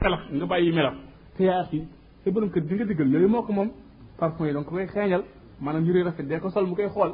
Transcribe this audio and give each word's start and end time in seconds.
pelax 0.00 0.20
nga 0.34 0.46
bàyyi 0.48 0.72
melax 0.72 0.94
te 1.36 1.44
yaa 1.44 1.64
si 1.70 1.78
sa 2.24 2.30
borom 2.32 2.48
kër 2.50 2.62
di 2.66 2.74
nga 2.74 2.84
diggal 2.84 3.08
yooyu 3.12 3.28
moo 3.28 3.42
ko 3.42 3.52
moom 3.52 3.70
parfum 4.18 4.46
yi 4.46 4.52
donc 4.52 4.66
koy 4.66 4.86
xeeñal 4.86 5.22
maanaam 5.60 5.84
yëre 5.84 6.02
rafet 6.04 6.24
dee 6.26 6.40
ko 6.40 6.48
sol 6.50 6.66
mu 6.66 6.74
koy 6.74 6.88
xool 6.88 7.12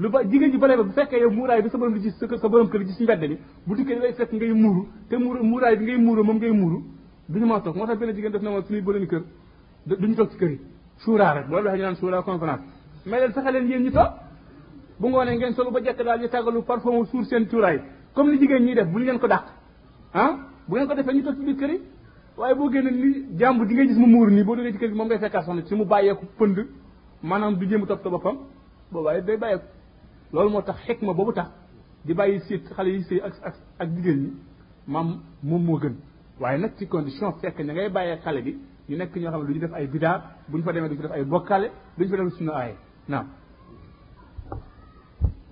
lu 0.00 0.08
ba 0.10 0.24
jigéen 0.26 0.50
ji 0.50 0.58
bare 0.58 0.76
ba 0.76 0.82
bu 0.82 0.90
fekkee 0.90 1.20
yow 1.20 1.30
muuraay 1.30 1.62
bi 1.62 1.68
sa 1.70 1.78
borom 1.78 1.94
di 1.94 2.00
ci 2.02 2.10
sa 2.10 2.48
borom 2.48 2.68
kër 2.68 2.84
ci 2.88 3.02
mbedd 3.04 3.20
bi 3.28 3.38
bu 3.66 3.74
dikkee 3.76 3.98
lay 3.98 4.12
fekk 4.12 4.32
ngay 4.32 4.52
muuru 4.52 4.88
te 5.08 5.16
muuru 5.16 5.44
muuraay 5.44 5.76
bi 5.76 5.84
ngay 5.84 5.96
muuru 5.98 6.22
moom 6.24 6.36
ngay 6.36 6.50
muuru 6.52 6.82
duñu 7.28 7.46
ma 7.46 7.60
toog 7.60 7.76
moo 7.76 7.86
tax 7.86 7.98
benn 7.98 8.12
jigéen 8.16 8.32
def 8.32 8.42
na 8.42 8.50
ma 8.50 8.62
suñuy 8.62 8.80
bëleen 8.82 9.06
kër 9.06 9.22
duñu 9.86 10.14
toog 10.16 10.30
ci 10.30 10.36
kër 10.38 10.50
yi 10.50 10.60
suuraa 10.98 11.32
rek 11.34 11.48
loolu 11.48 11.64
waxee 11.64 11.78
ñu 11.78 11.84
naan 11.84 11.96
suuraa 11.96 12.22
conférence 12.22 12.62
mais 13.06 13.20
leen 13.20 13.32
fexe 13.32 13.50
leen 13.52 13.68
yéen 13.70 13.82
ñu 13.84 13.90
toog 13.92 14.10
bu 14.98 15.08
ngoonee 15.08 15.36
ngeen 15.36 15.54
solo 15.54 15.70
ba 15.70 15.80
jekk 15.84 16.02
daal 16.02 16.18
ñu 16.20 16.28
tàggalu 16.28 16.62
parfum 16.64 17.04
suur 17.06 17.24
seen 17.24 17.46
cuuraay 17.46 17.80
comme 18.14 18.30
li 18.32 18.38
jigéen 18.40 18.64
ñi 18.66 18.74
def 18.74 18.88
bu 18.90 18.98
ñu 18.98 19.04
leen 19.04 19.18
ko 19.18 19.26
dàq 19.28 19.46
ah 20.14 20.30
bu 20.66 20.74
ngeen 20.74 20.88
ko 20.88 20.94
defee 20.94 21.14
ñu 21.14 21.22
toog 21.22 21.36
ci 21.38 21.44
biir 21.44 21.56
kër 21.56 21.70
yi 21.74 21.80
waaye 22.38 22.54
boo 22.54 22.68
génne 22.70 22.90
li 23.02 23.10
jàmbur 23.38 23.66
ji 23.68 23.74
ngay 23.74 23.86
gis 23.88 23.96
mu 23.98 24.06
muur 24.06 24.28
nii 24.30 24.44
boo 24.44 24.56
duggee 24.56 24.72
ci 24.72 24.78
kër 24.78 24.88
gi 24.90 24.96
moom 24.98 25.08
ngay 25.08 25.18
fekkaat 25.24 25.44
soxna 25.46 25.62
si 25.66 25.74
mu 25.74 25.84
bàyyeeku 25.84 26.24
pënd 26.38 26.58
maanaam 27.22 27.54
du 27.58 27.66
jéem 27.68 27.82
a 27.82 27.86
toppatoo 27.86 28.10
boppam 28.12 28.36
boobaaye 28.92 29.22
day 29.24 29.36
bàyyeeku 29.42 29.66
loolu 30.32 30.50
moo 30.54 30.60
tax 30.62 30.76
ma 31.02 31.12
boobu 31.14 31.32
tax 31.32 31.48
di 32.04 32.12
bàyyi 32.14 32.38
séet 32.46 32.64
xale 32.76 32.88
yi 32.96 33.00
séy 33.08 33.20
ak 33.26 33.32
ak 33.48 33.54
ak 33.82 33.88
jigéen 33.94 34.18
ñi 34.24 34.30
maam 34.86 35.08
moom 35.42 35.62
moo 35.66 35.78
gën 35.80 35.94
waaye 36.40 36.58
nag 36.58 36.72
ci 36.78 36.86
condition 36.86 37.32
fekk 37.40 37.58
ña 37.60 37.72
ngay 37.72 37.88
bàyyee 37.96 38.18
xale 38.24 38.40
bi 38.44 38.52
ñu 38.88 38.96
nekk 38.96 39.16
ñoo 39.16 39.30
xam 39.30 39.40
ne 39.40 39.46
du 39.46 39.52
ñu 39.54 39.60
def 39.60 39.72
ay 39.74 39.86
bidaar 39.86 40.18
bu 40.48 40.56
ñu 40.58 40.64
fa 40.64 40.72
demee 40.72 40.88
du 40.88 40.94
ñu 40.96 41.02
def 41.02 41.12
ay 41.12 41.24
bokkaale 41.24 41.68
du 41.96 42.04
ñu 42.04 42.10
fa 42.10 42.16
def 42.22 42.32
suñu 42.38 42.50
aaye 42.52 42.74
naam 43.08 43.26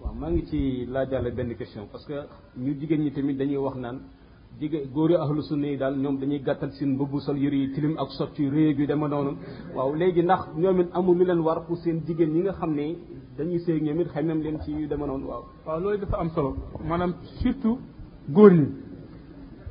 waaw 0.00 0.14
maa 0.20 0.30
ngi 0.30 0.42
ci 0.50 0.86
laajaale 0.92 1.30
benn 1.36 1.54
question 1.56 1.86
parce 1.92 2.04
que 2.08 2.16
ñu 2.56 2.70
jigéen 2.78 3.00
ñi 3.04 3.10
tamit 3.12 3.36
dañuy 3.38 3.56
wax 3.56 3.76
naan 3.76 3.98
jigéen 4.60 4.82
digg 4.82 4.92
góori 4.94 5.14
ahlu 5.14 5.42
sunna 5.42 5.66
yi 5.68 5.76
daal 5.76 5.94
ñoom 5.96 6.16
dañuy 6.20 6.38
gàttal 6.42 6.70
seen 6.72 6.90
mbubbu 6.94 7.20
sol 7.20 7.36
yëre 7.38 7.56
yi 7.56 7.72
tilim 7.74 7.96
ak 7.98 8.08
sot 8.18 8.38
yu 8.38 8.50
réeg 8.50 8.78
yu 8.78 8.86
dema 8.86 9.08
noonu 9.08 9.32
waaw 9.74 9.94
léegi 9.94 10.22
ndax 10.22 10.40
ñoom 10.56 10.80
it 10.80 10.88
amul 10.94 11.18
lu 11.18 11.24
leen 11.24 11.38
war 11.46 11.60
pour 11.66 11.78
seen 11.78 12.00
jigéen 12.06 12.32
ñi 12.34 12.40
nga 12.40 12.52
xam 12.52 12.72
ne 12.74 12.86
dañuy 13.36 13.58
sëy 13.64 13.80
ñoom 13.84 14.00
it 14.00 14.08
xemeem 14.12 14.40
leen 14.44 14.60
ci 14.62 14.70
yu 14.72 14.86
dema 14.86 15.04
waaw 15.06 15.42
waaw 15.66 15.80
loolu 15.82 15.98
dafa 16.02 16.16
am 16.22 16.30
solo 16.34 16.50
maanaam 16.88 17.12
surtout 17.40 17.78
góor 18.34 18.52
ñi 18.52 18.66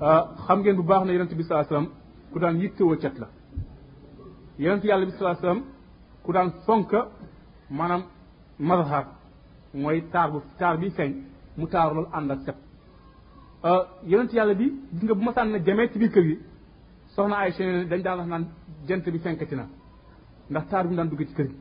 ah, 0.05 0.23
xam 0.47 0.59
ngeen 0.61 0.75
bu 0.77 0.83
baax 0.89 1.03
na 1.05 1.11
yonent 1.13 1.33
bi 1.37 1.43
sallallahu 1.43 1.65
alayhi 1.65 1.73
wasallam 1.73 1.89
ku 2.33 2.37
daan 2.41 2.55
yittewoo 2.61 2.95
cet 3.01 3.15
la 3.21 3.27
yonent 4.63 4.83
yàlla 4.89 5.05
bi 5.05 5.11
sallallahu 5.11 5.35
alayhi 5.35 5.45
wasallam 5.45 5.63
ku 6.23 6.31
daan 6.35 6.49
fonk 6.65 6.91
maanaam 7.77 8.01
mazhar 8.67 9.05
mooy 9.81 9.97
taar 10.13 10.27
bu 10.31 10.39
taar 10.59 10.75
bi 10.81 10.87
feeñ 10.97 11.11
mu 11.57 11.65
taaru 11.71 11.93
loolu 11.95 12.09
ànd 12.19 12.31
ak 12.35 12.41
set 12.45 12.55
ci 13.63 13.69
euh, 13.69 14.27
yàlla 14.33 14.53
bi 14.55 14.65
gis 14.91 15.03
nga 15.03 15.13
bu 15.13 15.21
ma 15.23 15.31
sànn 15.31 15.51
na 15.51 15.59
jamee 15.63 15.87
ci 15.89 15.97
biir 15.97 16.11
kër 16.11 16.23
yi 16.25 16.39
soxna 17.15 17.35
ay 17.37 17.51
chaine 17.53 17.87
dañ 17.87 18.01
daan 18.01 18.17
wax 18.19 18.27
naan 18.29 18.45
jant 18.87 19.09
bi 19.09 19.19
fenkati 19.19 19.55
na 19.55 19.69
ndax 20.49 20.67
taar 20.69 20.83
bu 20.83 20.89
mu 20.89 20.95
daan 20.97 21.07
dugg 21.07 21.23
ci 21.25 21.33
kër 21.33 21.47
gi 21.47 21.55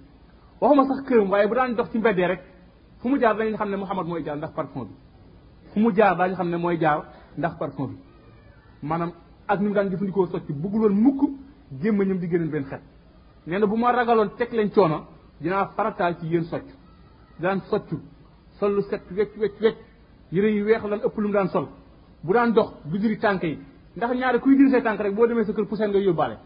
waxuma 0.60 0.84
sax 0.88 1.04
këram 1.08 1.30
waaye 1.30 1.46
bu 1.46 1.54
daan 1.54 1.74
dox 1.76 1.90
ci 1.92 1.98
mbeddee 1.98 2.26
rek 2.26 2.42
fu 2.98 3.08
mu 3.08 3.18
jaar 3.20 3.36
dañu 3.36 3.54
xam 3.56 3.70
ne 3.70 3.76
Muhammad 3.76 4.06
mooy 4.08 4.22
jaar 4.24 4.36
ndax 4.36 4.50
parfum 4.52 4.84
bi 4.86 4.94
fu 5.72 5.78
mu 5.78 5.92
jaar 5.94 6.16
daañu 6.16 6.34
xam 6.34 6.48
ne 6.50 6.56
mooy 6.56 6.76
jaar 6.80 7.04
ndax 7.38 7.54
parfum 7.58 7.86
bi 7.92 7.98
maanaam 8.86 9.12
ak 9.46 9.60
ni 9.60 9.68
mu 9.68 9.74
daan 9.74 9.90
jëfandikoo 9.90 10.26
socc 10.26 10.48
bëggul 10.50 10.80
woon 10.82 10.94
mukk 11.00 11.30
gémmañam 11.82 12.18
di 12.18 12.26
géneen 12.26 12.50
benn 12.50 12.64
xet 12.64 12.82
nee 13.46 13.58
na 13.60 13.66
bu 13.66 13.76
ma 13.76 13.92
ragaloon 13.92 14.30
teg 14.36 14.52
leen 14.52 14.72
coono 14.72 15.06
dinaa 15.40 15.66
farataal 15.76 16.16
ci 16.18 16.26
yéen 16.26 16.44
socc 16.46 16.64
daan 17.38 17.60
socc 17.70 17.86
sol 18.58 18.74
lu 18.74 18.82
set 18.90 19.02
wecc 19.16 19.36
wecc 19.38 19.60
wecc 19.60 19.76
yére 20.32 20.50
yi 20.50 20.62
weex 20.62 20.82
lan 20.82 20.98
ëpp 21.04 21.16
lu 21.20 21.28
mu 21.28 21.34
daan 21.34 21.48
sol 21.48 21.68
bu 22.24 22.32
daan 22.34 22.52
dox 22.56 22.68
du 22.92 22.98
diri 23.02 23.18
tànk 23.20 23.42
yi 23.42 23.58
ndax 23.96 24.10
ñaari 24.16 24.38
kuy 24.40 24.56
diri 24.56 24.70
say 24.70 24.82
tànk 24.82 25.00
rek 25.00 25.14
boo 25.16 25.26
demee 25.28 25.44
sa 25.44 25.52
kër 25.52 25.64
poussé 25.68 25.86
nga 25.88 25.98
yóbbaale 25.98 26.36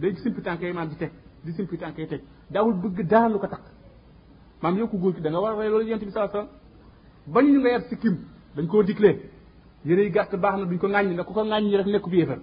day 0.00 0.12
simpi 0.22 0.40
tànk 0.42 0.60
yi 0.62 0.72
maam 0.72 0.88
di 0.88 0.96
teg 0.96 1.10
di 1.44 1.50
simpi 1.56 1.76
tànk 1.82 1.98
yi 1.98 2.06
teg 2.12 2.20
daawul 2.52 2.74
bëgg 2.82 2.98
daan 3.12 3.30
lu 3.32 3.38
ko 3.38 3.46
takk 3.54 3.62
maam 4.62 4.74
yow 4.78 4.86
ko 4.90 4.96
góor 4.98 5.14
ki 5.14 5.20
da 5.24 5.28
nga 5.30 5.40
war 5.44 5.52
a 5.54 5.56
rey 5.60 5.68
loolu 5.72 5.86
yonte 5.90 6.04
bi 6.08 6.12
saa 6.12 6.28
sallam 6.28 6.48
bañ 7.34 7.44
ñu 7.54 7.58
nga 7.60 7.70
yar 7.74 7.82
si 7.88 7.96
kim 8.02 8.16
dañ 8.56 8.66
koo 8.66 8.82
diklee 8.82 9.16
yére 9.86 10.02
yi 10.06 10.10
gàtt 10.10 10.32
baax 10.42 10.54
na 10.60 10.64
duñ 10.70 10.78
ko 10.82 10.86
ŋàññ 10.94 11.14
na 11.18 11.22
ku 11.28 11.32
ko 11.32 11.42
ŋàññ 11.52 11.74
rek 11.80 11.86
nekk 11.94 12.06
bi 12.12 12.16
yéefar 12.20 12.38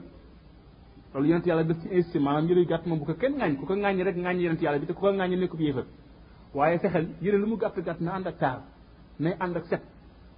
loolu 1.13 1.27
yonent 1.29 1.45
yàlla 1.49 1.63
def 1.63 1.77
ci 1.81 1.87
insti 1.97 2.17
maanaam 2.19 2.45
yére 2.49 2.59
yi 2.63 2.67
gàtt 2.71 2.83
moom 2.87 2.99
bu 2.99 3.05
ko 3.05 3.13
kenn 3.21 3.33
ŋàññ 3.39 3.55
ku 3.59 3.65
ko 3.69 3.73
ŋàññ 3.83 4.01
rek 4.07 4.15
ŋàññ 4.25 4.39
yonent 4.43 4.61
yàlla 4.65 4.79
bi 4.81 4.85
te 4.89 4.93
ku 4.93 4.99
ko 5.05 5.11
ŋàññ 5.19 5.35
nekk 5.41 5.53
bi 5.59 5.63
yéefar 5.67 5.85
waaye 6.55 6.77
fexel 6.83 7.05
yére 7.23 7.37
lu 7.41 7.47
mu 7.51 7.55
gàtt 7.61 7.75
gàtt 7.87 7.99
na 8.05 8.11
ànd 8.17 8.27
ak 8.31 8.37
taar 8.41 8.59
mais 9.23 9.35
ànd 9.45 9.55
ak 9.59 9.65
set 9.71 9.81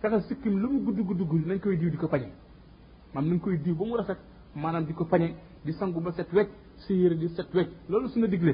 fexe 0.03 0.27
sikkim 0.27 0.55
lu 0.61 0.67
mu 0.73 0.79
gudd 0.87 0.99
gudd 1.09 1.21
gudd 1.31 1.45
nañ 1.47 1.59
koy 1.63 1.77
diw 1.79 1.89
di 1.89 1.97
ko 1.97 2.07
pañe 2.07 2.27
maam 3.13 3.25
nañ 3.31 3.39
koy 3.39 3.55
diw 3.63 3.73
ba 3.75 3.83
mu 3.87 3.95
rafet 3.97 4.17
maanaam 4.55 4.85
di 4.85 4.93
ko 4.93 5.05
pañe 5.05 5.27
di 5.63 5.71
sangu 5.79 6.01
ba 6.01 6.11
set 6.11 6.27
wecc 6.33 6.49
si 6.83 6.93
yére 6.93 7.15
di 7.15 7.27
set 7.29 7.47
wecc 7.53 7.69
loolu 7.87 8.09
su 8.09 8.19
na 8.19 8.27
digle 8.27 8.53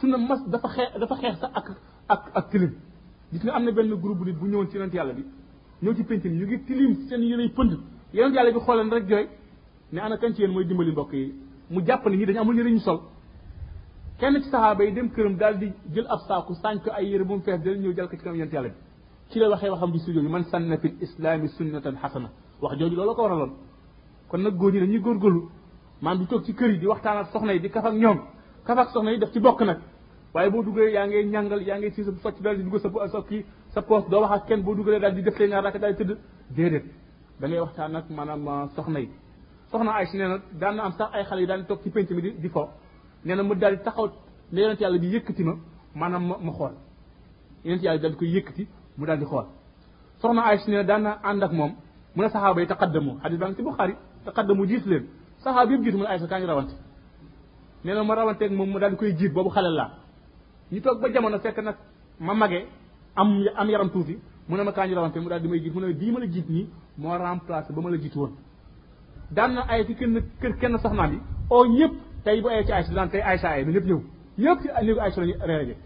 su 0.00 0.06
na 0.08 0.16
mas 0.18 0.42
dafa 0.50 0.68
xeex 0.68 0.98
dafa 0.98 1.14
xeex 1.14 1.38
sax 1.38 1.50
ak 1.54 1.68
ak 2.08 2.22
ak 2.34 2.50
tilim 2.50 2.74
gis 3.32 3.44
nga 3.44 3.52
am 3.54 3.64
na 3.64 3.70
benn 3.70 3.94
groupe 3.94 4.24
nit 4.26 4.36
bu 4.36 4.46
ñëwoon 4.46 4.68
ci 4.70 4.76
yonent 4.76 4.92
yàlla 4.94 5.12
bi 5.14 5.22
ñëw 5.82 5.94
ci 5.94 6.02
penc 6.04 6.24
mi 6.24 6.36
ñu 6.36 6.46
ngi 6.46 6.64
tilim 6.66 6.94
seen 7.06 7.22
yére 7.22 7.48
pënd 7.50 7.78
yonent 8.12 8.34
yàlla 8.34 8.50
bi 8.52 8.58
xooleen 8.60 8.90
rek 8.90 9.06
jooy 9.08 9.28
ne 9.92 10.00
ana 10.00 10.16
kan 10.18 10.34
mooy 10.50 10.64
dimbali 10.66 10.90
mbokk 10.90 11.12
yi 11.12 11.32
mu 11.70 11.80
jàpp 11.86 12.06
ne 12.10 12.16
ñi 12.16 12.26
dañu 12.26 12.40
amul 12.40 12.56
yére 12.56 12.70
ñu 12.70 12.80
sol 12.80 13.00
kenn 14.18 14.34
ci 14.42 14.48
saxaaba 14.50 14.82
yi 14.84 14.92
dem 14.94 15.08
këram 15.10 15.36
daal 15.36 15.58
di 15.60 15.72
jël 15.94 16.06
ab 16.10 16.18
saaku 16.26 16.54
saañ 16.54 16.80
ko 16.82 16.90
ay 16.90 17.06
yére 17.08 17.24
bu 17.24 17.34
mu 17.34 17.42
fees 17.42 17.62
dal 17.62 17.78
ñëw 17.78 17.94
jal 17.94 18.08
ko 18.08 18.16
ci 19.32 19.38
la 19.38 19.48
waxee 19.48 19.68
waxam 19.70 19.90
bi 19.92 19.98
sujjoon 19.98 20.28
man 20.28 20.44
sanna 20.44 20.76
fil 20.78 20.92
islami 21.00 21.48
sunnatan 21.48 21.96
xasana 22.02 22.28
wax 22.60 22.76
jooju 22.78 22.94
loolu 22.96 23.14
ko 23.14 23.22
waraloon 23.22 23.52
kon 24.28 24.38
nag 24.42 24.54
góor 24.58 24.72
ñi 24.72 24.80
dañuy 24.80 25.00
góorgóorlu 25.00 25.48
maam 26.02 26.18
di 26.18 26.26
toog 26.26 26.44
ci 26.44 26.54
kër 26.54 26.70
yi 26.72 26.78
di 26.78 26.86
waxtaan 26.86 27.18
ak 27.18 27.30
soxna 27.32 27.52
yi 27.54 27.60
di 27.60 27.68
kaf 27.70 27.84
ak 27.86 27.94
ñoom 27.94 28.18
kaf 28.66 28.78
ak 28.78 28.90
soxna 28.92 29.10
yi 29.12 29.18
def 29.18 29.32
ci 29.32 29.40
bokk 29.40 29.62
nag 29.62 29.78
waaye 30.34 30.50
boo 30.50 30.62
duggee 30.62 30.92
yaa 30.92 31.06
ngay 31.06 31.24
ñàngal 31.24 31.62
yaa 31.66 31.78
ngay 31.78 31.90
siis 31.92 32.04
bu 32.06 32.16
fàcc 32.20 32.42
daal 32.42 32.56
di 32.58 32.62
dugg 32.64 32.78
sa 32.78 32.88
sa 33.08 33.22
kii 33.26 33.44
sa 33.74 33.80
poos 33.82 34.04
doo 34.10 34.20
wax 34.20 34.32
ak 34.42 34.46
kenn 34.48 34.62
boo 34.62 34.74
duggalee 34.74 35.00
daal 35.00 35.14
di 35.14 35.22
def 35.22 35.38
ñaar 35.40 35.64
raka 35.64 35.78
daal 35.78 35.96
di 35.96 36.04
tëdd 36.04 36.18
déedéet 36.50 36.84
da 37.40 37.48
ngay 37.48 37.60
waxtaan 37.60 37.96
ak 37.96 38.10
maanaam 38.10 38.68
soxna 38.76 38.98
yi 39.00 39.08
soxna 39.70 39.92
Aïcha 39.92 40.16
nee 40.18 40.28
na 40.28 40.38
daan 40.60 40.76
na 40.76 40.82
am 40.84 40.92
sax 40.92 41.08
ay 41.14 41.24
xale 41.24 41.40
yu 41.40 41.46
daan 41.46 41.64
toog 41.66 41.80
ci 41.82 41.90
penc 41.90 42.10
mi 42.10 42.22
di 42.22 42.30
di 42.38 42.48
fo 42.50 42.68
nee 43.24 43.34
na 43.36 43.42
mu 43.42 43.54
daal 43.54 43.76
di 43.76 43.82
taxaw 43.82 44.10
ne 44.52 44.60
yonent 44.60 44.80
yàlla 44.80 44.98
bi 44.98 45.06
yëkkati 45.14 45.42
ma 45.44 45.54
maanaam 45.94 46.22
ma 46.28 46.36
ma 46.38 46.52
xool 46.52 46.74
yonent 47.64 47.82
yàlla 47.82 47.98
daal 48.02 48.12
di 48.12 48.18
koy 48.18 48.28
yëkkati 48.28 48.64
mu 48.98 49.06
daal 49.08 49.18
di 49.20 49.26
xool 49.26 49.46
soxna 50.20 50.42
Aïcha 50.48 50.68
nee 50.68 50.78
na 50.82 50.84
daan 50.84 51.02
na 51.02 51.12
ànd 51.22 51.42
ak 51.42 51.52
moom 51.52 51.72
mu 52.14 52.22
ne 52.22 52.28
saxaaba 52.28 52.60
yi 52.60 52.66
taqaddamu 52.66 53.18
xadis 53.22 53.38
baa 53.38 53.48
ngi 53.48 53.56
ci 53.56 53.62
Buxaari 53.62 53.94
taqaddamu 54.24 54.66
jiit 54.68 54.84
leen 54.86 55.02
saxaaba 55.38 55.72
yëpp 55.72 55.82
jiit 55.84 55.92
mu 55.96 56.02
ne 56.02 56.08
Aïcha 56.08 56.26
kaa 56.26 56.40
ñu 56.40 56.46
rawante 56.46 56.74
nee 57.84 57.94
na 57.94 58.04
ma 58.04 58.14
rawante 58.14 58.42
ak 58.44 58.50
moom 58.52 58.70
mu 58.70 58.78
daal 58.78 58.90
di 58.90 58.96
koy 58.96 59.14
jiit 59.14 59.32
boobu 59.32 59.50
xale 59.50 59.70
laa 59.74 59.90
ñu 60.72 60.80
toog 60.80 61.00
ba 61.00 61.08
jamono 61.12 61.38
fekk 61.38 61.58
nag 61.62 61.76
ma 62.20 62.34
magee 62.34 62.66
am 63.16 63.28
am 63.56 63.68
yaram 63.68 63.90
tuuti 63.90 64.18
mu 64.48 64.56
ne 64.56 64.62
ma 64.62 64.72
kaa 64.72 64.86
ñu 64.86 64.94
rawante 64.94 65.18
mu 65.20 65.28
daal 65.28 65.40
di 65.42 65.48
may 65.48 65.60
jiit 65.60 65.74
mu 65.74 65.80
ne 65.80 65.92
bii 65.94 66.12
ma 66.12 66.18
la 66.20 66.26
jiit 66.26 66.46
nii 66.48 66.70
moo 66.98 67.16
remplacer 67.16 67.74
ba 67.74 67.80
ma 67.80 67.90
la 67.90 67.96
jiit 67.96 68.14
woon 68.16 68.32
daan 69.30 69.54
na 69.54 69.62
ay 69.68 69.86
ci 69.86 69.94
kenn 69.94 70.20
kër 70.40 70.58
kenn 70.60 70.78
soxnaam 70.78 71.10
bi 71.10 71.18
oo 71.50 71.64
ñëpp 71.64 71.92
tey 72.24 72.40
bu 72.40 72.48
ay 72.48 72.64
ci 72.64 72.72
Aïcha 72.72 72.92
daan 72.92 73.08
tey 73.08 73.22
Aïcha 73.22 73.48
ay 73.48 73.64
na 73.64 73.72
ñëpp 73.72 73.84
ñëw 73.86 74.00
ñëpp 74.38 74.58
ci 74.60 74.68
néegu 74.84 75.00
Aïcha 75.00 75.20
la 75.20 75.26
ñu 75.26 75.34
réeré 75.40 75.76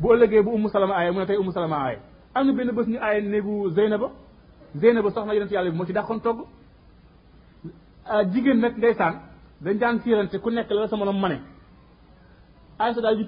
bu 0.00 0.06
ëllëgee 0.12 0.42
bu 0.42 0.50
Umu 0.50 0.68
Salama 0.68 0.94
aaye 0.96 1.10
mu 1.12 1.18
ne 1.20 1.26
tey 1.26 1.36
Umu 1.36 1.52
Salama 1.52 1.76
aaye 1.84 1.98
am 2.34 2.46
na 2.46 2.52
benn 2.52 2.70
bés 2.72 2.86
ñu 2.88 2.98
aaye 3.00 3.20
néegu 3.22 3.70
Zeynaba 3.70 4.10
Zeynaba 4.76 5.10
soxna 5.10 5.34
yonent 5.34 5.50
yàlla 5.50 5.70
bi 5.70 5.76
moo 5.76 5.86
ci 5.86 5.92
dàqoon 5.92 6.20
togg 6.20 6.38
jigéen 8.32 8.58
nag 8.60 8.76
ndeysaan 8.76 9.14
dañ 9.62 9.78
daan 9.78 9.98
siirante 10.00 10.38
ku 10.38 10.50
nekk 10.50 10.70
la 10.70 10.86
sa 10.88 10.96
moroom 10.96 11.18
mane 11.20 11.40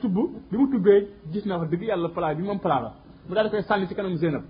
tubb 0.01 0.15
bi 0.51 0.57
mu 0.57 0.71
tubbee 0.71 1.09
gis 1.33 1.45
naa 1.47 1.59
wax 1.59 1.71
dëgg 1.71 1.83
yàlla 1.83 2.09
plat 2.11 2.35
bi 2.37 2.43
moom 2.43 2.61
plat 2.61 2.83
la 3.31 3.45
mu 3.45 3.63
sànni 3.63 3.87
ci 3.89 3.95
kanam 3.95 4.15
Zeynab 4.17 4.43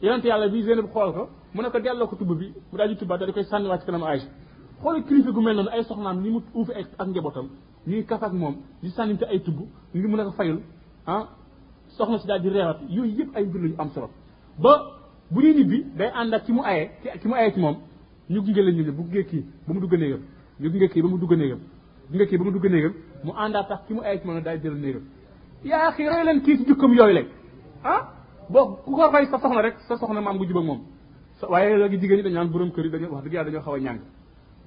yonent 0.00 0.24
yàlla 0.24 0.48
bi 0.48 0.62
Zeynab 0.62 0.86
xool 0.92 1.12
ko 1.12 1.28
mu 1.54 1.62
ne 1.62 1.70
ko 1.70 2.06
ko 2.06 2.16
tubb 2.16 2.38
bi 2.38 2.54
mu 2.70 2.78
daal 2.78 2.88
di 2.90 2.96
tubbaat 2.96 3.18
daal 3.18 3.28
di 3.30 3.34
koy 3.34 4.96
xool 5.02 5.32
gu 5.34 5.40
mel 5.42 5.56
noonu 5.56 5.70
ay 5.70 5.82
soxnaam 5.84 6.20
ni 6.22 6.30
mu 6.30 6.40
uufi 6.54 6.72
ak 6.98 7.08
njabootam 7.08 7.48
ñuy 7.86 8.04
kaf 8.06 8.22
ak 8.22 8.32
moom 8.32 8.56
di 8.80 8.88
sànninte 8.90 9.24
ay 9.24 9.40
tubb 9.40 9.58
ngi 9.94 10.06
mën 10.06 10.20
a 10.20 10.24
ko 10.24 10.30
fayul 10.32 10.58
ah, 11.06 11.26
soxna 12.00 12.18
si 12.20 12.26
daal 12.26 12.40
di 12.42 12.48
reewati 12.48 12.84
yooyu 12.96 13.12
yëpp 13.18 13.32
ay 13.36 13.44
mbir 13.44 13.60
la 13.76 13.82
am 13.82 13.88
solo 13.94 14.08
ba 14.58 14.72
bu 15.30 15.40
ñuy 15.40 15.52
ñibbi 15.54 15.84
day 15.96 16.08
ànd 16.20 16.34
ak 16.34 16.44
ki 16.46 16.52
mu 16.52 16.62
aye 16.64 16.90
ki 17.20 17.28
mu 17.28 17.34
aye 17.34 17.52
ci 17.52 17.60
moom 17.60 17.76
ñu 18.30 18.40
gunge 18.42 18.62
la 18.66 18.70
ñu 18.72 18.82
ne 18.84 18.90
bu 18.90 19.02
gunge 19.02 19.24
kii 19.30 19.44
ba 19.66 19.74
mu 19.74 19.80
dugg 19.80 19.94
néegam 19.98 20.20
ñu 20.60 20.70
gunge 20.70 21.02
ba 21.02 21.08
mu 21.08 21.18
dugg 21.18 21.32
néegam 21.38 21.60
gunge 22.10 22.26
kii 22.28 22.38
ba 22.38 22.44
mu 22.44 22.50
dugg 22.52 22.66
néegam 22.70 22.92
mu 23.24 23.32
àndaat 23.32 23.68
sax 23.68 23.80
ki 23.86 23.94
mu 23.94 24.00
aye 24.02 24.20
ci 24.20 24.26
moom 24.26 24.40
daal 24.42 24.58
di 24.58 24.62
jël 24.68 24.74
néegam 24.80 25.02
yaa 25.64 25.92
xii 25.92 26.08
roy 26.08 26.24
leen 26.24 26.40
kii 26.42 26.56
si 26.58 26.64
jukkam 26.68 26.92
yooyu 26.94 27.14
lañ 27.18 27.26
ah 27.84 28.00
boo 28.48 28.76
ku 28.84 28.90
ko 28.96 29.10
roy 29.12 29.26
sa 29.26 29.38
soxna 29.38 29.60
rek 29.62 29.74
sa 29.88 29.96
soxna 29.96 30.20
maam 30.20 30.38
gu 30.38 30.44
jubag 30.46 30.64
moom 30.64 30.80
waaye 31.48 31.76
léegi 31.76 31.98
jigéen 32.00 32.16
ñi 32.18 32.22
dañu 32.22 32.34
naan 32.34 32.48
borom 32.50 32.70
kër 32.72 32.84
yi 32.84 32.90
dañu 32.90 33.06
wax 33.12 33.24
dëgg 33.24 33.32
yàlla 33.34 33.50
dañoo 33.50 33.64
xaw 33.64 33.74
a 33.74 33.78
ñàng 33.78 34.00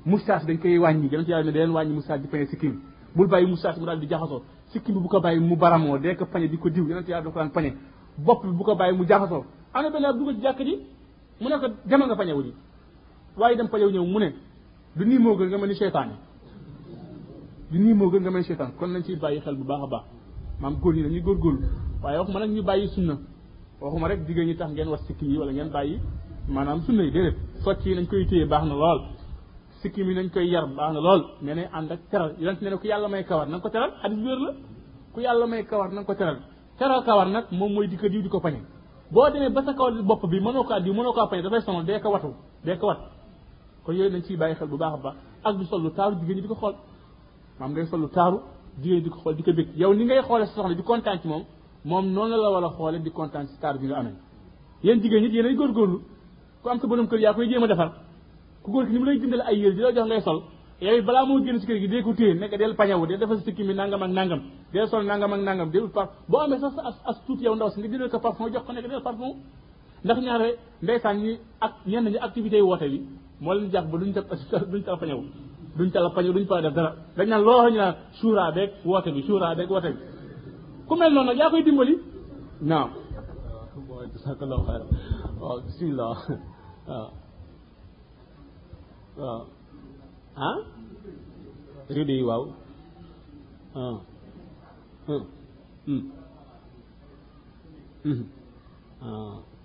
moustache 0.06 0.46
dañ 0.48 0.58
koy 0.60 0.78
wàññi 0.78 1.08
yonent 1.12 1.30
yàlla 1.30 1.52
ne 1.52 1.66
da 1.68 1.68
wàññi 1.72 1.94
moustache 1.94 2.22
di 2.22 2.28
paye 2.28 2.46
si 2.46 2.58
kii 2.58 2.74
bul 3.16 3.28
bàyyi 3.32 3.48
mu 3.48 3.58
saasi 3.58 3.80
mu 3.80 3.86
daal 3.86 4.00
di 4.00 4.08
jaxasoo 4.10 4.42
sikki 4.72 4.92
bi 4.94 5.00
bu 5.00 5.08
ko 5.08 5.20
bàyyi 5.20 5.40
mu 5.40 5.56
baramoo 5.56 5.98
dee 6.00 6.16
ko 6.16 6.26
pañe 6.26 6.48
di 6.52 6.58
ko 6.58 6.70
diw 6.70 6.88
yonent 6.88 7.08
yàlla 7.08 7.24
da 7.26 7.30
ko 7.32 7.40
daan 7.40 7.52
pañe 7.52 7.72
bopp 8.18 8.44
bi 8.44 8.52
bu 8.52 8.64
ko 8.64 8.76
bàyyi 8.76 8.98
mu 8.98 9.06
jaxasoo 9.06 9.44
ana 9.74 9.90
benn 9.90 10.18
dugg 10.20 10.36
ci 10.36 10.42
jàkk 10.42 10.60
ji 10.64 10.74
mu 11.40 11.50
ne 11.50 11.56
ko 11.60 11.68
demal 11.86 12.08
nga 12.08 12.34
wu 12.36 12.44
ji 12.44 12.54
waaye 13.38 13.56
dem 13.58 13.68
pañewu 13.68 13.92
ñëw 13.92 14.06
mu 14.06 14.20
ne 14.20 14.30
du 14.96 15.06
nii 15.06 15.18
moo 15.20 15.36
gën 15.36 15.48
nga 15.48 15.58
mel 15.58 15.70
ni 15.70 15.76
seytaane 15.76 16.14
du 17.72 17.78
nii 17.80 17.94
moo 17.94 18.10
gën 18.10 18.22
nga 18.22 18.32
mel 18.32 18.40
ni 18.42 18.46
seytaan 18.48 18.72
kon 18.80 18.88
nañ 18.90 19.04
ciy 19.04 19.16
bàyyi 19.16 19.40
xel 19.42 19.56
bu 19.56 19.64
baax 19.64 19.84
a 19.84 19.88
baax 19.88 20.04
maam 20.62 20.76
góor 20.82 20.94
ñi 20.96 21.04
dañuy 21.04 21.22
góorgóorlu 21.22 21.60
waaye 22.02 22.18
waxuma 22.20 22.40
nag 22.40 22.50
ñu 22.52 22.64
bàyyi 22.64 22.88
sunna 22.88 23.18
waxuma 23.82 24.08
rek 24.08 24.26
jigéen 24.28 24.48
ñi 24.48 24.56
tax 24.56 24.72
ngeen 24.72 24.88
war 24.90 25.00
sikki 25.06 25.26
yi 25.26 25.38
wala 25.38 25.52
ngeen 25.54 25.70
bàyyi 25.72 26.00
maanaam 26.50 26.82
sunna 26.82 27.04
yi 27.04 27.12
déedéet 27.12 27.38
socc 27.64 27.86
yi 27.86 28.08
koy 28.08 28.26
téye 28.26 28.46
baax 28.46 28.64
na 28.66 28.74
lool 28.74 29.02
sikkim 29.84 30.06
yi 30.10 30.14
nañ 30.20 30.28
koy 30.36 30.46
yar 30.54 30.66
baax 30.78 30.92
na 30.96 31.00
lool 31.06 31.22
mel 31.42 31.56
na 31.60 31.64
ànd 31.78 31.92
ak 31.92 32.00
teral 32.12 32.30
yonent 32.40 32.62
nee 32.62 32.70
na 32.70 32.78
ku 32.78 32.88
yàlla 32.88 33.08
may 33.10 33.24
kawar 33.26 33.48
na 33.50 33.60
ko 33.60 33.70
teral 33.70 33.92
xadis 34.02 34.20
wér 34.26 34.40
la 34.46 34.52
ku 35.14 35.20
yàlla 35.20 35.46
may 35.48 35.64
kawar 35.66 35.90
na 35.94 36.04
ko 36.04 36.14
teral 36.16 36.38
teral 36.80 37.04
kawar 37.04 37.28
nag 37.28 37.46
moom 37.52 37.74
mooy 37.74 37.88
di 37.88 37.98
ko 37.98 38.08
diw 38.08 38.22
di 38.22 38.30
ko 38.30 38.40
pañe 38.40 38.60
boo 39.12 39.30
demee 39.34 39.50
ba 39.50 39.62
sa 39.66 39.74
kawar 39.74 39.94
bopp 40.10 40.24
bi 40.32 40.40
mënoo 40.40 40.64
ko 40.68 40.74
addiw 40.78 40.94
mënoo 40.94 41.14
ko 41.14 41.28
pañe 41.30 41.42
dafay 41.44 41.62
sonal 41.62 41.86
dee 41.86 42.00
ko 42.00 42.10
watu 42.14 42.30
dee 42.66 42.78
ko 42.78 42.86
wat 42.88 43.00
kon 43.86 43.94
yooyu 43.96 44.10
nañ 44.14 44.22
ciy 44.26 44.38
bàyyi 44.40 44.56
xel 44.56 44.68
bu 44.70 44.78
baax 44.78 44.94
a 44.94 44.98
baax 45.06 45.16
ak 45.48 45.54
du 45.58 45.64
lu 45.84 45.90
taaru 45.98 46.16
jigéen 46.20 46.36
ñi 46.38 46.42
di 46.44 46.48
ko 46.48 46.56
xool 46.56 46.76
maam 47.60 47.72
ngay 47.72 47.86
sollu 47.88 48.08
taaru 48.18 48.40
jigéen 48.82 48.98
ñi 48.98 49.04
di 49.04 49.10
ko 49.10 49.18
xool 49.20 49.36
di 49.36 49.44
ko 49.44 49.52
bég 49.54 49.68
yow 49.76 49.94
ni 49.94 50.06
ngay 50.06 50.22
xoole 50.28 50.46
sa 50.46 50.54
soxna 50.56 50.84
kontaan 50.90 51.20
ci 51.22 51.28
moom 51.28 51.44
moom 51.90 52.06
noonu 52.16 52.36
la 52.44 52.50
war 52.54 52.64
a 52.68 52.70
xoole 52.78 52.98
di 53.06 53.10
kontaan 53.12 53.46
ci 53.48 53.56
taaru 53.64 53.80
bi 53.82 53.88
nga 53.88 53.98
amee 54.00 54.16
yéen 54.84 55.00
jigéen 55.02 55.24
ñi 55.24 55.30
yéen 55.36 55.46
ay 55.48 55.56
góorgóorlu 55.60 55.98
ku 56.62 56.70
am 56.70 56.80
sa 56.80 56.88
borom 56.88 57.08
kër 57.12 57.20
yaa 57.26 57.34
koy 57.36 57.48
jéem 57.50 57.64
a 57.66 57.68
defar 57.68 57.92
ku 58.64 58.72
góor 58.72 58.86
ki 58.88 58.94
ni 58.96 59.00
mu 59.00 59.06
lay 59.06 59.20
jëndal 59.20 59.44
ay 59.50 59.58
yére 59.60 59.76
di 59.76 59.82
la 59.84 59.92
jox 59.96 60.08
ngay 60.08 60.22
sol 60.24 60.40
yow 60.82 61.02
balaa 61.06 61.26
moo 61.28 61.40
génn 61.46 61.60
si 61.60 61.66
kër 61.68 61.78
gi 61.82 61.88
dee 61.92 62.02
ko 62.04 62.14
téye 62.14 62.34
nekk 62.34 62.54
del 62.58 62.76
pañawu 62.80 63.06
del 63.08 63.20
defal 63.20 63.38
sikki 63.44 63.64
mi 63.64 63.74
nangam 63.74 64.02
ak 64.04 64.12
nangam 64.12 64.42
del 64.74 64.88
sol 64.88 65.04
nangam 65.04 65.34
ak 65.34 65.42
nangam 65.48 65.70
del 65.72 65.88
par 65.96 66.06
boo 66.30 66.40
amee 66.40 66.60
sax 66.60 66.74
as 66.90 66.96
as 67.10 67.18
tuuti 67.28 67.44
yow 67.44 67.56
ndaw 67.56 67.70
si 67.70 67.80
nga 67.82 67.90
jëndal 67.92 68.10
ko 68.10 68.20
parfum 68.20 68.48
jox 68.54 68.64
ko 68.66 68.72
nekk 68.74 68.88
del 68.92 69.02
parfum 69.04 69.34
ndax 70.06 70.18
ñaare 70.26 70.50
ndeysaan 70.84 71.16
ñi 71.22 71.32
ak 71.60 71.74
ñenn 71.92 72.06
ñi 72.14 72.18
activité 72.28 72.56
yi 72.58 72.62
woote 72.70 72.88
bi 72.92 73.00
moo 73.42 73.54
leen 73.54 73.70
jàpp 73.72 73.88
ba 73.92 73.98
duñ 74.00 74.12
tal 74.14 74.24
duñ 74.72 74.82
tal 74.86 74.98
pañawu 75.02 75.24
duñ 75.78 75.90
tal 75.92 76.06
pañawu 76.16 76.34
duñ 76.36 76.46
pa 76.48 76.62
def 76.62 76.74
dara 76.74 76.92
dañ 77.18 77.28
naan 77.30 77.44
loo 77.44 77.70
ñu 77.70 77.78
naan 77.84 77.96
suura 78.20 78.52
beeg 78.56 78.70
woote 78.86 79.10
bi 79.16 79.22
suura 79.28 79.56
beeg 79.56 79.70
woote 79.70 79.90
bi 79.96 80.02
ku 80.88 80.94
mel 81.00 81.12
noonu 81.14 81.28
nag 81.30 81.38
yaa 81.38 81.50
koy 81.52 81.64
dimbali 81.68 81.96
naam 82.70 82.90
waaw 85.40 85.58
bisimilah 85.66 86.16
waaw 86.90 87.10
waaw 89.18 89.46
ah 90.48 90.58
rido 91.96 92.14
yi 92.18 92.24
waaw 92.30 92.44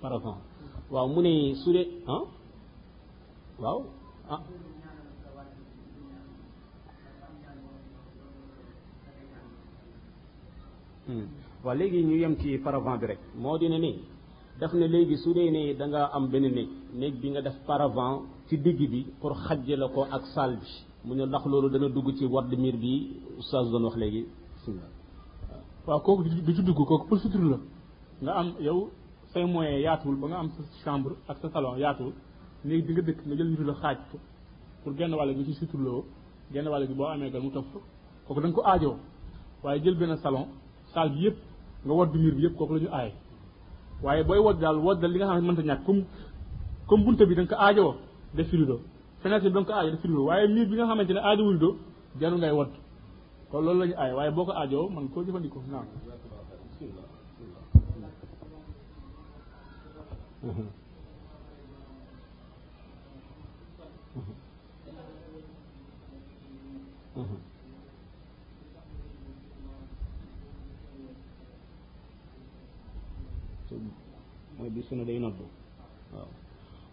parafon 0.00 0.36
waaw 0.94 1.06
mu 1.14 1.20
ne 1.26 1.34
su 1.60 1.68
dee 1.76 1.88
ah 2.12 2.22
waaw 3.62 3.78
ah 4.36 4.40
waaw 11.64 11.76
léegi 11.78 12.00
ñu 12.08 12.16
yem 12.22 12.34
ci 12.40 12.48
paravent 12.64 12.98
bi 13.00 13.06
rek 13.12 13.20
moo 13.42 13.56
dina 13.60 13.78
ne 13.84 13.90
def 14.60 14.72
ne 14.80 14.86
léegi 14.94 15.16
su 15.24 15.30
dee 15.36 15.50
ne 15.56 15.62
da 15.78 15.84
nga 15.90 16.00
am 16.16 16.24
benn 16.32 16.46
néeg 16.56 16.68
néeg 17.00 17.14
bi 17.22 17.28
nga 17.32 17.40
def 17.46 17.56
paravent 17.68 18.18
ci 18.48 18.56
digg 18.56 18.76
bi 18.78 19.06
pour 19.20 19.30
la 19.50 19.88
ko 19.88 20.06
ak 20.10 20.22
saal 20.34 20.56
bi 20.56 20.66
mu 21.04 21.14
ne 21.14 21.24
ndax 21.26 21.44
loolu 21.46 21.68
dana 21.70 21.88
dugg 21.88 22.16
ci 22.18 22.24
wadd 22.24 22.50
miir 22.58 22.76
bi 22.78 23.20
oustaz 23.36 23.68
doon 23.70 23.84
wax 23.84 23.96
léegi 23.96 24.24
bismillah 24.56 24.88
waaw 25.86 26.00
kooku 26.00 26.22
du 26.22 26.52
ci 26.54 26.62
dugg 26.62 26.76
kooku 26.76 27.06
procédure 27.06 27.48
la 27.50 27.58
nga 28.22 28.32
am 28.36 28.52
yow 28.58 28.88
say 29.32 29.44
moyen 29.44 29.80
yaatuwul 29.80 30.16
ba 30.16 30.26
nga 30.28 30.36
am 30.38 30.48
sa 30.48 30.62
chambre 30.84 31.12
ak 31.28 31.38
sa 31.42 31.48
salon 31.50 31.76
yaatuwul 31.78 32.12
léegi 32.64 32.86
bi 32.86 32.92
nga 32.92 33.02
dëkk 33.02 33.20
nga 33.26 33.36
jël 33.36 33.48
nitu 33.50 33.64
la 33.64 33.74
xaaj 33.74 33.98
ko 34.12 34.18
pour 34.82 34.96
genn 34.96 35.14
wàll 35.14 35.34
gi 35.36 35.44
ci 35.44 35.52
suturloo 35.52 36.04
genn 36.52 36.68
wàll 36.68 36.86
bi 36.86 36.94
boo 36.94 37.04
amee 37.06 37.30
gan 37.30 37.42
mu 37.42 37.50
topp 37.50 37.66
kooku 38.26 38.40
da 38.40 38.50
ko 38.52 38.62
aajoo 38.64 38.96
waaye 39.62 39.82
jël 39.84 39.94
benn 39.98 40.16
salon 40.16 40.46
salle 40.94 41.10
bi 41.12 41.24
yëpp 41.24 41.36
nga 41.84 41.94
wadd 41.94 42.14
miir 42.16 42.34
bi 42.34 42.42
yëpp 42.44 42.56
kooku 42.56 42.74
la 42.76 42.80
ñu 42.80 42.88
aaye 42.92 43.12
waaye 44.02 44.24
booy 44.24 44.38
wadd 44.38 44.58
daal 44.60 44.78
wadd 44.78 45.00
daal 45.00 45.12
li 45.12 45.18
nga 45.18 45.26
xam 45.26 45.36
ne 45.36 45.46
mënta 45.48 45.62
ñàkk 45.62 45.84
comme 45.84 46.04
comme 46.86 47.04
bunte 47.04 47.24
bi 47.28 47.34
da 47.34 47.42
nga 47.42 47.54
ko 47.56 47.62
aajoo 47.62 47.94
def 48.34 48.48
fi 48.50 48.56
rido 48.56 48.80
fenêtre 49.22 49.48
bi 49.54 49.60
nga 49.60 49.96
ko 50.14 50.24
waaye 50.28 50.46
miir 50.48 50.66
bi 50.68 50.74
nga 50.76 50.86
xamante 50.88 51.12
ne 51.12 51.20
ajo 51.30 51.50
rido 51.54 51.68
jarul 52.20 52.38
ngay 52.40 52.52
wadd 52.58 52.72
kon 53.50 53.62
loolu 53.64 53.78
la 53.80 53.86
ñu 53.86 54.16
waaye 54.16 54.30
boo 54.30 54.44
ko 54.46 54.52
aajoo 54.52 54.88
man 54.94 55.08
koo 55.08 55.22
jëfandikoo 55.22 55.62
naam 55.70 55.86
mooy 74.56 74.70
bi 74.74 74.80
sunu 74.86 75.04
day 75.04 75.18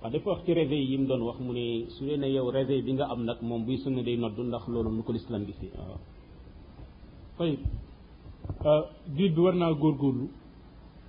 waaw 0.05 0.13
dafa 0.13 0.29
wax 0.31 0.45
ci 0.45 0.53
réveil 0.53 0.89
yi 0.91 0.97
mu 0.97 1.07
doon 1.07 1.21
wax 1.25 1.39
mu 1.39 1.51
ne 1.53 1.89
su 1.89 2.05
dee 2.05 2.17
ne 2.17 2.27
yow 2.31 2.49
réveil 2.51 2.81
bi 2.83 2.93
nga 2.93 3.07
am 3.09 3.23
nag 3.25 3.37
moom 3.41 3.65
buy 3.65 3.77
sunna 3.77 4.03
day 4.03 4.17
noddu 4.17 4.43
ndax 4.43 4.67
loolu 4.67 4.91
nu 4.91 5.01
ko 5.01 5.11
lislaam 5.13 5.45
gisee 5.45 5.71
waaw 5.77 5.97
tayib 7.39 7.59
euh, 8.65 8.83
jullit 9.15 9.33
bi 9.35 9.41
war 9.41 9.53
naa 9.55 9.73
góor 9.73 9.93
góorgóorlu 9.97 10.29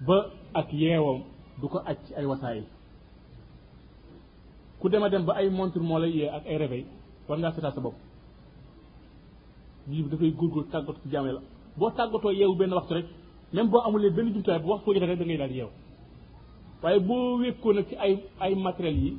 ba 0.07 0.31
ak 0.55 0.73
yeewam 0.73 1.23
du 1.61 1.69
ko 1.69 1.79
aj 1.85 1.97
ci 2.07 2.15
ay 2.15 2.25
wasaay 2.27 2.61
ku 4.81 4.89
dem 4.89 5.03
a 5.05 5.09
dem 5.11 5.25
ba 5.27 5.35
ay 5.35 5.51
montre 5.51 5.81
moo 5.81 5.99
lay 5.99 6.11
yee 6.17 6.29
ak 6.31 6.47
ay 6.47 6.57
réveil 6.57 6.85
war 7.29 7.39
ngaa 7.39 7.53
seetaat 7.53 7.75
sa 7.75 7.81
bopp 7.81 7.95
jullit 9.89 10.05
bi 10.05 10.11
dafay 10.11 10.31
góorgóorlu 10.31 10.71
tàggatu 10.73 11.01
ci 11.03 11.09
jaam 11.11 11.27
la 11.27 11.41
boo 11.77 11.91
tàggatoo 11.91 12.31
yeewu 12.33 12.57
benn 12.57 12.73
waxtu 12.73 12.95
rek 12.95 13.07
même 13.53 13.69
boo 13.71 13.81
amulee 13.81 14.11
benn 14.11 14.33
jumtuwaay 14.33 14.61
bu 14.63 14.69
wax 14.71 14.83
foo 14.85 14.95
jotee 14.95 15.07
rek 15.07 15.19
da 15.19 15.25
ngay 15.27 15.37
daal 15.37 15.53
yeew 15.53 15.69
waaye 16.87 16.99
boo 17.09 17.21
wékkoo 17.43 17.73
nag 17.77 17.85
ci 17.91 17.95
ay 18.05 18.13
ay 18.45 18.53
matériels 18.65 19.03
yi 19.07 19.13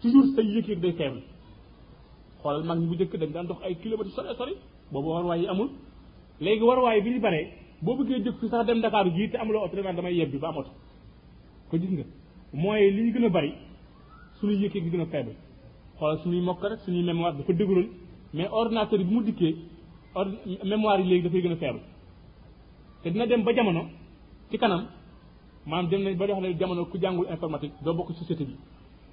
toujours 0.00 0.28
say 0.34 0.44
yëg-yëg 0.54 0.80
day 0.84 0.92
faible 0.98 1.22
xoolal 2.40 2.62
mag 2.68 2.78
ñi 2.80 2.86
bu 2.90 2.94
njëkk 2.94 3.14
dañ 3.20 3.30
daan 3.34 3.46
dox 3.50 3.60
ay 3.66 3.74
kilomètres 3.82 4.14
sori 4.16 4.28
sori 4.38 4.54
boobu 4.92 5.08
warwaay 5.14 5.40
yi 5.42 5.48
amul 5.52 5.68
léegi 6.44 6.64
warwaay 6.68 7.00
bi 7.04 7.10
ñu 7.14 7.20
bare 7.26 7.40
boo 7.84 7.96
bëggee 7.98 8.20
jóg 8.24 8.36
fi 8.40 8.46
sax 8.48 8.66
dem 8.66 8.80
Dakar 8.80 9.06
jii 9.16 9.28
te 9.30 9.36
amuloo 9.42 9.64
oto 9.64 9.76
damay 9.76 9.94
damay 9.96 10.14
yebbi 10.18 10.38
ba 10.38 10.48
am 10.50 10.56
oto 10.56 10.70
ko 11.70 11.74
gis 11.80 11.90
nga 11.94 12.04
mooy 12.60 12.90
li 12.96 13.12
gën 13.12 13.24
a 13.24 13.28
bari 13.30 13.52
suñuy 14.38 14.56
yëg-yëg 14.62 14.84
di 14.84 14.90
gën 14.92 15.00
a 15.02 15.06
faible 15.06 15.34
xoolal 15.98 16.18
suñuy 16.22 16.42
mokk 16.48 16.62
rek 16.70 16.80
suñuy 16.84 17.02
mémoire 17.02 17.34
dafa 17.38 17.52
dëgëral 17.52 17.86
mais 18.34 18.48
ordinateur 18.52 18.98
bi 18.98 19.14
mu 19.14 19.22
dikkee 19.24 19.54
or 20.14 20.26
mémoire 20.64 21.00
yi 21.02 21.08
léegi 21.10 21.24
dafay 21.26 21.42
gën 21.42 21.52
a 21.56 21.56
faible 21.56 21.82
te 23.02 23.08
dina 23.10 23.26
dem 23.26 23.42
ba 23.44 23.52
jamono 23.52 23.82
ci 24.50 24.58
kanam 24.58 24.82
maanaam 25.66 25.88
dem 25.90 26.02
nañ 26.02 26.16
ba 26.16 26.26
dox 26.26 26.40
ne 26.40 26.56
jamono 26.58 26.84
ku 26.86 26.98
jàngul 27.00 27.26
informatique 27.30 27.72
doo 27.82 27.94
bokk 27.94 28.14
société 28.14 28.44
bi 28.44 28.54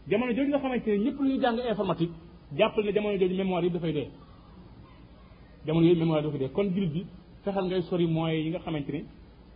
jamono 0.08 0.32
jooju 0.34 0.50
nga 0.50 0.58
xamante 0.60 0.88
ne 0.92 0.98
ñëpp 0.98 1.18
lu 1.20 1.28
ñuy 1.30 1.40
jàng 1.40 1.58
informatique 1.70 2.12
jàppal 2.58 2.84
ne 2.84 2.92
jamono 2.92 3.18
jooju 3.18 3.36
mémoire 3.36 3.64
yi 3.66 3.72
dafay 3.72 3.92
dee 3.94 4.08
jamono 5.66 5.86
yooyu 5.86 6.00
mémoire 6.00 6.22
yi 6.22 6.26
dafay 6.26 6.40
dee 6.40 6.52
kon 6.52 6.68
jullit 6.74 6.92
bi 6.92 7.06
fexeel 7.44 7.66
ngay 7.66 7.82
sori 7.84 8.08
moyens 8.08 8.46
yi 8.46 8.50
nga 8.50 8.60
xamante 8.60 8.92
ne 8.92 9.04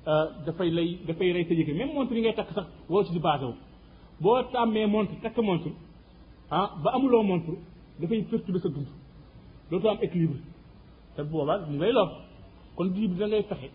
euh, 0.07 0.31
dafay 0.45 0.69
lay 0.71 0.97
dafay 1.05 1.31
rey 1.33 1.43
sa 1.45 1.53
yëg 1.53 1.75
même 1.75 1.93
montre 1.93 2.13
yi 2.15 2.21
ngay 2.21 2.33
takk 2.33 2.51
sax 2.53 2.65
woo 2.89 3.03
ci 3.03 3.11
di 3.11 3.19
basé 3.19 3.43
wu 3.45 3.53
boo 4.19 4.43
tàmmee 4.51 4.85
montre 4.85 5.15
takk 5.21 5.37
montre 5.39 5.71
ah 6.49 6.75
ba 6.81 6.91
amuloo 6.93 7.23
montre 7.23 7.55
dafay 7.99 8.23
perturbé 8.23 8.59
sa 8.59 8.69
dund 8.69 8.87
dootoo 9.69 9.89
am 9.89 9.97
équilibre 10.01 10.37
te 11.15 11.23
boobaa 11.23 11.65
mu 11.67 11.75
ngay 11.75 11.91
lor 11.91 12.21
kon 12.75 12.85
jullit 12.87 13.09
bi 13.09 13.43
fexe 13.49 13.69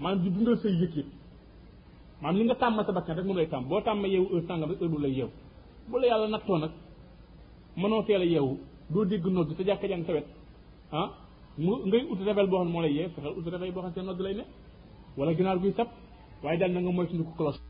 maanaam 0.00 0.22
di 0.22 0.30
dundal 0.30 0.56
say 0.56 0.72
yëg-yëg 0.72 1.20
maanaam 2.22 2.38
li 2.40 2.44
nga 2.46 2.54
tàmm 2.62 2.76
sa 2.86 2.92
bakkan 2.96 3.16
rek 3.16 3.26
moom 3.26 3.36
lay 3.36 3.46
tàmm 3.52 3.68
boo 3.68 3.80
tàmm 3.86 4.04
yeewu 4.12 4.26
heure 4.30 4.46
sàngam 4.48 4.70
rek 4.70 4.78
heure 4.80 4.92
bu 4.94 4.98
lay 5.04 5.12
yeewu 5.18 5.30
bu 5.90 5.98
la 5.98 6.06
yàlla 6.10 6.26
nattoo 6.28 6.58
nag 6.58 6.72
mënoo 7.80 8.02
teel 8.06 8.22
a 8.24 8.26
yeewu 8.32 8.52
doo 8.92 9.04
dégg 9.10 9.26
nodd 9.36 9.56
te 9.56 9.62
jàkka 9.68 9.86
jàng 9.90 10.04
sa 10.06 10.12
wet 10.16 10.26
ah 10.92 11.08
mu 11.64 11.72
ngay 11.86 12.02
ut 12.12 12.20
réveil 12.26 12.46
boo 12.50 12.58
xam 12.62 12.70
moo 12.72 12.80
lay 12.84 12.92
yee 12.98 13.08
fexeel 13.14 13.38
ut 13.38 13.46
réveil 13.52 13.72
boo 13.74 13.80
xam 13.82 13.90
ne 13.90 13.94
seen 13.94 14.06
nodd 14.08 14.20
lay 14.26 14.34
ne 14.38 14.44
wala 15.16 15.34
ginaar 15.38 15.58
guy 15.62 15.72
sab 15.78 15.88
waaye 16.42 16.58
daal 16.60 16.70
na 16.72 16.80
nga 16.82 16.90
moytu 16.92 17.24
ko 17.26 17.34
cloche 17.38 17.61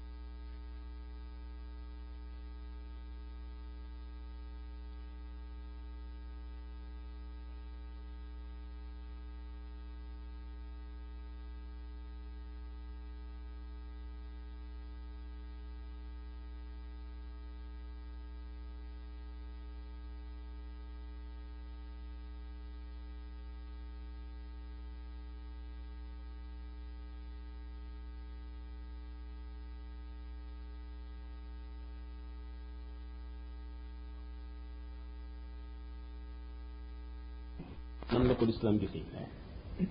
ko 38.42 38.46
l'islam 38.50 38.76
di 38.78 38.86
fi 38.92 38.98
eh. 38.98 39.86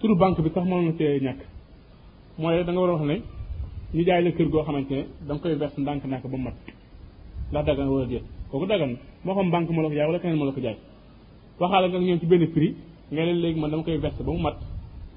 turu 0.00 0.16
banque 0.22 0.42
bi 0.42 0.50
tax 0.50 0.64
mo 0.70 0.76
na 0.82 0.92
tey 0.98 1.20
ñak 1.26 1.38
moy 2.38 2.64
da 2.66 2.72
nga 2.72 2.80
wax 2.80 3.02
ne 3.10 3.16
ñu 3.94 4.02
jaay 4.06 4.22
la 4.24 4.30
kër 4.36 4.48
go 4.52 4.62
xamantene 4.66 5.02
ne 5.02 5.08
da 5.26 5.32
nga 5.34 5.42
koy 5.42 5.54
vers 5.62 5.74
ndank 5.78 6.04
nak 6.12 6.22
ba 6.32 6.36
mat 6.46 6.54
ndax 7.50 7.64
dagan 7.68 7.86
wala 7.92 8.06
déet 8.10 8.24
kooku 8.50 8.66
dagan 8.72 8.92
mo 9.24 9.30
xam 9.36 9.48
banque 9.54 9.70
mo 9.74 9.80
la 9.82 9.88
ko 9.90 9.94
jaay 9.94 10.06
wala 10.10 10.18
keneen 10.20 10.38
mo 10.40 10.44
la 10.48 10.52
ko 10.56 10.60
jaay 10.66 10.76
waxal 11.60 11.84
nga 11.90 11.98
ñoom 11.98 12.18
ci 12.20 12.26
benn 12.26 12.44
prix 12.54 12.74
nga 13.12 13.22
leen 13.26 13.38
leg 13.44 13.54
man 13.60 13.70
dama 13.70 13.82
koy 13.86 13.96
vers 14.04 14.16
ba 14.26 14.30
mu 14.34 14.38
mat 14.46 14.56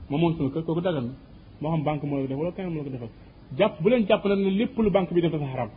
ma 0.09 0.15
mo 0.21 0.25
sunu 0.35 0.49
kër 0.53 0.63
kooku 0.65 0.81
dagan 0.87 1.07
mo 1.61 1.67
xam 1.71 1.83
banque 1.87 2.05
mo 2.09 2.15
la 2.17 2.27
def 2.29 2.37
wala 2.41 2.51
keneen 2.55 2.71
mo 2.73 2.77
la 2.81 2.83
ko 2.85 2.91
defal 2.95 3.09
japp 3.57 3.73
bu 3.81 3.87
leen 3.89 4.05
japp 4.07 4.23
na 4.29 4.35
ne 4.35 4.49
lepp 4.59 4.77
lu 4.85 4.89
banque 4.95 5.11
bi 5.15 5.21
def 5.21 5.31
dafa 5.33 5.45
haram 5.53 5.69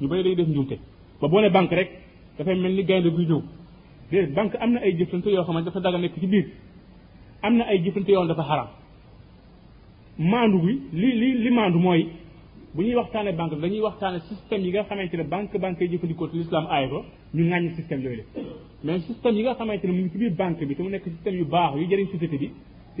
ñu 0.00 0.06
bay 0.10 0.22
day 0.24 0.34
def 0.38 0.46
njuumte 0.48 0.76
ba 1.20 1.26
boo 1.30 1.40
ne 1.40 1.48
banque 1.56 1.74
rek 1.78 1.90
dafay 2.38 2.54
mel 2.62 2.72
ni 2.76 2.82
gaynde 2.88 3.10
guy 3.14 3.26
ñëw 3.30 3.42
déet 4.10 4.26
banque 4.34 4.56
am 4.60 4.72
na 4.72 4.80
ay 4.80 4.92
jëflante 4.98 5.26
yoo 5.30 5.42
xamante 5.44 5.66
dafa 5.70 5.80
daga 5.80 5.98
nekk 5.98 6.18
ci 6.20 6.26
biir 6.26 6.46
am 7.42 7.56
na 7.56 7.64
ay 7.66 7.78
jëflante 7.82 8.10
yoo 8.10 8.26
dafa 8.26 8.42
xaram 8.42 8.66
mandu 10.18 10.58
bi 10.58 10.72
li 10.92 11.12
li 11.20 11.38
li 11.42 11.50
mandu 11.50 11.78
mooy 11.78 12.08
bu 12.74 12.82
ñuy 12.82 12.94
waxtaane 12.94 13.32
banque 13.36 13.54
bi 13.54 13.60
dañuy 13.62 13.80
waxtaane 13.80 14.18
système 14.20 14.62
yi 14.64 14.70
nga 14.70 14.84
xamante 14.84 15.16
ne 15.16 15.22
banque 15.24 15.56
banque 15.58 15.80
yi 15.82 15.88
jëfandikoo 15.90 16.26
te 16.28 16.36
l'islam 16.36 16.66
aay 16.70 16.88
ko 16.88 17.04
ñu 17.34 17.44
ŋàññ 17.44 17.74
système 17.76 18.00
yooyu 18.02 18.22
la 18.84 18.92
mais 18.92 19.00
système 19.00 19.36
yi 19.36 19.42
nga 19.42 19.54
xamante 19.54 19.84
ne 19.86 19.92
mu 19.92 20.00
ngi 20.02 20.10
ci 20.10 20.18
biir 20.18 20.34
banque 20.34 20.64
bi 20.66 20.74
te 20.74 20.82
mu 20.82 20.88
nekk 20.88 21.04
système 21.08 21.34
yu 21.36 21.44
baax 21.44 21.76
yu 21.76 21.86
jëriñ 21.88 22.06
société 22.10 22.36
bi 22.36 22.50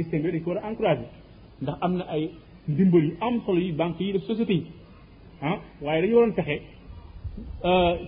système 0.02 0.22
yooyu 0.22 0.32
dañ 0.38 0.42
ko 0.44 0.50
war 0.52 0.64
a 0.64 0.70
encouragé 0.70 1.02
ndax 1.60 1.76
am 1.82 1.96
na 1.96 2.04
ay 2.06 2.30
ndimbal 2.68 3.02
yu 3.04 3.16
am 3.20 3.40
solo 3.44 3.58
yi 3.58 3.72
banque 3.72 4.00
yi 4.00 4.12
def 4.12 4.22
société 4.26 4.52
yi 4.52 4.66
ah 5.42 5.58
waaye 5.82 6.00
dañu 6.02 6.14
waroon 6.14 6.34
fexe 6.34 6.62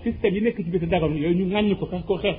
système 0.05 0.35
yi 0.35 0.41
nekk 0.43 0.57
ci 0.57 0.71
biir 0.71 0.81
te 0.81 0.87
daganu 0.87 1.17
yooyu 1.19 1.35
ñu 1.37 1.47
ŋàññ 1.53 1.77
ko 1.79 1.87
fex 1.87 2.05
ko 2.07 2.15
xeex 2.19 2.37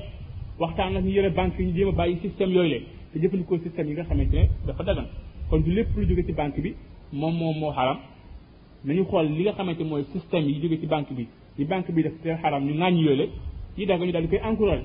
waxtaan 0.59 0.93
nag 0.93 1.03
ñu 1.05 1.11
yëre 1.11 1.29
banque 1.31 1.59
yi 1.59 1.65
ñu 1.67 1.73
jéem 1.75 1.89
a 1.89 1.91
bàyyi 1.91 2.17
système 2.21 2.51
yooyu 2.51 2.69
le 2.73 2.79
te 3.13 3.19
jëfandikoo 3.19 3.57
système 3.59 3.87
yi 3.89 3.93
nga 3.93 4.03
xamante 4.03 4.33
ne 4.35 4.47
dafa 4.67 4.83
dagan 4.83 5.05
kon 5.49 5.59
du 5.61 5.71
lépp 5.71 5.89
lu 5.97 6.05
jóge 6.07 6.25
ci 6.25 6.31
banque 6.33 6.59
bi 6.61 6.75
moom 7.11 7.35
moom 7.35 7.57
moo 7.59 7.71
xaram 7.71 7.97
nañu 8.85 9.03
xool 9.05 9.25
li 9.31 9.43
nga 9.43 9.53
xamante 9.53 9.83
mooy 9.83 10.03
système 10.11 10.45
yi 10.47 10.61
jóge 10.61 10.79
ci 10.79 10.85
banque 10.85 11.11
bi 11.13 11.27
yi 11.57 11.65
banque 11.65 11.91
bi 11.91 12.03
def 12.03 12.13
te 12.21 12.29
xaram 12.41 12.63
ñu 12.65 12.73
ŋàññi 12.73 13.01
yooyu 13.03 13.17
le 13.17 13.29
yi 13.77 13.85
daga 13.85 14.05
ñu 14.05 14.11
daal 14.11 14.23
di 14.23 14.29
koy 14.29 14.47
encouragé 14.47 14.83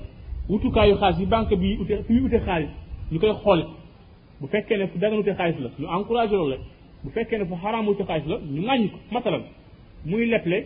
wutukaayu 0.49 0.95
xaalis 0.97 1.19
yi 1.19 1.25
banque 1.27 1.55
bi 1.55 1.77
ute 1.79 2.03
fi 2.03 2.13
muy 2.13 2.21
ute 2.23 2.39
xaalis 2.43 2.69
ñu 3.11 3.19
koy 3.19 3.31
xool 3.43 3.65
bu 4.39 4.47
fekkee 4.47 4.77
ne 4.77 4.87
fu 4.87 4.97
dagan 4.97 5.19
ute 5.19 5.35
xaalis 5.35 5.55
la 5.59 5.69
ñu 5.79 5.85
encouragé 5.85 6.35
loolu 6.35 6.49
la 6.51 6.57
bu 7.03 7.09
fekkee 7.11 7.37
ne 7.37 7.45
fu 7.45 7.53
xaram 7.61 7.87
ute 7.87 8.03
xaalis 8.05 8.25
la 8.27 8.39
ñu 8.39 8.61
ŋàññi 8.61 8.89
ko 8.89 8.97
masalan 9.11 9.41
muy 10.05 10.25
leple 10.25 10.65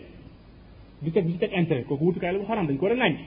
di 1.02 1.12
teg 1.12 1.26
di 1.26 1.34
teg 1.38 1.52
intérêt 1.54 1.84
kooku 1.88 2.06
wutukaay 2.06 2.32
la 2.32 2.40
bu 2.40 2.46
xaram 2.46 2.66
dañ 2.68 2.78
ko 2.78 2.86
war 2.86 2.94
a 2.94 2.96
ŋàññi 2.98 3.18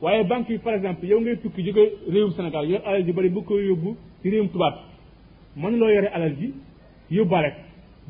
waaye 0.00 0.24
banque 0.24 0.48
yi 0.52 0.58
par 0.58 0.74
exemple 0.74 1.06
yow 1.06 1.20
ngay 1.20 1.36
tukki 1.36 1.62
jóge 1.64 1.92
réewum 2.08 2.32
Sénégal 2.32 2.68
yor 2.68 2.80
alal 2.84 3.04
ji 3.04 3.12
bari 3.12 3.28
bu 3.28 3.42
ko 3.44 3.58
yóbbu 3.60 3.96
ci 4.22 4.30
réewum 4.30 4.48
tubaab 4.50 4.74
mën 5.56 5.78
loo 5.78 5.88
yore 5.88 6.06
alal 6.08 6.34
ji 6.36 6.52
yóbbaale 7.10 7.52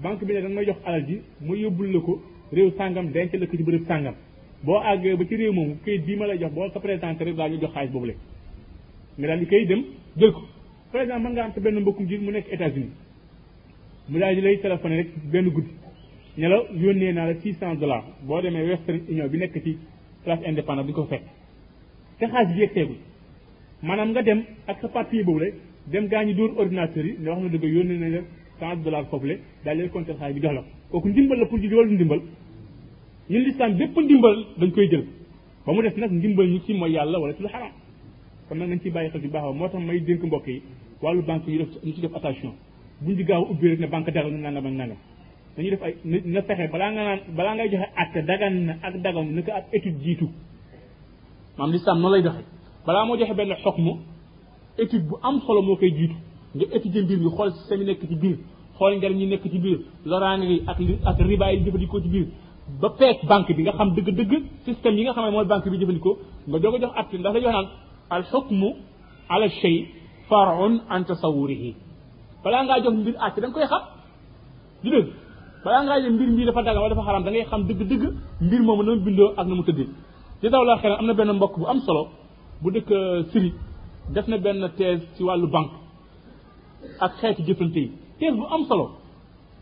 banque 0.02 0.24
bi 0.24 0.32
ne 0.32 0.40
danga 0.42 0.54
may 0.54 0.64
jox 0.64 0.76
alal 0.84 1.04
ji 1.06 1.20
mu 1.40 1.54
yóbbul 1.54 1.92
la 1.92 2.00
ko 2.00 2.22
réew 2.52 2.70
sàngam 2.78 3.10
denc 3.12 3.32
la 3.34 3.46
ko 3.46 3.56
ci 3.56 3.62
bërëb 3.62 3.86
sàngam 3.86 4.14
boo 4.64 4.78
àggee 4.80 5.14
ba 5.14 5.24
ci 5.26 5.36
réew 5.36 5.52
moom 5.52 5.76
kayit 5.84 6.04
bii 6.06 6.16
ma 6.16 6.26
lay 6.26 6.38
jox 6.38 6.52
boo 6.54 6.68
ko 6.72 6.80
présenté 6.80 7.32
daal 7.32 7.50
ñu 7.52 7.60
jox 7.60 7.70
xaalis 7.74 7.90
boobu 7.90 8.06
la 8.06 8.14
nga 9.18 9.26
daal 9.26 9.38
di 9.38 9.46
kay 9.46 9.66
dem 9.66 9.84
jël 10.16 10.32
ko 10.32 10.40
par 10.92 11.02
exemple 11.02 11.22
mën 11.28 11.32
nga 11.34 11.44
am 11.44 11.52
sa 11.52 11.60
benn 11.60 11.78
mbokkum 11.80 12.06
ji 12.06 12.18
mu 12.18 12.30
nekk 12.32 12.48
États-Unis 12.50 12.92
mu 14.08 14.18
daal 14.18 14.34
di 14.34 14.40
lay 14.40 14.56
téléphoné 14.58 14.96
rek 14.96 15.08
benn 15.30 15.48
gud 15.50 15.66
ne 16.38 16.46
yónnee 16.74 17.12
naa 17.12 17.26
la 17.26 17.34
600 17.34 17.74
dollars 17.78 18.04
boo 18.22 18.40
demee 18.40 18.66
Western 18.70 19.00
Union 19.08 19.28
bi 19.28 19.38
nekk 19.38 19.62
ci 19.62 19.78
place 20.24 20.40
indépendance 20.48 20.86
bi 20.86 20.92
ko 20.94 21.04
fekk 21.04 21.22
te 22.20 22.26
xaalis 22.32 22.54
bi 22.54 22.60
yegteegul 22.60 22.96
maanaam 23.82 24.10
nga 24.12 24.22
dem 24.22 24.40
ak 24.66 24.78
sa 24.80 24.88
papier 24.88 25.24
boobu 25.24 25.40
rek 25.40 25.54
dem 25.92 26.06
gaa 26.08 26.24
ñi 26.24 26.34
door 26.34 26.50
ordinateur 26.56 27.04
yi 27.04 27.14
ne 27.18 27.28
wax 27.30 27.40
na 27.42 27.48
dëgg 27.48 27.64
yónnee 27.76 27.98
nañ 28.02 28.10
la 28.14 28.22
cent 28.58 28.82
dollars 28.84 29.06
foofule 29.10 29.36
daal 29.64 29.76
lay 29.78 29.88
compter 29.88 30.14
bi 30.34 30.40
jox 30.42 30.52
la 30.54 30.62
kooku 30.90 31.08
ndimbal 31.08 31.38
la 31.38 31.46
pour 31.46 31.58
julli 31.58 31.74
wala 31.74 31.90
ndimbal 31.92 32.20
ñun 33.30 33.42
lislaam 33.44 33.72
bépp 33.78 33.96
ndimbal 33.98 34.36
dañ 34.58 34.70
koy 34.72 34.88
jël 34.90 35.04
ba 35.66 35.72
mu 35.72 35.82
des 35.82 35.96
nag 36.00 36.10
ndimbal 36.12 36.46
ñu 36.46 36.60
ci 36.66 36.72
mooy 36.74 36.92
yàlla 36.92 37.18
wala 37.18 37.34
ci 37.34 37.42
lu 37.42 37.48
xaraam 37.48 37.72
kon 38.48 38.54
nag 38.58 38.68
nañ 38.68 38.80
ci 38.82 38.90
bàyyi 38.90 39.10
xel 39.10 39.20
bu 39.20 39.28
baax 39.28 39.54
moo 39.54 39.68
tax 39.68 39.82
may 39.82 40.00
dénk 40.00 40.22
mbokk 40.24 40.46
yi 40.46 40.62
wàllu 41.02 41.22
banque 41.22 41.48
yi 41.48 41.58
def 41.58 41.68
ñu 41.84 41.92
ci 41.94 42.00
def 42.00 42.14
attention 42.14 42.52
buñ 43.00 43.16
ci 43.16 43.24
gaaw 43.24 43.42
ubbi 43.50 43.68
rek 43.68 43.80
ne 43.80 43.86
banque 43.86 44.10
dagal 44.12 44.30
na 44.30 44.50
nangam 44.50 44.66
ak 44.66 44.72
nangam 44.72 44.96
dañuy 45.56 45.70
def 45.70 45.82
ay 45.82 45.94
na 46.04 46.42
fexe 46.42 46.68
balaa 46.72 46.90
nga 46.92 47.02
naan 47.04 47.20
balaa 47.36 47.54
ngay 47.54 47.68
joxe 47.70 47.88
acte 47.96 48.20
dagan 48.26 48.54
na 48.66 48.72
ak 48.82 48.94
dagan 49.04 49.26
na 49.34 49.42
ko 49.42 49.50
ab 49.52 49.64
étude 49.72 49.98
jiitu 50.02 50.28
maam 51.58 51.70
l'islam 51.72 51.98
noonu 52.02 52.14
lay 52.16 52.22
doxe 52.26 52.42
balaa 52.86 53.04
moo 53.06 53.16
joxe 53.20 53.34
benn 53.38 53.52
xokmu 53.64 53.92
étude 54.78 55.04
bu 55.08 55.16
am 55.22 55.40
solo 55.40 55.62
moo 55.62 55.76
koy 55.76 55.90
jiitu 55.94 56.14
nga 56.54 56.64
étudie 56.76 57.02
mbir 57.02 57.18
bi 57.18 57.28
xool 57.36 57.50
système 57.52 57.80
yi 57.80 57.86
nekk 57.86 58.00
ci 58.08 58.14
biir 58.16 58.38
xool 58.78 58.96
ngeen 58.96 59.12
ñi 59.16 59.26
nekk 59.26 59.42
ci 59.42 59.58
biir 59.58 59.78
loraange 60.04 60.44
yi 60.44 60.62
ak 60.66 60.78
ak 61.04 61.18
riba 61.20 61.52
yi 61.52 61.64
jëfandikoo 61.64 62.00
ci 62.02 62.08
biir 62.08 62.26
ba 62.80 62.88
peek 62.98 63.24
banque 63.26 63.52
bi 63.56 63.62
nga 63.62 63.72
xam 63.72 63.94
dëgg-dëgg 63.94 64.42
système 64.64 64.94
yi 64.98 65.04
nga 65.04 65.12
xam 65.12 65.24
ne 65.26 65.30
mooy 65.30 65.44
banque 65.46 65.68
bi 65.70 65.78
jëfandikoo 65.78 66.18
nga 66.48 66.58
doog 66.58 66.74
a 66.74 66.78
jox 66.80 66.90
at 66.96 67.12
ndax 67.12 67.34
dañoo 67.34 67.52
naan 67.52 67.66
al 68.10 68.22
xukmu 68.24 68.74
ala 69.28 69.48
shay 69.48 69.86
farun 70.28 70.80
an 70.88 71.04
tasawurihi 71.04 71.74
balaa 72.44 72.64
ngaa 72.64 72.80
jox 72.82 72.94
mbir 72.96 73.14
at 73.20 73.40
da 73.40 73.48
nga 73.48 73.54
koy 73.54 73.64
xam 73.66 73.82
di 74.82 74.90
dëgg 74.90 75.06
balaa 75.64 75.84
ngaa 75.84 76.00
jox 76.00 76.12
mbir 76.12 76.30
mbii 76.30 76.44
dafa 76.46 76.62
daga 76.62 76.80
wala 76.80 76.94
dafa 76.94 77.06
xaram 77.06 77.22
da 77.24 77.30
ngay 77.30 77.44
xam 77.46 77.62
dëgg-dëgg 77.66 78.02
mbir 78.40 78.60
moomu 78.62 78.82
na 78.82 78.94
mu 78.96 79.02
bindoo 79.04 79.34
ak 79.36 79.46
na 79.46 79.54
mu 79.54 79.62
tëddee 79.62 79.88
ci 80.40 80.48
daaw 80.50 80.64
laa 80.64 80.78
xel 80.82 80.92
am 80.98 81.06
na 81.06 81.14
benn 81.14 81.32
mbokk 81.36 81.54
bu 81.58 81.66
am 81.66 81.80
solo 81.86 82.08
bu 82.62 82.70
dëkk 82.70 82.90
euh, 82.90 83.24
siri 83.30 83.52
def 84.14 84.26
na 84.28 84.38
benn 84.38 84.68
thèse 84.76 85.02
ci 85.16 85.22
wàllu 85.22 85.46
banque 85.46 85.74
ak 87.00 87.12
xeeti 87.20 87.42
jëflante 87.46 87.78
yi 87.84 87.90
thèse 88.18 88.34
bu 88.36 88.42
am 88.54 88.62
solo 88.68 88.86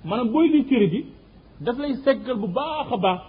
maanaam 0.05 0.29
booy 0.33 0.49
liy 0.53 0.65
téere 0.65 0.87
bi 0.93 1.01
daf 1.61 1.79
lay 1.79 1.95
seggal 2.05 2.37
bu 2.41 2.47
baax 2.49 2.93
a 2.93 2.97
baax 3.05 3.21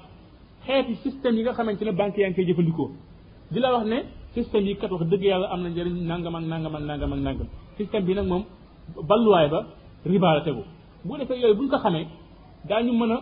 xeeti 0.65 0.95
système 1.03 1.35
yi 1.37 1.43
nga 1.43 1.53
xamante 1.53 1.83
ne 1.85 1.91
banque 1.91 2.17
yaa 2.19 2.29
ngi 2.29 2.35
koy 2.35 2.45
jëfandikoo 2.45 2.89
di 3.51 3.59
la 3.59 3.73
wax 3.73 3.85
ne 3.91 3.97
système 4.33 4.65
yi 4.67 4.75
kat 4.77 4.91
wax 4.91 5.03
dëgg 5.11 5.23
yàlla 5.23 5.47
am 5.53 5.61
na 5.63 5.69
njëriñ 5.69 5.95
nangam 6.09 6.35
ak 6.35 6.43
nangam 6.51 6.75
ak 6.75 6.83
nangam 6.89 7.13
ak 7.13 7.19
nangam 7.19 7.47
système 7.77 8.05
bi 8.05 8.13
nag 8.13 8.27
moom 8.27 8.43
balluwaay 9.09 9.49
ba 9.49 9.59
riba 10.05 10.33
la 10.35 10.41
tegu 10.41 10.63
bu 11.05 11.17
defee 11.17 11.39
yooyu 11.41 11.55
bu 11.57 11.63
ñu 11.63 11.69
ko 11.69 11.77
xamee 11.77 12.07
daañu 12.69 12.93
mën 12.99 13.11
a 13.15 13.17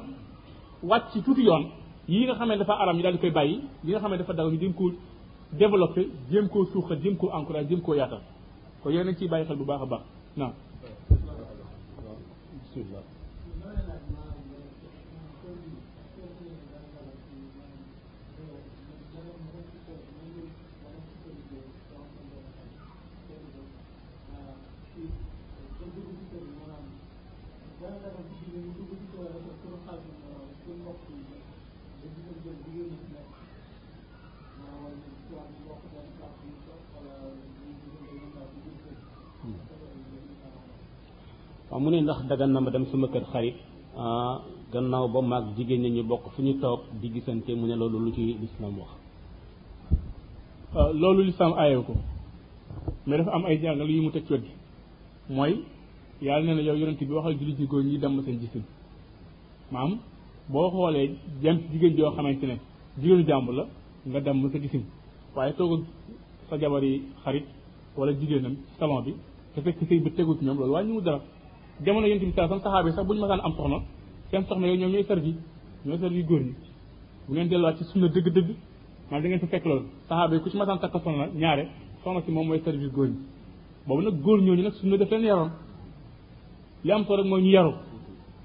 wàcc 0.90 1.24
tuuti 1.26 1.44
yoon 1.44 1.81
yi 2.12 2.26
nga 2.28 2.34
xam 2.36 2.48
ne 2.50 2.58
dafa 2.58 2.74
aram 2.80 2.98
ñu 2.98 3.02
daal 3.04 3.14
di 3.14 3.20
koy 3.22 3.32
bàyyi 3.32 3.56
yi 3.84 3.92
nga 3.92 4.00
xam 4.02 4.12
ne 4.12 4.18
dafa 4.18 4.34
daw 4.34 4.48
ñu 4.52 4.58
jéem 4.62 4.74
koo 4.74 4.90
développé 5.62 6.02
jéem 6.32 6.48
koo 6.54 6.64
suuxal 6.72 7.00
jéem 7.04 7.16
koo 7.16 7.30
encouragé 7.38 7.68
jéem 7.70 7.82
koo 7.86 7.94
yaatal 7.94 8.22
kon 8.84 8.90
yéen 8.92 9.08
a 9.10 9.14
ciy 9.18 9.28
bàyyi 9.32 9.46
xel 9.48 9.56
bu 9.58 9.66
baax 9.66 9.82
a 9.82 9.86
baax 9.92 10.04
naam 10.38 10.54
bismillah 12.62 13.04
mu 41.82 41.90
ne 41.90 42.02
ndax 42.06 42.20
dagan 42.30 42.52
na 42.54 42.62
ma 42.62 42.70
dem 42.70 42.86
sama 42.92 43.08
kër 43.08 43.24
xarit 43.32 43.56
ah, 43.98 44.42
gannaaw 44.72 45.08
ba 45.10 45.22
maag 45.22 45.46
jigéen 45.58 45.82
ñi 45.82 45.90
ñu 45.90 46.04
bokk 46.04 46.24
fu 46.34 46.42
ñu 46.44 46.60
toog 46.62 46.82
di 47.02 47.08
gisante 47.14 47.52
mu 47.54 47.66
ne 47.66 47.76
loolu 47.76 47.98
lu 48.06 48.12
ci 48.14 48.22
lislaam 48.42 48.78
wax 48.80 48.92
ah, 50.76 50.92
loolu 50.94 51.22
lislaam 51.24 51.54
aayew 51.58 51.82
ko 51.84 51.94
mais 53.08 53.18
dafa 53.20 53.32
am 53.36 53.46
ay 53.46 53.58
jàngale 53.62 53.92
yi 53.92 54.02
mu 54.02 54.12
teg 54.12 54.26
ci 54.26 54.34
wet 54.34 54.44
gi 54.44 54.54
mooy 55.34 55.64
yàlla 56.22 56.46
nee 56.46 56.56
na 56.56 56.62
yow 56.62 56.76
yonent 56.76 57.00
bi 57.00 57.14
waxal 57.14 57.34
jullit 57.40 57.60
ñi 57.60 57.66
góor 57.68 57.84
ñi 57.84 57.98
dem 57.98 58.22
seen 58.26 58.40
gisin 58.40 58.64
maam 59.72 59.98
boo 60.50 60.70
xoolee 60.70 61.16
jëm 61.42 61.58
jigéen 61.72 61.96
joo 61.98 62.12
xamante 62.12 62.44
ne 62.46 62.56
jigéenu 63.00 63.26
jàmbur 63.28 63.54
la 63.56 63.66
nga 64.06 64.20
dem 64.20 64.50
sa 64.52 64.60
gisin 64.60 64.84
waaye 65.36 65.54
toog 65.54 65.84
sa 66.50 66.58
jabar 66.60 66.84
yi 66.84 67.02
xarit 67.24 67.46
wala 67.98 68.12
jigéenam 68.14 68.56
salon 68.80 69.02
bi 69.04 69.14
te 69.56 69.62
fekk 69.62 69.80
sëy 69.90 70.00
bi 70.00 70.12
tegut 70.12 70.40
ñoom 70.42 70.58
loolu 70.58 70.74
wàññiwul 70.74 71.04
dara 71.04 71.22
jamono 71.86 72.06
yonent 72.08 72.26
bi 72.26 72.32
sallallahu 72.34 72.62
alayhi 72.62 72.62
wasallam 72.62 72.62
saxaaba 72.62 72.90
yi 72.90 72.96
sax 72.96 73.06
buñu 73.06 73.22
mësaan 73.22 73.42
am 73.44 73.54
soxna 73.56 73.80
seen 74.32 74.44
soxna 74.50 74.66
yooyu 74.68 74.80
ñoom 74.82 74.92
ñooy 74.94 75.04
servi 75.10 75.32
ñooy 75.86 75.98
servi 76.02 76.22
góor 76.24 76.42
ñi 76.46 76.54
bu 77.28 77.32
ngeen 77.34 77.48
delluwaat 77.50 77.78
ci 77.78 77.84
sunna 77.86 78.08
deug 78.08 78.30
deug 78.34 78.50
ma 79.10 79.20
da 79.20 79.28
ngeen 79.28 79.40
fi 79.40 79.48
fekk 79.48 79.66
lool 79.66 79.82
saxaaba 80.08 80.38
ku 80.40 80.50
ci 80.50 80.58
mësaan 80.58 80.80
takk 80.80 80.92
soxna 80.92 81.28
ñaare 81.34 81.64
soxna 82.04 82.22
si 82.26 82.32
moom 82.32 82.48
mooy 82.48 82.62
servi 82.64 82.88
góor 82.90 83.08
ñi 83.08 83.18
boobu 83.88 84.02
nak 84.04 84.14
góor 84.22 84.40
ñoo 84.42 84.54
ñooñu 84.56 84.64
nak 84.64 84.74
sunna 84.76 84.96
def 84.98 85.10
leen 85.10 85.24
yaroon 85.24 85.52
li 86.84 86.92
am 86.92 87.04
solo 87.06 87.22
rek 87.24 87.30
mooy 87.32 87.42
ñu 87.42 87.50
yaru 87.50 87.72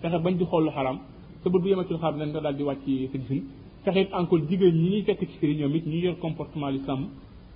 fexe 0.01 0.19
bañ 0.19 0.35
di 0.37 0.45
xol 0.45 0.63
lu 0.65 0.71
xaraam 0.71 0.99
sa 1.43 1.51
bët 1.51 1.61
bu 1.63 1.69
yema 1.69 1.85
ci 1.85 1.95
xaar 1.95 2.15
nañ 2.17 2.33
ko 2.33 2.41
dal 2.41 2.55
di 2.57 2.63
wàcc 2.63 2.87
sa 3.13 3.19
gisin 3.19 3.43
fexe 3.85 3.99
it 4.01 4.13
encore 4.15 4.43
jigéen 4.49 4.75
ñi 4.75 4.89
ñi 4.91 5.03
fekk 5.03 5.21
ci 5.29 5.37
sëri 5.41 5.55
ñoom 5.61 5.75
it 5.77 5.87
ñu 5.87 5.99
yor 6.07 6.19
comportement 6.19 6.71
li 6.73 6.81
sam 6.87 7.09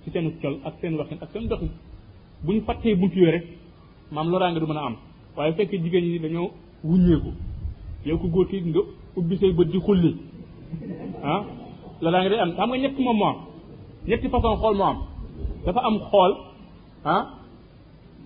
ci 0.03 0.11
seen 0.11 0.31
col 0.41 0.59
ak 0.63 0.75
seen 0.79 0.93
waxin 0.95 1.17
ak 1.21 1.29
seen 1.31 1.47
doxin 1.47 1.69
buñu 2.45 2.61
fatte 2.69 2.83
buñu 2.83 2.99
buntu 2.99 3.17
yooyu 3.19 3.41
lo 4.11 4.13
maam 4.15 4.53
du 4.59 4.67
mëna 4.67 4.83
am 4.87 4.95
waaye 5.37 5.53
fekk 5.57 5.71
jigéen 5.83 6.03
ñi 6.13 6.19
dañoo 6.25 6.47
wuññeeku 6.87 7.31
yow 8.05 8.17
ko 8.21 8.27
góor 8.33 8.47
ki 8.49 8.57
nga 8.69 8.79
ubbi 9.17 9.35
say 9.39 9.51
bët 9.57 9.67
di 9.73 9.79
xulli 9.87 10.11
ah 11.23 11.41
la 12.01 12.11
daa 12.11 12.21
ngi 12.21 12.29
day 12.31 12.39
am 12.43 12.51
xam 12.57 12.69
nga 12.69 12.77
ñetti 12.83 13.01
moom 13.05 13.17
moo 13.19 13.29
am 13.31 13.37
ñetti 14.09 14.27
façon 14.31 14.55
xool 14.61 14.75
moo 14.79 14.85
am 14.91 14.97
dafa 15.65 15.81
am 15.89 15.95
xool 16.11 16.31
ah 17.13 17.23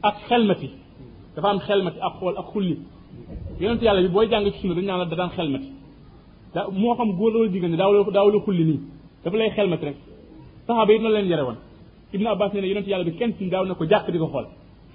ak 0.07 0.15
xelmati 0.29 0.69
dafa 1.35 1.47
am 1.53 1.59
xelmati 1.67 1.99
ak 2.07 2.13
xool 2.19 2.35
ak 2.41 2.47
xulli 2.53 2.75
yonent 3.59 3.81
yàlla 3.85 4.01
bi 4.05 4.09
booy 4.15 4.25
jàng 4.31 4.43
ci 4.51 4.59
sunna 4.59 4.73
dañ 4.77 4.87
la 5.01 5.05
da 5.11 5.15
daan 5.19 5.29
xelmati 5.37 5.67
da 6.53 6.59
moo 6.81 6.95
xam 6.97 7.09
góor 7.17 7.31
la 7.43 7.51
jigéen 7.53 7.71
ñi 7.73 7.77
daaw 7.81 7.89
daaw 8.17 8.27
la 8.33 8.37
xulli 8.45 8.63
nii 8.69 8.79
dafa 9.23 9.35
lay 9.37 9.49
xelmati 9.57 9.85
rek 9.87 9.97
saxaaba 10.67 10.91
yi 10.93 10.99
noonu 10.99 11.13
leen 11.15 11.27
yare 11.31 11.43
woon 11.47 11.57
ibnu 12.13 12.27
abbas 12.33 12.49
nee 12.53 12.61
na 12.61 12.67
yonent 12.71 12.87
yàlla 12.91 13.05
bi 13.09 13.13
kenn 13.19 13.31
ci 13.37 13.49
daaw 13.53 13.63
na 13.69 13.73
ko 13.79 13.83
jàkk 13.91 14.07
di 14.13 14.17
ko 14.21 14.27
xool 14.33 14.45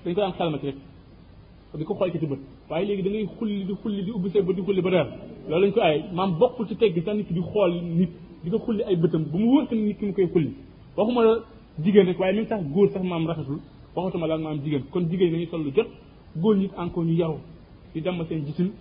dañ 0.05 0.12
ko 0.14 0.21
daan 0.25 0.33
xelmati 0.40 0.69
di 1.79 1.85
ko 1.85 1.95
xool 1.95 2.11
ci 2.11 2.27
bët 2.27 2.39
waaye 2.69 2.85
léegi 2.87 3.03
da 3.03 3.11
ngay 3.11 3.27
xulli 3.39 3.65
di 3.67 3.73
xulli 3.75 4.03
di 4.03 4.11
ubbi 4.11 4.29
say 4.31 4.43
bët 4.43 4.55
di 4.57 4.62
xulli 4.62 4.81
ba 4.83 4.91
reer 4.91 5.07
loolu 5.49 5.62
lañ 5.67 5.71
ko 5.73 5.81
ay 5.81 6.05
maam 6.12 6.37
bokkul 6.39 6.67
ci 6.67 6.77
tegg 6.77 6.99
sax 7.05 7.15
nit 7.15 7.27
ki 7.29 7.35
di 7.35 7.41
xool 7.41 7.73
nit 7.83 8.11
di 8.43 8.50
ko 8.50 8.59
xulli 8.59 8.83
ay 8.83 8.97
bëtam 8.97 9.23
bu 9.31 9.39
mu 9.39 9.45
wóor 9.50 9.69
te 9.69 9.75
nit 9.77 9.97
ki 9.99 10.07
mu 10.07 10.15
waxuma 10.97 11.23
jigéen 11.79 12.07
rek 12.07 12.19
waaye 12.19 12.33
même 12.35 12.47
sax 12.47 12.61
góor 12.73 12.89
sax 12.91 13.03
maam 13.05 13.25
rafetul 13.27 13.59
waxatuma 13.95 14.27
la 14.27 14.37
maam 14.39 14.59
jigéen 14.65 14.83
kon 14.91 15.07
jigéen 15.09 15.33
ñu 15.33 15.47
sol 15.47 15.62
lu 15.62 15.71
jot 15.73 15.87
góor 16.37 16.57
ñit 16.57 16.73
encore 16.77 17.05
ñu 17.07 17.12
yaru 17.19 17.35
di 17.95 18.00
damm 18.00 18.21
seen 18.29 18.45
gisin 18.47 18.73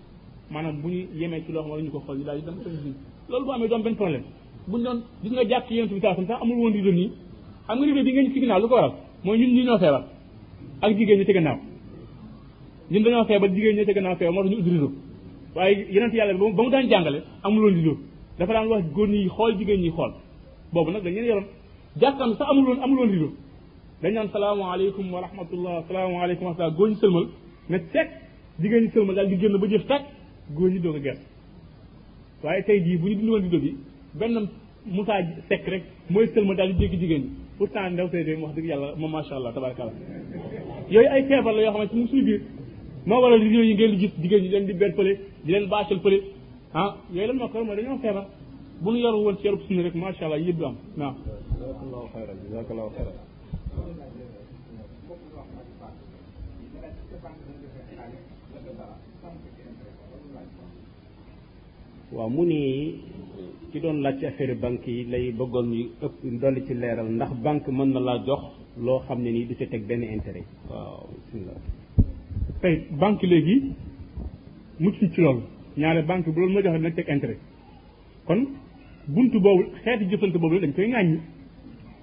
maanaam 0.50 0.80
bu 0.80 0.88
ñu 0.88 1.06
yemee 1.14 1.44
ci 1.46 1.52
loo 1.52 1.62
xam 1.62 1.70
war 1.70 1.80
ko 1.92 2.00
xool 2.00 2.18
ñu 2.18 2.24
daal 2.24 2.40
di 2.40 2.92
loolu 3.28 3.44
bu 3.44 3.52
amee 3.52 3.68
doom 3.68 3.82
benn 3.82 3.94
problème 3.94 4.22
bu 4.66 4.78
ñu 4.78 4.82
doon 4.82 5.02
gis 5.22 5.30
nga 5.30 5.44
jàpp 5.48 5.70
yonent 5.70 5.92
bi 5.92 6.00
sax 6.00 6.18
amul 6.42 6.56
woon 6.58 6.72
rido 6.72 6.90
nii 6.90 7.10
am 7.68 7.78
nga 7.78 7.86
rido 7.86 8.02
bi 8.02 8.12
nga 8.12 8.22
ñu 8.22 8.32
ci 8.32 8.40
lu 8.40 8.68
ko 8.68 8.94
mooy 9.24 9.38
ñun 9.38 9.54
ñi 9.54 9.62
ñoo 9.62 9.78
ak 10.82 10.96
jigéen 10.96 11.18
ñi 11.20 11.24
ci 11.26 11.32
gannaaw 11.32 11.69
ñun 12.90 13.02
dañoo 13.04 13.24
feebar 13.24 13.50
jigéen 13.54 13.76
ñi 13.76 13.84
ca 13.86 13.92
gannaaw 13.92 14.16
feebar 14.16 14.32
moo 14.34 14.42
tax 14.42 14.50
ñu 14.50 14.58
ut 14.58 14.66
réseau 14.80 14.90
waaye 15.54 15.86
yeneen 15.92 16.12
yàlla 16.14 16.32
bi 16.34 16.52
ba 16.56 16.62
mu 16.64 16.70
daan 16.70 16.88
jàngale 16.90 17.22
amuloon 17.44 17.74
réseau 17.74 17.96
dafa 18.38 18.52
daan 18.52 18.66
wax 18.66 18.84
góor 18.92 19.08
ñi 19.08 19.28
xool 19.28 19.56
jigéen 19.58 19.80
ñi 19.80 19.90
xool 19.90 20.12
boobu 20.72 20.90
nag 20.90 21.02
dañ 21.04 21.12
leen 21.14 21.24
yoroon 21.26 21.46
jàkkam 22.00 22.30
sax 22.36 22.48
amuloon 22.50 22.82
amuloon 22.82 23.10
réseau 23.12 23.30
dañ 24.02 24.12
naan 24.14 24.28
salaamaaleykum 24.32 25.12
wa 25.14 25.20
rahmatullah 25.20 25.74
salaamaaleykum 25.88 26.44
wa 26.46 26.52
rahmatullah 26.52 26.76
góor 26.76 26.88
ñi 26.88 26.94
sëlmal 26.96 27.26
ne 27.70 27.78
teg 27.94 28.08
jigéen 28.60 28.82
ñi 28.84 28.90
sëlmal 28.90 29.14
daal 29.14 29.28
di 29.28 29.36
génn 29.40 29.56
ba 29.60 29.66
jëf 29.68 29.86
teg 29.86 30.02
góor 30.56 30.70
ñi 30.70 30.80
doog 30.80 30.96
a 30.96 31.00
gerte 31.00 31.24
waaye 32.42 32.62
tey 32.66 32.78
jii 32.84 32.96
bu 33.00 33.06
ñu 33.08 33.14
dindi 33.14 33.30
woon 33.30 33.40
réseau 33.40 33.60
bi 33.64 33.70
benn 34.18 34.36
Moussa 34.86 35.14
Seck 35.48 35.64
rek 35.72 35.82
mooy 36.12 36.26
sëlmal 36.34 36.56
daal 36.56 36.72
di 36.74 36.78
jéggi 36.80 36.96
jigéen 37.02 37.22
ñi 37.22 37.30
pourtant 37.58 37.88
ndaw 37.90 38.08
tey 38.10 38.24
de 38.24 38.32
wax 38.42 38.54
dëgg 38.56 38.66
yàlla 38.70 38.94
moom 39.00 39.10
macha 39.12 39.34
allah 39.36 39.52
tabaraka 39.54 39.82
allah 39.84 39.96
yooyu 40.90 41.08
ay 41.14 41.22
feebar 41.28 41.52
la 41.56 41.62
yoo 41.62 41.72
xam 41.72 41.82
ne 41.82 42.06
ci 42.08 42.08
suñu 42.12 42.38
moo 43.10 43.20
waral 43.22 43.42
réseaux 43.42 43.62
yi 43.66 43.74
ngeen 43.74 43.90
di 43.90 43.98
gis 44.02 44.12
jigéen 44.22 44.42
ñi 44.42 44.48
leen 44.50 44.64
di 44.66 44.72
benn 44.74 44.92
fële 44.96 45.12
di 45.44 45.52
leen 45.52 45.66
baaxal 45.68 45.98
fële 46.04 46.18
ah 46.80 46.88
yooyu 47.14 47.32
dañoo 47.78 47.98
feebar 48.04 48.26
bu 48.82 48.88
ñu 48.92 48.98
yor 49.04 49.14
woon 49.24 49.36
ci 49.38 49.46
yorub 49.46 49.62
suñu 49.66 49.82
rek 49.82 49.94
macha 49.94 50.24
allah 50.26 50.38
yëpp 50.38 50.58
du 50.58 50.64
am 50.64 50.76
waaw 62.12 62.28
mu 62.34 62.42
ni 62.44 63.02
ci 63.70 63.80
doon 63.80 63.96
laaj 64.04 64.18
ci 64.18 64.26
affaire 64.26 64.54
banque 64.62 64.86
yi 64.98 65.04
lay 65.12 65.32
bëggoon 65.38 65.66
ñu 65.72 65.82
ëpp 66.04 66.14
dolli 66.40 66.60
ci 66.66 66.74
leeral 66.74 67.08
ndax 67.16 67.32
banque 67.44 67.68
mën 67.76 67.88
na 67.94 68.00
laa 68.00 68.22
jox 68.26 68.42
loo 68.84 69.00
xam 69.06 69.18
ne 69.22 69.30
nii 69.30 69.46
du 69.48 69.54
ci 69.58 69.66
teg 69.68 69.82
benn 69.88 70.02
intérêt. 70.16 70.44
waaw 70.68 71.02
bismillah 71.24 71.58
tey 72.62 72.86
banque 73.02 73.26
léegi 73.26 73.56
mucc 74.78 74.96
ci 75.12 75.20
loolu 75.20 75.42
ñaare 75.76 76.02
banque 76.04 76.30
bu 76.30 76.40
loolu 76.40 76.54
ma 76.54 76.60
joxe 76.62 76.80
nag 76.80 76.94
teg 76.94 77.08
intérêt 77.08 77.38
kon 78.24 78.44
bunt 79.06 79.30
boobu 79.32 79.64
xeeti 79.82 80.04
jëflante 80.08 80.38
boobu 80.38 80.54
la 80.54 80.60
dañ 80.60 80.72
koy 80.72 80.86
ŋàññi 80.88 81.18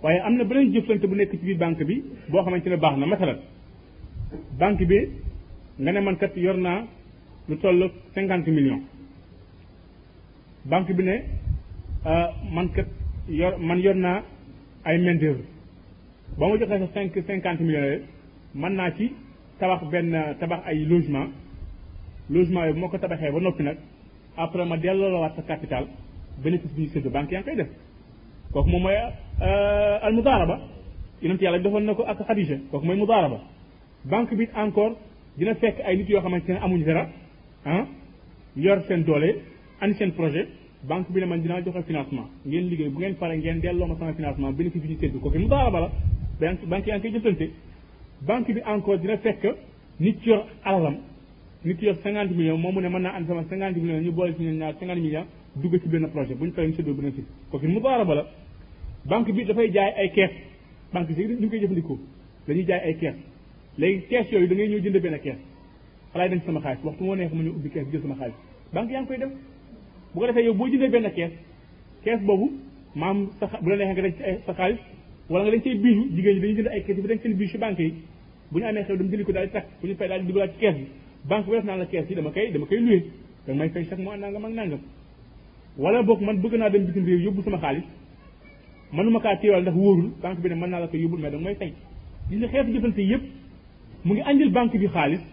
waaye 0.02 0.20
am 0.22 0.36
na 0.36 0.44
beneen 0.44 0.72
jëflante 0.74 1.08
bu 1.08 1.16
nekk 1.16 1.32
ci 1.32 1.38
biir 1.38 1.58
banque 1.58 1.84
bi 1.86 2.04
boo 2.30 2.42
xamante 2.44 2.70
ne 2.70 2.76
baax 2.78 2.98
na 2.98 3.06
masalan 3.06 3.38
banque 4.60 4.86
bi 4.86 5.10
nga 5.80 5.92
ne 5.92 6.00
man 6.00 6.18
kat 6.18 6.36
yor 6.38 6.56
naa 6.58 6.86
lu 7.48 7.58
toll 7.58 7.92
cinquante 8.14 8.48
millions 8.52 8.82
banque 10.64 10.94
bi 10.96 11.04
ne 11.04 11.16
euh, 12.06 12.28
man 12.54 12.70
kat 12.72 12.88
yor 13.30 13.58
man 13.60 13.80
yor 13.80 13.96
naa 13.96 14.24
ay 14.84 14.98
main 14.98 15.16
d'œuvre 15.18 15.44
ba 16.38 16.48
ma 16.48 16.58
joxee 16.58 16.80
sa 16.80 16.88
cinq 16.94 17.14
cinquante 17.26 17.60
millions 17.62 17.84
yooyu 17.90 18.02
mën 18.56 18.70
naa 18.72 18.92
ci 18.92 19.12
tabax 19.60 19.82
benn 19.92 20.38
tabax 20.40 20.62
ay 20.66 20.86
logement 20.86 21.28
logement 22.30 22.62
yooyu 22.66 22.74
bu 22.76 22.80
ma 22.82 22.88
ko 22.88 22.98
tabaxee 22.98 23.32
ba 23.34 23.40
noppi 23.40 23.64
nag 23.64 23.78
après 24.38 24.66
ma 24.66 24.78
delloo 24.78 25.28
sa 25.36 25.42
capital 25.42 25.86
bénéfice 26.44 26.74
bi 26.76 26.82
ñu 26.82 26.88
sédd 26.94 27.08
banque 27.12 27.32
yaa 27.32 27.40
ngi 27.42 27.46
koy 27.50 27.56
def 27.56 27.70
kooku 28.54 28.70
moom 28.70 28.82
mooy 28.84 28.96
euh, 28.96 30.06
almudaaraba 30.06 30.60
yonent 31.22 31.42
yàlla 31.42 31.60
defoon 31.60 31.84
na 31.86 31.94
ko 31.96 32.04
ak 32.04 32.18
Xadija 32.28 32.58
kooku 32.72 32.86
mooy 32.86 32.98
mudaaraba 32.98 33.40
banque 34.06 34.36
bi 34.36 34.48
encore 34.56 34.96
dina 35.38 35.56
fekk 35.56 35.78
ay 35.86 35.98
nit 35.98 36.10
yoo 36.10 36.20
xamante 36.22 36.50
ne 36.54 36.60
amuñu 36.62 36.86
dara 36.86 37.08
ah 37.66 37.86
yor 38.56 38.82
seen 38.88 39.04
doole 39.04 39.30
andi 39.82 39.94
seen 39.98 40.12
projet 40.14 40.48
banque 40.88 41.10
bi 41.12 41.20
ne 41.20 41.26
man 41.26 41.42
dinaa 41.42 41.62
joxe 41.64 41.82
financement 41.86 42.28
ngeen 42.46 42.68
liggéey 42.70 42.90
bu 42.90 43.00
ngeen 43.00 43.16
pare 43.16 43.34
ngeen 43.38 43.60
delloo 43.62 43.88
ma 43.88 43.96
sama 43.96 44.14
financement 44.14 44.52
bénéfice 44.52 44.82
bi 44.84 44.90
ñu 44.94 44.98
sédd 45.00 45.14
kooku 45.22 45.40
mudaaraba 45.40 45.80
la 45.80 45.90
banque 46.40 46.64
banque 46.70 46.88
yaa 46.88 46.98
ngi 46.98 47.04
koy 47.04 47.12
jëflante 47.22 47.48
banque 48.22 48.52
bi 48.54 48.62
encore 48.66 48.98
dina 49.00 49.18
fekk 49.18 49.46
nit 50.00 50.26
yor 50.28 50.44
alalam 50.64 50.98
nit 51.66 51.82
yor 51.84 51.96
cinquante 52.04 52.32
millions 52.36 52.58
moom 52.58 52.74
mu 52.74 52.82
ne 52.82 52.90
mën 52.90 53.00
naa 53.02 53.10
ànd 53.16 53.28
sama 53.28 53.44
cinquante 53.44 53.78
millions 53.78 54.02
ñu 54.04 54.12
boole 54.12 54.34
si 54.38 54.44
ñun 54.44 54.58
ñaar 54.58 54.74
cinquante 54.80 55.02
millions 55.02 55.26
dugg 55.56 55.78
ci 55.82 55.88
benn 55.88 56.10
projet 56.12 56.34
bu 56.36 56.46
ñu 56.46 56.52
paree 56.52 56.68
ñu 56.70 56.74
séddoo 56.76 56.94
bénéfice 56.96 57.24
kooku 57.52 57.68
mu 57.68 57.80
baara 57.80 58.06
ba 58.06 58.16
la 58.16 58.26
banque 59.06 59.32
bi 59.32 59.44
dafay 59.46 59.70
jaay 59.72 59.94
ay 59.98 60.10
kees 60.12 60.32
banque 60.94 61.14
bi 61.14 61.24
ñu 61.26 61.38
ngi 61.38 61.48
koy 61.48 61.60
jëfandikoo 61.60 61.98
dañuy 62.48 62.64
jaay 62.66 62.80
ay 62.86 62.98
kees 62.98 63.16
léegi 63.78 64.08
kees 64.08 64.32
yooyu 64.32 64.48
da 64.48 64.56
ngay 64.56 64.68
ñëw 64.70 64.80
jënd 64.82 64.98
benn 65.02 65.20
kees 65.20 65.38
xalaat 66.14 66.30
dañ 66.32 66.42
sama 66.46 66.60
xaalis 66.62 66.80
waxtu 66.84 67.04
moo 67.04 67.16
neex 67.16 67.32
mu 67.34 67.44
ñu 67.44 67.50
ubbi 67.50 67.70
kees 67.70 67.86
bi 67.86 67.92
jël 67.92 68.02
sama 68.02 68.16
xaalis 68.16 68.36
banque 68.74 68.92
yaa 68.92 69.02
ngi 69.02 69.08
koy 69.08 69.18
def 69.18 69.30
bu 70.14 70.20
ko 70.20 70.28
defee 70.28 70.44
yow 70.46 70.54
boo 70.56 70.68
jëndee 70.68 70.90
benn 70.90 71.12
kees 71.14 71.32
kees 72.04 72.20
boobu 72.22 72.52
maam 72.96 73.30
sa 73.40 73.46
bu 73.62 73.70
la 73.70 73.76
neexee 73.76 73.92
nga 73.92 74.02
def 74.02 74.16
ci 74.18 74.46
sa 74.46 74.54
xaalis 74.56 74.80
wala 75.30 75.44
nga 75.44 75.52
dañ 75.52 75.60
cay 75.62 75.76
biisu 75.76 76.04
jigéen 76.16 76.36
ñi 76.36 76.42
dañuy 76.42 76.56
jënd 76.56 76.70
ay 76.72 76.82
kees 76.88 76.96
bi 77.04 77.08
dañ 77.08 77.20
seen 77.20 77.34
biisu 77.36 77.52
ci 77.52 77.58
banque 77.58 77.80
yi 77.84 77.94
bu 78.52 78.60
ñu 78.60 78.66
amee 78.66 78.84
xew 78.88 78.96
dama 78.96 79.10
jëli 79.12 79.24
ko 79.24 79.32
daal 79.34 79.46
di 79.46 79.52
takk 79.52 79.68
bu 79.82 79.88
ñu 79.88 79.96
fay 79.96 80.08
daal 80.08 80.20
di 80.24 80.28
dugalaat 80.28 80.54
ci 80.54 80.60
kees 80.60 80.74
bi 80.76 80.88
banque 81.28 81.48
bi 81.48 81.52
def 81.56 81.64
naa 81.66 81.76
la 81.78 81.86
kees 81.86 82.06
yi 82.10 82.16
dama 82.16 82.32
koy 82.32 82.50
dama 82.52 82.66
koy 82.66 82.80
luye 82.80 83.02
danga 83.46 83.60
may 83.60 83.70
fay 83.70 83.84
chaque 83.90 84.00
mois 84.02 84.18
nangam 84.20 84.46
ak 84.46 84.52
nangam 84.54 84.80
wala 85.78 86.02
boog 86.04 86.22
man 86.22 86.40
bëgg 86.40 86.54
naa 86.56 86.70
dem 86.70 86.86
bitim 86.86 87.06
réew 87.06 87.20
yóbbu 87.24 87.42
sama 87.44 87.58
xaalis 87.60 87.84
manuma 88.94 89.20
kaa 89.20 89.36
téewal 89.36 89.62
ndax 89.64 89.76
wóorul 89.76 90.10
banque 90.22 90.42
bi 90.42 90.50
ne 90.50 90.56
mën 90.56 90.70
naa 90.70 90.80
la 90.80 90.88
ko 90.88 90.96
yóbbul 90.98 91.20
mais 91.20 91.32
danga 91.32 91.44
may 91.44 91.56
fay 91.56 91.74
di 92.30 92.36
nga 92.38 92.48
xeetu 92.48 92.72
jëfante 92.72 93.02
yëpp 93.04 93.24
mu 94.06 94.14
ngi 94.14 94.22
àndil 94.22 94.52
banque 94.52 94.78
bi 94.80 94.88
xaalis 94.88 95.24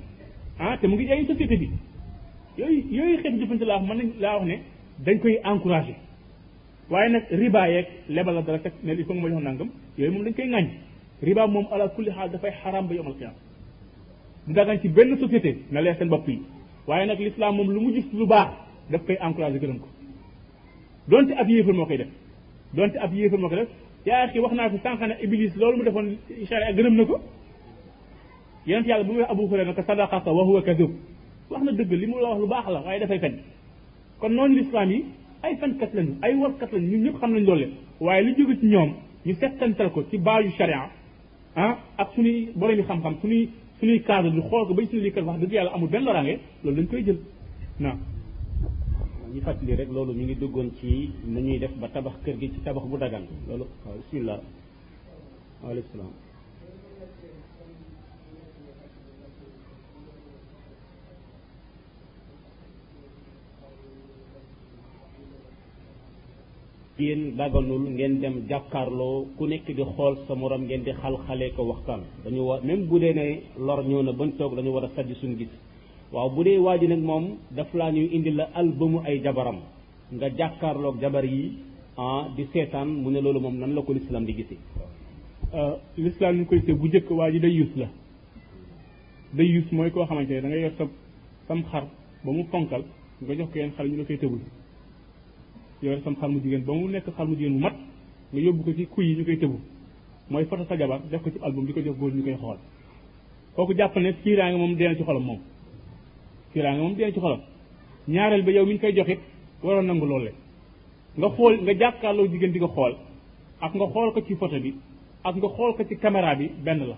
ah 0.59 0.77
te 0.77 0.89
mu 0.89 0.97
ngi 0.97 1.07
jaay 1.07 1.25
société 1.25 1.57
bi 1.57 1.71
yooyu 2.59 2.83
yooyu 2.91 3.17
xeetu 3.23 3.39
jëfante 3.39 3.63
laa 3.65 3.79
wax 3.79 3.87
mën 3.89 3.97
nañ 3.97 4.11
laa 4.21 4.35
wax 4.39 4.47
ne 4.47 4.57
dañ 5.05 5.19
koy 5.21 5.39
encouragé 5.45 5.95
waaye 6.91 7.09
nag 7.13 7.23
riba 7.31 7.69
yeeg 7.69 7.87
lebal 8.09 8.35
la 8.35 8.43
dara 8.43 8.59
teg 8.59 8.73
ne 8.83 8.93
il 8.93 9.05
faut 9.05 9.15
nga 9.15 9.23
ma 9.23 9.29
jox 9.31 9.43
nangam 9.43 9.71
yooyu 9.99 10.13
moom 10.13 10.25
dañ 10.25 10.33
koy 10.35 10.49
ŋañ 10.49 10.67
riba 11.23 11.47
moom 11.47 11.67
ala 11.73 11.89
kulli 11.89 12.11
xaal 12.11 12.31
dafay 12.31 12.51
xaram 12.63 12.87
ba 12.89 12.95
yomal 12.95 13.15
xiyaam 13.15 13.35
du 14.47 14.53
dagan 14.55 14.81
ci 14.81 14.89
benn 14.89 15.17
société 15.21 15.51
na 15.71 15.81
leer 15.83 15.97
seen 15.99 16.09
bopp 16.09 16.29
yi 16.29 16.43
waaye 16.87 17.07
nag 17.07 17.19
l'islam 17.21 17.55
moom 17.57 17.69
lu 17.73 17.81
mu 17.81 17.93
gis 17.95 18.07
lu 18.13 18.27
baax 18.27 18.51
daf 18.91 19.03
koy 19.07 19.17
encouragé 19.21 19.59
gërëm 19.59 19.79
ko 19.79 19.89
donte 21.09 21.33
ab 21.41 21.49
yéefar 21.49 21.75
moo 21.75 21.87
koy 21.87 21.97
def 21.99 22.09
donte 22.75 22.97
ab 22.97 23.13
yéefar 23.15 23.39
moo 23.39 23.49
koy 23.49 23.59
def 23.59 23.69
yaa 24.07 24.29
wax 24.43 24.53
naa 24.55 24.69
ko 24.71 24.77
sànq 24.83 25.01
ne 25.01 25.15
iblis 25.25 25.53
loolu 25.61 25.77
mu 25.79 25.85
defoon 25.85 26.07
charia 26.49 26.73
gërëm 26.79 26.95
na 26.97 27.05
ko 27.05 27.17
yonent 28.67 28.87
yàlla 28.87 29.05
bu 29.05 29.13
muy 29.13 29.21
wax 29.23 29.31
abu 29.31 29.43
hurayra 29.49 29.71
naka 29.71 29.83
sadaqaka 29.83 30.31
wa 30.33 30.45
wax 31.51 31.63
na 31.67 31.73
dëgg 31.79 31.93
li 32.01 32.07
mu 32.07 32.15
la 32.23 32.29
wax 32.33 32.39
lu 32.45 32.49
baax 32.49 32.67
la 32.75 32.79
waaye 32.85 32.99
dafay 33.01 33.19
fen 33.21 33.37
kon 34.21 34.29
noonu 34.33 34.55
l'islam 34.59 34.91
yi 34.91 35.05
ay 35.45 35.57
fenkat 35.61 35.91
lañu 35.97 36.13
ay 36.25 36.35
warkat 36.41 36.71
lañu 36.73 36.97
ñun 37.03 37.15
xam 37.21 37.31
nañ 37.35 37.45
loolu 37.49 37.67
waaye 38.01 38.23
lu 38.27 38.31
jóge 38.37 38.57
ci 38.61 38.67
ñoom 38.67 38.91
ñu 39.27 39.35
settantal 39.41 39.91
ko 39.93 40.05
ci 40.09 40.19
baayu 40.21 40.53
sharia 40.53 40.91
ah 41.57 41.79
ak 41.97 42.13
suñuy 42.15 42.53
borom 42.55 42.77
yi 42.77 42.85
xam-xam 42.85 43.17
suñuy 43.21 43.49
suñuy 43.81 44.01
cadre 44.03 44.31
di 44.31 44.41
xool 44.49 44.67
ko 44.69 44.75
bañ 44.75 44.87
suñu 44.87 45.03
likat 45.03 45.25
wax 45.25 45.39
dëgg 45.41 45.53
yàlla 45.53 45.71
amul 45.75 45.89
benn 45.89 46.05
loraange 46.05 46.39
loolu 46.63 46.77
dañ 46.77 46.87
koy 46.91 47.03
jël 47.05 47.19
naam 47.81 47.99
ñu 49.33 49.41
fàttali 49.41 49.75
rek 49.77 49.89
loolu 49.91 50.13
mi 50.13 50.25
ngi 50.25 50.35
duggoon 50.37 50.71
ci 50.79 51.11
na 51.27 51.41
ñuy 51.41 51.59
def 51.59 51.73
ba 51.81 51.89
tabax 51.89 52.21
kër 52.25 52.37
gi 52.39 52.53
ci 52.53 52.61
tabax 52.63 52.85
bu 52.87 52.97
dagan 52.99 53.25
loolu 53.49 53.67
waaw 53.85 53.97
bismillah 53.97 54.41
waaleykum 55.63 55.91
salaam 55.93 56.13
yéen 66.99 67.35
daganul 67.37 67.91
ngeen 67.91 68.21
dem 68.21 68.47
jàkkaarloo 68.49 69.27
ku 69.37 69.47
nekk 69.47 69.67
di 69.67 69.83
xool 69.97 70.15
sa 70.27 70.35
morom 70.35 70.63
ngeen 70.65 70.83
di 70.85 70.93
xal-xalee 71.01 71.51
ko 71.57 71.63
waxtaan 71.65 72.01
dañu 72.25 72.43
war 72.49 72.61
même 72.65 72.87
bu 72.89 72.99
dee 73.01 73.13
ne 73.15 73.27
lor 73.67 73.81
ñëw 73.89 74.03
na 74.05 74.13
ban 74.13 74.31
toog 74.39 74.55
dañu 74.57 74.71
war 74.73 74.85
a 74.85 74.89
sajj 74.95 75.11
suñu 75.21 75.37
gis 75.37 75.49
waaw 76.13 76.29
bu 76.35 76.43
dee 76.45 76.59
waa 76.59 76.79
ji 76.79 76.87
nag 76.87 77.03
moom 77.11 77.25
daf 77.51 77.75
laa 77.75 77.91
ñuy 77.91 78.07
indi 78.17 78.31
la 78.31 78.49
ba 78.79 78.87
mu 78.93 78.99
ay 79.07 79.21
jabaram 79.25 79.59
nga 80.15 80.29
jàkkaarloog 80.39 81.01
jabar 81.01 81.25
yi 81.25 81.45
ah 81.97 82.29
di 82.37 82.43
seetaan 82.53 82.89
mu 83.03 83.11
ne 83.11 83.21
loolu 83.21 83.41
moom 83.41 83.57
nan 83.59 83.75
la 83.75 83.83
ko 83.83 83.93
lislaam 83.93 84.25
di 84.25 84.33
gisee 84.39 84.59
euh, 85.59 85.75
lislaam 86.05 86.35
ñu 86.39 86.45
koy 86.47 86.59
gisee 86.61 86.75
bu 86.81 86.87
njëkk 86.89 87.11
waa 87.11 87.31
ji 87.33 87.41
day 87.41 87.51
yus 87.59 87.73
la 87.77 87.89
day 89.37 89.47
yus 89.55 89.67
mooy 89.73 89.91
koo 89.91 90.05
xamante 90.09 90.31
ne 90.33 90.41
da 90.43 90.49
ngay 90.49 90.61
yor 90.65 90.73
sa 90.79 90.85
sam 91.47 91.61
xar 91.71 91.85
ba 92.25 92.31
mu 92.37 92.43
fonkal 92.51 92.83
nga 93.23 93.33
jox 93.37 93.49
ko 93.53 93.59
yeen 93.59 93.71
xar 93.77 93.87
ñu 93.89 93.97
la 93.97 94.05
yore 95.85 96.01
sam 96.05 96.15
xar 96.21 96.29
mu 96.29 96.41
jigéen 96.41 96.65
ba 96.67 96.73
mu 96.73 96.89
nekk 96.89 97.07
xar 97.17 97.27
mu 97.27 97.37
jigéen 97.37 97.55
bu 97.55 97.59
mat 97.61 97.75
nga 98.33 98.41
yóbbu 98.41 98.63
ko 98.65 98.73
ci 98.77 98.87
kuy 98.87 99.05
yi 99.09 99.15
ñu 99.17 99.25
koy 99.25 99.37
tëbu 99.39 99.59
mooy 100.31 100.45
foto 100.47 100.65
sa 100.69 100.77
jabar 100.79 101.01
def 101.11 101.23
ko 101.23 101.31
ci 101.31 101.39
album 101.43 101.65
di 101.67 101.73
ko 101.73 101.81
jox 101.81 101.97
góor 101.99 102.13
ñu 102.15 102.23
koy 102.23 102.37
xool 102.41 102.59
ko 103.55 103.73
jàpp 103.75 103.97
ne 103.97 104.15
kiiraange 104.23 104.57
moom 104.57 104.75
dee 104.77 104.89
na 104.89 104.95
ci 104.95 105.03
xolam 105.03 105.23
moom 105.25 105.41
moom 106.57 106.95
dee 106.95 107.07
na 107.07 107.13
ci 107.13 107.21
xolam 107.21 107.41
ñaareel 108.09 108.43
bi 108.43 108.53
yow 108.53 108.67
mi 108.67 108.73
ñu 108.75 108.79
koy 108.81 108.93
joxit 108.97 109.21
waroon 109.63 109.87
nangu 109.87 110.07
loole 110.07 110.33
nga 111.17 111.29
xool 111.35 111.55
nga 111.63 111.73
jàkkaarloo 111.79 112.27
jigéen 112.29 112.53
di 112.53 112.59
ko 112.59 112.69
xool 112.69 112.97
ak 113.61 113.75
nga 113.75 113.87
xool 113.93 114.13
ko 114.15 114.23
ci 114.27 114.35
photo 114.37 114.59
bi 114.61 114.75
ak 115.23 115.37
nga 115.37 115.49
xool 115.57 115.75
ko 115.77 115.85
ci 115.89 115.97
caméra 115.99 116.35
bi 116.35 116.49
benn 116.65 116.79
la 116.89 116.97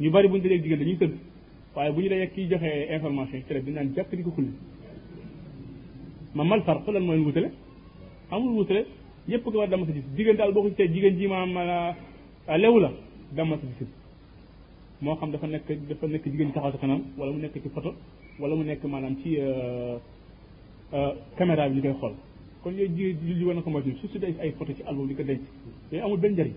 ñu 0.00 0.10
bari 0.10 0.28
bu 0.28 0.36
ñu 0.36 0.42
dajee 0.42 0.62
jigéen 0.62 0.78
dañuy 0.78 0.96
tëdd 0.96 1.14
waaye 1.74 1.92
bu 1.92 2.00
ñu 2.02 2.08
dajee 2.08 2.30
kiy 2.32 2.48
joxe 2.50 2.70
information 2.94 3.36
yi 3.38 3.44
cërëb 3.48 3.68
naan 3.68 3.92
jàpp 3.94 4.14
di 4.14 4.22
ko 4.22 4.30
xulli 4.30 4.52
ma 6.34 6.44
mal 6.44 6.62
far 6.62 6.82
amul 8.30 8.52
wutale 8.58 8.86
yëpp 9.28 9.44
ko 9.44 9.58
war 9.58 9.68
dama 9.68 9.86
sa 9.86 9.92
gis 9.92 10.04
jigéen 10.16 10.36
daal 10.36 10.52
boo 10.52 10.62
ko 10.62 10.68
gisee 10.68 10.88
jigéen 10.92 11.18
ji 11.18 11.26
maanaam 11.26 11.94
lew 12.58 12.78
la 12.80 12.90
dama 13.34 13.56
sa 13.56 13.66
gis 13.78 13.86
moo 15.00 15.16
xam 15.16 15.30
dafa 15.32 15.46
nekk 15.46 15.66
dafa 15.88 16.06
nekk 16.06 16.24
jigéen 16.24 16.52
taxaw 16.52 16.72
sa 16.72 16.78
kanam 16.78 17.02
wala 17.16 17.32
mu 17.32 17.38
nekk 17.40 17.60
ci 17.62 17.68
photo 17.74 17.94
wala 18.38 18.54
mu 18.56 18.64
nekk 18.64 18.84
maanaam 18.84 19.16
ci 19.22 19.36
euh, 19.38 19.96
euh, 20.92 21.12
camera 21.36 21.68
bi 21.68 21.80
ñu 21.80 21.82
koy 21.82 21.94
xool 22.00 22.14
kon 22.62 22.70
yooyu 22.72 22.88
jigéen 22.94 23.18
ji 23.26 23.34
li 23.34 23.44
war 23.44 23.54
na 23.56 23.62
ko 23.62 23.70
moytu 23.70 23.96
su 24.00 24.06
si 24.08 24.18
dee 24.18 24.34
ay 24.40 24.50
photo 24.52 24.72
ci 24.74 24.82
album 24.82 25.08
di 25.08 25.14
ko 25.14 25.22
denc 25.22 25.40
yooyu 25.90 26.04
amul 26.04 26.18
benn 26.20 26.32
njëriñ 26.34 26.54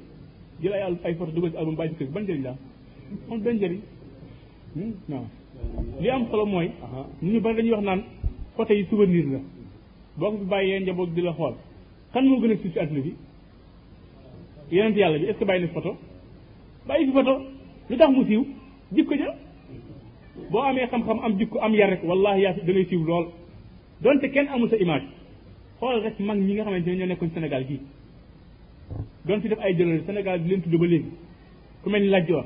jël 0.61 0.73
ay 0.73 0.81
ay 1.05 1.15
photo 1.15 1.31
dugal 1.31 1.51
ci 1.51 1.57
album 1.57 1.75
bàyyi 1.75 1.93
ci 1.93 1.97
kër 1.97 2.07
ban 2.13 2.21
njëriñ 2.23 2.41
la 2.43 2.55
amul 3.27 3.39
benn 3.41 3.57
njëriñ 3.57 3.79
hmm? 4.75 5.25
li 5.99 6.09
am 6.09 6.27
solo 6.29 6.45
mooy 6.45 6.71
ñu 7.21 7.31
ñu 7.31 7.41
bari 7.41 7.55
dañuy 7.55 7.71
wax 7.71 7.83
naan 7.83 8.03
photo 8.55 8.73
yi 8.73 8.85
souvenir 8.85 9.25
la 9.25 9.39
boo 10.17 10.25
ko 10.29 10.37
fi 10.37 10.45
bàyyee 10.45 10.79
njaboot 10.79 11.09
di 11.15 11.21
la 11.21 11.31
xool 11.33 11.53
xam 12.13 12.25
moo 12.25 12.39
gën 12.39 12.51
a 12.51 12.55
siiw 12.55 12.71
ci 12.71 12.79
àdduna 12.79 13.01
bi 13.01 13.15
yonent 14.71 14.95
yàlla 14.97 15.17
bi 15.19 15.25
est-ce 15.25 15.39
que 15.39 15.45
bàyyi 15.45 15.61
na 15.65 15.73
photo 15.73 15.95
bàyyi 16.87 17.05
fi 17.05 17.11
photo 17.11 17.33
lu 17.89 17.97
tax 17.97 18.09
mu 18.13 18.23
siiw 18.25 18.43
jikko 18.91 19.15
ja 19.15 19.35
boo 20.51 20.61
amee 20.61 20.87
xam-xam 20.87 21.19
am 21.19 21.37
jikko 21.37 21.59
am 21.59 21.73
yar 21.73 21.89
rek 21.89 22.03
wallaahi 22.03 22.41
yaa 22.41 22.53
da 22.53 22.63
ngay 22.73 22.85
siiw 22.89 23.03
lool 23.03 23.27
donte 24.01 24.29
kenn 24.31 24.47
amul 24.47 24.69
sa 24.69 24.75
image 24.75 25.05
xool 25.79 26.01
rek 26.03 26.19
mag 26.19 26.37
ñi 26.37 26.53
nga 26.53 26.63
xam 26.63 26.73
ne 26.73 26.95
ñoo 26.95 27.05
nekkoon 27.05 27.31
Sénégal 27.35 27.65
gii 27.67 27.79
doon 29.25 29.41
fi 29.41 29.47
def 29.49 29.59
ay 29.59 29.73
jëloon 29.75 30.03
senegal 30.05 30.39
bi 30.39 30.47
leen 30.49 30.61
tudd 30.61 30.77
ba 30.79 30.85
léegi 30.85 31.09
ku 31.83 31.89
mel 31.89 32.01
ni 32.01 32.09
Lat-Dior 32.09 32.45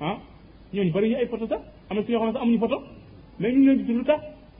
ah, 0.00 0.18
ñooñu 0.74 0.92
bari 0.92 1.08
ñu 1.10 1.16
ay 1.16 1.26
photo 1.26 1.46
sax 1.46 1.60
am 1.88 1.96
na 1.96 2.02
si 2.02 2.12
ñoo 2.12 2.18
xam 2.20 2.26
ne 2.26 2.32
sax 2.32 2.42
amuñu 2.42 2.58
photo 2.58 2.78
mais 3.38 3.52
ñu 3.54 3.64
leen 3.66 3.76
di 3.78 3.84
tudd 3.84 4.10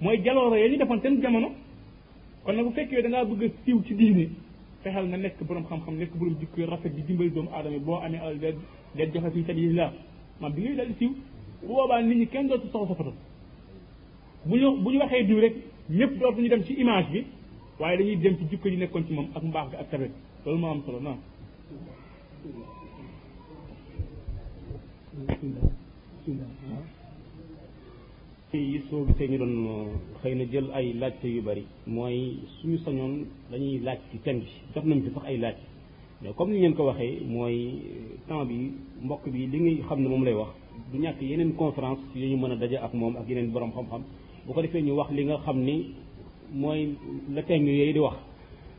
lu 0.00 0.68
ñu 0.68 0.78
defoon 0.78 1.00
seen 1.02 1.20
jamono 1.22 1.50
kon 2.56 2.66
bu 2.68 2.72
fekkee 2.76 3.02
da 3.04 3.08
ngaa 3.08 3.24
bëgg 3.28 3.42
a 3.44 3.48
siiw 3.64 3.78
ci 3.86 3.92
diine 3.98 4.24
fexeel 4.82 5.06
nga 5.08 5.16
nekk 5.24 5.36
borom 5.48 5.64
xam-xam 5.68 5.94
nekk 5.98 6.12
borom 6.18 6.36
jikko 6.40 6.66
rafet 6.72 6.92
di 6.96 7.02
dimbali 7.06 7.30
doomu 7.34 7.50
aadama 7.56 7.78
boo 7.86 7.96
amee 8.06 8.18
alal 8.20 8.38
del 8.42 8.56
del 8.96 9.10
joxe 9.14 9.30
fi 9.34 9.40
sabilillah 9.48 9.90
maanaam 10.40 10.54
bi 10.56 10.60
ngay 10.62 10.76
daal 10.76 10.88
di 10.90 10.94
siiw 10.98 11.10
bu 11.60 11.68
boobaa 11.68 12.00
nit 12.02 12.18
ñi 12.20 12.26
kenn 12.32 12.46
dootu 12.48 12.66
soxla 12.72 12.96
sa 12.96 13.04
bu 14.48 14.56
ñu 14.56 14.68
bu 14.82 14.90
ñu 14.90 14.98
waxee 14.98 15.24
diw 15.26 15.38
rek 15.40 15.54
ñëpp 15.88 16.12
ñu 16.38 16.48
dem 16.48 16.62
ci 16.64 16.72
image 16.80 17.10
bi 17.12 17.24
waaye 17.78 17.96
dañuy 17.98 18.16
dem 18.20 18.36
ci 18.38 18.44
jikko 18.50 18.68
ji 18.68 18.76
nekkoon 18.76 19.06
ci 19.06 19.12
moom 19.14 19.28
ak 19.34 19.42
mbaax 19.42 19.68
gi 19.70 19.76
ak 19.76 19.90
tabet 19.90 20.12
loolu 20.46 20.58
moo 20.58 20.70
am 20.70 20.82
solo 20.84 21.00
naam 21.00 21.18
yi 28.58 28.82
soo 28.90 29.06
gisee 29.06 29.28
ñu 29.30 29.36
doon 29.38 29.54
euh, 29.74 29.88
xëy 30.22 30.34
na 30.34 30.44
jël 30.52 30.66
ay 30.78 30.86
laajte 31.00 31.24
yu 31.28 31.40
bari 31.42 31.64
mooy 31.86 32.16
suñu 32.60 32.78
sañoon 32.84 33.12
dañuy 33.50 33.78
laaj 33.78 33.98
ci 34.10 34.18
thème 34.24 34.40
bi 34.40 34.44
def 34.74 34.84
nañ 34.86 34.98
ci 35.04 35.10
sax 35.14 35.22
ay 35.26 35.36
laaj 35.38 35.54
ne 36.22 36.32
comme 36.32 36.52
li 36.52 36.58
ngeen 36.58 36.74
ko 36.74 36.84
waxee 36.86 37.20
mooy 37.34 37.56
euh, 37.84 38.16
temps 38.26 38.44
bi 38.44 38.56
mbokk 39.04 39.24
bi 39.32 39.46
li 39.46 39.58
ngay 39.60 39.76
xam 39.88 40.02
ne 40.02 40.08
moom 40.08 40.24
lay 40.24 40.34
wax 40.34 40.48
du 40.92 40.98
ñàkk 40.98 41.22
yeneen 41.22 41.52
conférence 41.52 42.00
yu 42.14 42.26
ñu 42.28 42.36
mën 42.38 42.50
a 42.50 42.56
daje 42.56 42.74
ak 42.76 42.92
moom 42.94 43.16
ak 43.16 43.28
yeneen 43.28 43.50
borom 43.52 43.70
xam-xam 43.72 44.02
ko 44.54 44.62
defee 44.62 44.82
ñu 44.82 44.94
wax 44.96 45.10
li 45.12 45.24
nga 45.26 45.38
xam 45.44 45.58
ni 45.64 45.94
mooy 46.52 46.94
la 47.32 47.42
thème 47.44 47.66
yooyu 47.68 47.92
di 47.92 47.98
wax 48.00 48.16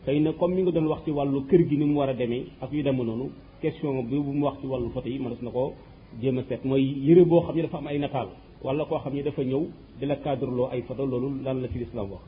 xëy 0.05 0.19
na 0.19 0.33
comme 0.33 0.53
ni 0.55 0.63
nga 0.63 0.71
doon 0.71 0.87
wax 0.87 1.03
ci 1.05 1.11
wàllu 1.11 1.45
kër 1.47 1.67
gi 1.69 1.77
ni 1.77 1.85
mu 1.85 1.95
war 1.99 2.09
a 2.09 2.13
demee 2.13 2.43
ak 2.59 2.71
yu 2.73 2.83
demee 2.83 3.05
noonu 3.05 3.29
question 3.61 4.03
bi 4.03 4.17
bu 4.17 4.33
mu 4.33 4.43
wax 4.45 4.59
ci 4.59 4.67
wàllu 4.67 4.89
photo 4.89 5.07
yi 5.07 5.19
ma 5.19 5.29
des 5.29 5.41
na 5.41 5.49
ko 5.49 5.73
jéem 6.21 6.39
a 6.39 6.43
mooy 6.63 6.83
yëre 7.07 7.23
boo 7.23 7.41
xam 7.43 7.55
ne 7.55 7.61
dafa 7.61 7.77
am 7.77 7.87
ay 7.87 7.99
nataal 7.99 8.27
wala 8.63 8.85
koo 8.85 8.99
xam 9.03 9.13
ne 9.15 9.23
dafa 9.23 9.41
ñëw 9.43 9.63
di 9.99 10.05
la 10.05 10.15
cadreloo 10.23 10.69
ay 10.71 10.81
photo 10.87 11.03
loolu 11.11 11.29
lan 11.43 11.61
la 11.61 11.67
ci 11.71 11.77
lislaam 11.79 12.07
wax 12.11 12.23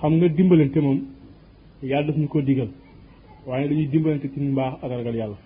xam 0.00 0.12
nga 0.16 0.26
dimbalante 0.36 0.78
moom 0.86 0.98
yàlla 1.82 2.06
daf 2.06 2.16
ñu 2.16 2.28
ko 2.28 2.38
digal 2.48 2.68
waaye 3.46 3.68
dañuy 3.68 3.88
dimbalante 3.92 4.28
ci 4.32 4.38
mbaax 4.40 4.72
ak 4.82 4.90
ragal 4.98 5.14
yàlla 5.20 5.36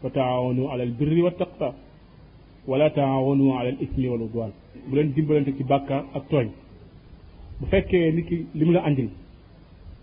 fa 0.00 0.08
taawanu 0.16 0.62
ala 0.72 0.82
albirri 0.88 1.22
wa 1.26 1.30
taqwa 1.30 1.68
wala 2.70 2.86
taawanu 2.90 3.44
ala 3.58 3.68
al 3.74 3.80
ismi 3.84 4.08
wal 4.12 4.22
udwan 4.26 4.52
bu 4.88 4.92
leen 4.96 5.08
dimbalante 5.14 5.50
ci 5.56 5.64
bàkkaar 5.70 6.02
ak 6.16 6.24
tooñ 6.30 6.48
bu 7.60 7.64
fekkee 7.70 8.12
nit 8.14 8.24
ki 8.28 8.36
li 8.58 8.64
mu 8.64 8.72
la 8.72 8.80
andil 8.88 9.08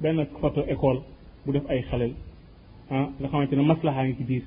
benn 0.01 0.17
photo 0.41 0.61
école 0.73 0.99
bu 1.45 1.51
def 1.53 1.63
ay 1.71 1.81
xalel 1.89 2.13
ah 2.93 3.05
nga 3.19 3.27
xamante 3.31 3.53
ne 3.55 3.61
maslaxaa 3.71 4.03
ngi 4.05 4.15
ci 4.19 4.23
biir 4.29 4.43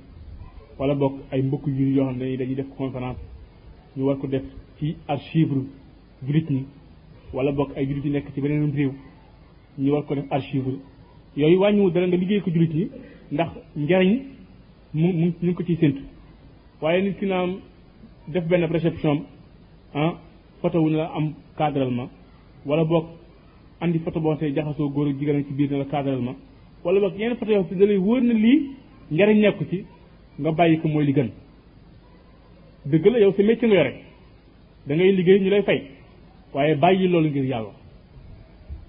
wala 0.79 0.95
bokk 0.95 1.15
ay 1.31 1.43
mbokk 1.43 1.67
yu 1.67 1.95
yoo 1.95 2.07
xam 2.09 2.17
ne 2.19 2.37
dañuy 2.37 2.55
def 2.57 2.67
conférence 2.77 3.19
ñu 3.97 4.05
war 4.05 4.17
ko 4.19 4.27
def 4.27 4.43
ci 4.79 4.97
archive 5.07 5.63
jullit 6.23 6.51
ñi 6.51 6.65
wala 7.33 7.53
bokk 7.53 7.77
ay 7.77 7.87
jullit 7.87 8.05
yi 8.05 8.11
nekk 8.11 8.33
ci 8.35 8.41
beneen 8.41 8.73
réew 8.75 8.93
ñu 9.79 9.93
war 9.93 10.03
ko 10.05 10.15
def 10.15 10.25
archive 10.31 10.79
yooyu 11.37 11.59
wàññiwul 11.61 11.93
dara 11.93 12.07
nga 12.09 12.17
liggéey 12.17 12.41
ko 12.41 12.51
jullit 12.51 12.75
ñi 12.75 12.91
ndax 13.33 13.51
njariñ 13.77 14.21
mu 14.95 15.07
mu 15.13 15.27
ñu 15.27 15.33
ngi 15.43 15.55
ko 15.55 15.63
ci 15.65 15.77
séntu 15.77 16.03
waaye 16.83 17.03
nit 17.03 17.19
ki 17.19 17.27
naam 17.27 17.59
def 18.29 18.45
benn 18.49 18.65
réception 18.67 19.23
ah 19.95 20.15
photo 20.61 20.81
wu 20.83 20.91
ne 20.91 20.97
la 20.97 21.11
am 21.15 21.35
cadral 21.57 21.91
ma 21.91 22.09
wala 22.67 22.85
boog 22.85 23.05
andi 23.81 23.99
photo 24.01 24.21
boo 24.21 24.35
xam 24.35 24.53
jaxasoo 24.53 24.91
góor 24.91 25.09
ak 25.09 25.19
jigéen 25.21 25.45
ci 25.45 25.53
biir 25.55 25.71
ne 25.71 25.79
la 25.79 25.85
cadral 25.85 26.19
ma 26.21 26.35
wala 26.83 26.99
boog 27.01 27.15
yenn 27.17 27.37
photo 27.37 27.53
yoo 27.53 27.63
xam 27.65 27.79
ne 27.79 27.79
da 27.79 27.87
lay 27.87 27.99
na 28.21 28.33
lii 28.35 28.63
njariñ 29.13 29.41
nekku 29.41 29.65
ci 29.69 29.85
nga 30.41 30.51
bàyyi 30.53 30.77
ko 30.79 30.89
mooy 30.89 31.05
li 31.07 31.13
gën 31.13 31.29
dëgg 32.87 33.07
la 33.07 33.19
yow 33.21 33.33
si 33.33 33.43
métier 33.43 33.69
nga 33.69 33.77
yore 33.77 33.95
da 34.87 34.95
ngay 34.97 35.13
liggéey 35.13 35.41
ñu 35.41 35.51
lay 35.51 35.63
fay 35.63 35.83
waaye 36.55 36.75
bàyyi 36.75 37.09
loolu 37.09 37.29
ngir 37.29 37.45
yàlla 37.45 37.71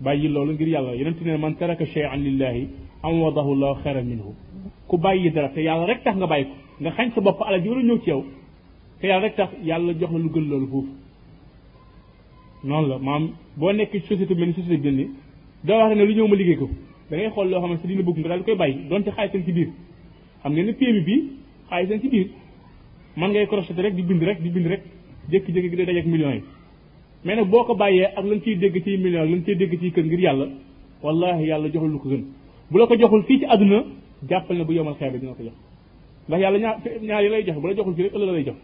bàyyi 0.02 0.28
loolu 0.28 0.52
ngir 0.54 0.68
yàlla 0.68 0.96
yonent 0.96 1.22
ne 1.22 1.38
man 1.38 1.56
taraka 1.56 1.86
shay'an 1.86 2.18
lillahi 2.20 2.68
amwadahu 3.04 3.56
llahu 3.56 3.76
xayran 3.84 4.04
minhu 4.06 4.34
ku 4.88 4.98
bàyyi 4.98 5.30
dara 5.32 5.50
te 5.50 5.62
yàlla 5.62 5.86
rek 5.86 6.04
tax 6.04 6.16
nga 6.18 6.28
bàyyi 6.28 6.46
ko 6.46 6.52
nga 6.82 6.92
xañ 6.92 7.10
sa 7.14 7.22
bopp 7.22 7.42
alal 7.42 7.62
ji 7.62 7.70
war 7.70 7.78
a 7.80 7.84
ñëw 7.84 7.98
ci 8.00 8.10
yow 8.10 8.26
te 9.00 9.08
yàlla 9.08 9.26
rek 9.28 9.36
tax 9.36 9.50
yàlla 9.64 9.94
jox 10.00 10.12
la 10.14 10.18
lu 10.20 10.30
gën 10.30 10.50
loolu 10.50 10.68
foofu 10.68 10.90
noonu 12.64 12.88
la 12.90 12.98
maam 12.98 13.30
boo 13.56 13.72
nekk 13.72 13.92
ci 13.92 14.00
société 14.00 14.34
mel 14.36 14.48
ni 14.48 14.54
société 14.54 14.78
bi 14.78 14.92
ni 14.92 15.06
doo 15.64 15.76
wax 15.78 15.96
ne 15.96 16.06
lu 16.06 16.14
ñëw 16.16 16.28
ma 16.28 16.36
liggéey 16.36 16.58
ko 16.58 16.68
da 17.10 17.30
xool 17.30 17.50
loo 17.50 17.62
xamante 17.62 17.88
dina 17.88 18.02
bëgg 18.02 18.18
nga 18.20 18.28
daal 18.30 18.40
di 18.40 18.46
koy 18.46 18.56
bàyyi 18.56 18.88
donte 18.90 19.12
xaalis 19.14 19.46
ci 19.46 19.52
biir 19.54 19.70
xam 20.46 20.54
ngeen 20.56 20.66
ne 20.68 20.74
PMI 20.74 21.02
bi 21.06 21.16
xaalis 21.70 21.90
seen 21.90 22.02
ci 22.02 22.10
biir 22.10 22.28
man 23.18 23.32
ngay 23.32 23.46
crocheter 23.48 23.82
rek 23.84 23.96
di 23.96 24.02
bind 24.04 24.24
rek 24.24 24.42
di 24.44 24.50
bind 24.50 24.68
rek 24.68 24.82
jékki-jékki 25.32 25.70
gi 25.70 25.76
day 25.76 25.86
dajeeg 25.86 26.06
millions 26.06 26.36
yi 26.36 26.42
mais 27.28 27.36
nag 27.36 27.50
boo 27.52 27.64
ko 27.64 27.76
bàyyee 27.76 28.06
ak 28.06 28.26
lañ 28.26 28.40
ciy 28.44 28.56
dégg 28.56 28.84
ci 28.84 28.98
million 28.98 29.22
ak 29.22 29.30
lañ 29.30 29.42
ciy 29.46 29.56
dégg 29.56 29.80
ci 29.80 29.92
kër 29.92 30.06
ngir 30.06 30.20
yàlla 30.20 30.48
wallahi 31.04 31.46
yàlla 31.48 31.68
joxul 31.72 31.92
lu 31.92 32.00
ko 32.00 32.10
gën 32.10 32.24
bu 32.72 32.78
la 32.80 32.88
ko 32.88 32.96
joxul 32.98 33.24
fii 33.28 33.40
ci 33.40 33.46
àdduna 33.46 33.84
jàppal 34.30 34.58
ne 34.58 34.64
bu 34.66 34.74
yomal 34.74 34.96
xeebe 35.00 35.18
dina 35.20 35.34
ko 35.34 35.44
jox 35.48 35.56
ndax 36.28 36.40
yàlla 36.42 36.58
ñaar 36.60 36.78
ñaar 37.02 37.24
yi 37.24 37.30
lay 37.30 37.44
jox 37.48 37.56
bu 37.62 37.68
la 37.68 37.74
joxul 37.76 37.96
fii 37.96 38.04
rek 38.04 38.14
ëllëg 38.16 38.26
la 38.28 38.32
lay 38.38 38.44
jox 38.48 38.60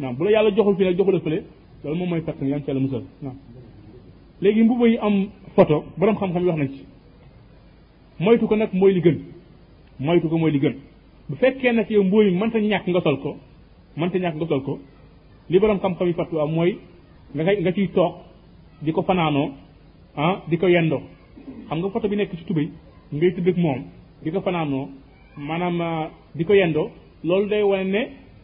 naam 0.00 0.14
bu 0.16 0.24
la 0.24 0.30
yàlla 0.30 0.50
joxul 0.56 0.76
fii 0.78 0.84
nag 0.86 0.96
joxul 0.98 1.14
la 1.14 1.20
fële 1.26 1.38
loolu 1.82 1.98
moom 1.98 2.08
mooy 2.10 2.20
perte 2.26 2.42
yan 2.52 2.60
ci 2.62 2.68
yàlla 2.70 2.80
musal 2.80 3.02
naam 3.22 3.34
léegi 4.42 4.60
yi 4.92 4.98
am 5.06 5.14
photo 5.56 5.84
borom 5.98 6.16
xam-xam 6.20 6.42
yi 6.62 6.68
ci 6.74 6.82
moytu 8.24 8.46
ko 8.46 8.56
nag 8.56 8.70
mooy 8.80 8.92
li 8.96 9.00
gën 9.00 9.18
moytu 10.06 10.28
ko 10.28 10.38
mooy 10.38 10.52
li 10.56 10.60
gën 10.64 10.74
bu 11.28 11.34
fekkee 11.36 11.72
na 11.72 11.72
nag 11.82 11.90
yow 11.90 12.04
mbooy 12.04 12.30
mi 12.30 12.38
mënta 12.38 12.58
ñàkk 12.60 12.86
nga 12.86 13.00
sol 13.00 13.16
ko 13.22 13.36
mënta 13.96 14.18
ñàkk 14.18 14.36
nga 14.36 14.46
ko 14.66 14.78
li 15.50 15.58
borom 15.58 15.78
xam-xam 15.78 16.06
yi 16.06 16.14
fatwa 16.14 16.46
mooy 16.46 16.78
nga 17.34 17.42
nga 17.44 17.72
ciy 17.72 17.88
toog 17.94 18.14
di 18.84 18.92
ko 18.92 19.02
fanaanoo 19.02 19.48
ah 20.16 20.32
di 20.50 20.56
ko 20.58 20.66
yendoo 20.68 21.02
xam 21.68 21.78
nga 21.78 21.88
foto 21.90 22.08
bi 22.08 22.16
nekk 22.16 22.32
ci 22.38 22.44
tubéy 22.44 22.68
ngay 23.12 23.30
tëdd 23.34 23.58
moom 23.58 23.80
di 24.22 24.30
ko 24.30 24.40
fanaanoo 24.40 24.88
maanaam 25.48 25.80
ah, 25.80 26.10
di 26.34 26.44
ko 26.44 26.54
yendoo 26.54 26.90
loolu 27.24 27.48
day 27.48 27.62
wane 27.62 27.84
ne 27.92 28.02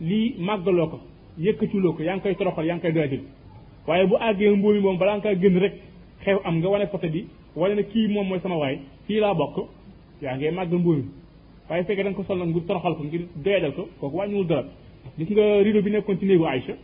lii 0.08 0.34
màggaloo 0.46 0.88
ko 0.92 0.98
yëkkatiloo 1.38 1.92
ko 1.96 2.02
yaa 2.02 2.14
ngi 2.16 2.22
koy 2.22 2.34
toroxal 2.34 2.66
yaa 2.66 2.76
ngi 2.76 2.82
koy 2.82 2.92
doyadil 2.92 3.22
waaye 3.86 4.06
bu 4.06 4.14
àggee 4.16 4.50
mbooy 4.56 4.74
mi 4.76 4.80
moom 4.80 4.98
balaa 4.98 5.16
nga 5.16 5.22
koy 5.30 5.38
génn 5.42 5.58
rek 5.60 5.74
xew 6.24 6.38
am 6.44 6.56
nga 6.58 6.68
wane 6.68 6.86
foto 6.86 7.06
bi 7.08 7.24
wane 7.56 7.74
ne 7.74 7.82
kii 7.82 8.08
moom 8.08 8.26
mooy 8.28 8.40
sama 8.40 8.56
waay 8.58 8.76
fii 9.06 9.20
laa 9.20 9.34
bokk 9.34 9.56
yaa 10.22 10.36
ngay 10.36 10.50
màggal 10.50 10.78
mbooy 10.80 10.96
mi 10.96 11.21
waaye 11.70 11.84
fekk 11.84 12.00
da 12.04 12.12
ko 12.12 12.22
sol 12.24 12.38
nag 12.38 12.48
ngir 12.48 12.64
toroxal 12.66 12.94
ko 12.96 13.02
ngir 13.04 13.22
doyadal 13.44 13.72
ko 13.74 13.82
kooku 14.00 14.16
wàññiwul 14.16 14.46
dara 14.46 14.64
gis 15.18 15.28
nga 15.30 15.62
rideau 15.62 15.82
bi 15.82 15.90
nekkoon 15.90 16.18
ci 16.18 16.26
néegu 16.26 16.44
Aïcha 16.44 16.74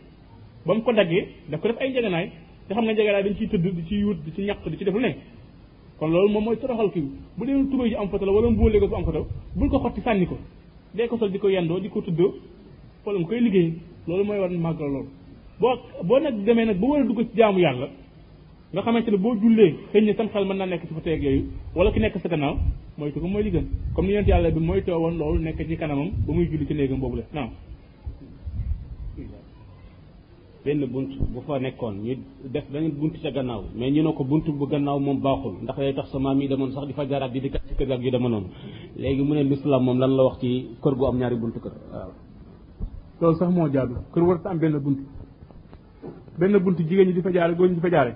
ba 0.65 0.73
mu 0.73 0.81
ko 0.81 0.93
daggee 0.93 1.27
daf 1.49 1.61
ko 1.61 1.67
def 1.67 1.77
ay 1.81 1.89
njeganaay 1.89 2.31
te 2.67 2.73
xam 2.73 2.83
nga 2.85 2.93
njeganaay 2.93 3.23
dañ 3.23 3.35
ciy 3.37 3.47
tëdd 3.47 3.67
di 3.75 3.83
ci 3.87 4.03
wut 4.03 4.17
di 4.23 4.31
ci 4.33 4.41
ñaq 4.45 4.67
di 4.69 4.77
ci 4.77 4.83
def 4.85 4.93
lu 4.93 4.99
ne 5.01 5.15
kon 5.99 6.07
loolu 6.11 6.29
moom 6.31 6.43
mooy 6.45 6.57
toroxal 6.57 6.89
kii 6.91 7.11
bu 7.37 7.45
dee 7.45 7.65
tubéy 7.69 7.89
ji 7.89 7.95
am 7.95 8.09
photo 8.09 8.25
la 8.25 8.31
wala 8.31 8.49
mbóolee 8.49 8.79
ko 8.79 8.87
bu 8.87 8.95
am 8.95 9.03
photo 9.03 9.27
bul 9.55 9.69
ko 9.69 9.79
xotti 9.79 10.01
sànni 10.01 10.25
ko 10.25 10.37
dee 10.93 11.07
ko 11.07 11.17
sol 11.17 11.29
di 11.31 11.37
ko 11.39 11.49
yendoo 11.49 11.79
di 11.79 11.89
ko 11.89 12.01
tuddoo 12.01 12.33
wala 13.05 13.19
mu 13.19 13.25
koy 13.25 13.39
liggéey 13.39 13.73
loolu 14.07 14.23
mooy 14.23 14.39
war 14.39 14.49
màggal 14.51 14.87
loolu 14.87 15.09
boo 15.59 15.75
boo 16.03 16.19
nag 16.19 16.35
demee 16.45 16.65
nag 16.65 16.79
ba 16.79 16.87
war 16.87 17.01
a 17.01 17.03
dugg 17.03 17.35
yàlla 17.35 17.89
nga 18.71 18.81
xamante 18.81 19.11
ne 19.11 19.17
boo 19.17 19.35
jullee 19.35 19.75
xëy 19.91 20.01
na 20.05 20.13
sam 20.13 20.27
xel 20.29 20.45
mën 20.45 20.57
naa 20.57 20.65
nekk 20.67 20.87
ci 20.87 20.93
fa 20.93 20.99
teeg 21.01 21.23
yooyu 21.23 21.45
wala 21.75 21.91
ki 21.91 21.99
nekk 21.99 22.17
sa 22.21 22.29
moytu 22.99 23.19
ko 23.23 23.27
moy 23.27 23.43
li 23.43 23.51
gën 23.51 23.65
comme 23.95 24.09
yent 24.11 24.27
yalla 24.27 24.51
bi 24.51 24.59
moy 24.59 24.81
tawon 24.83 25.17
loolu 25.17 25.39
nek 25.41 25.57
ci 25.67 25.77
kanamam 25.77 26.09
bu 26.25 26.33
muy 26.33 26.45
julli 26.49 26.65
ci 26.67 26.73
néegam 26.73 26.99
bobu 26.99 27.15
la 27.17 27.23
naw 27.33 27.49
ben 30.65 30.85
buntu 30.85 31.23
bu 31.33 31.39
fa 31.47 31.59
nekkon 31.59 31.93
ñu 32.03 32.15
def 32.51 32.65
beneen 32.69 32.91
buntu 32.91 33.17
ci 33.21 33.31
gannaaw 33.31 33.63
mais 33.75 33.91
ñu 33.91 34.01
ne 34.03 34.11
buntu 34.23 34.51
bu 34.51 34.67
gannaaw 34.67 34.99
mom 34.99 35.17
baxul 35.19 35.53
ndax 35.63 35.77
lay 35.79 35.93
tax 35.93 36.09
sama 36.11 36.33
mi 36.33 36.45
yi 36.45 36.71
sax 36.73 36.85
di 36.87 36.93
fa 36.93 37.05
di 37.05 37.39
dikat 37.41 37.61
ci 37.67 37.75
kër 37.75 37.91
ak 37.91 38.01
yu 38.01 38.11
dama 38.11 38.27
noonu 38.29 38.47
léegi 38.97 39.21
mu 39.21 39.33
ne 39.33 39.43
l'islam 39.43 39.83
mom 39.83 39.97
lan 39.97 40.15
la 40.15 40.23
wax 40.23 40.39
ci 40.39 40.67
kër 40.81 40.95
gu 40.95 41.05
am 41.05 41.17
ñaari 41.17 41.35
buntu 41.37 41.59
kër 41.61 41.71
waaw 43.21 43.33
sax 43.35 43.49
mo 43.51 43.67
jaadu 43.71 43.95
kër 44.13 44.23
war 44.23 44.41
am 44.43 44.57
ben 44.57 44.77
buntu 44.77 45.01
ben 46.37 46.51
buntu 46.57 46.83
jigeen 46.83 47.07
ñi 47.07 47.13
di 47.13 47.21
jaar 47.21 47.31
jaare 47.33 47.55
ñi 47.55 47.73
di 47.75 47.79
fa 47.79 47.89
jaare 47.89 48.13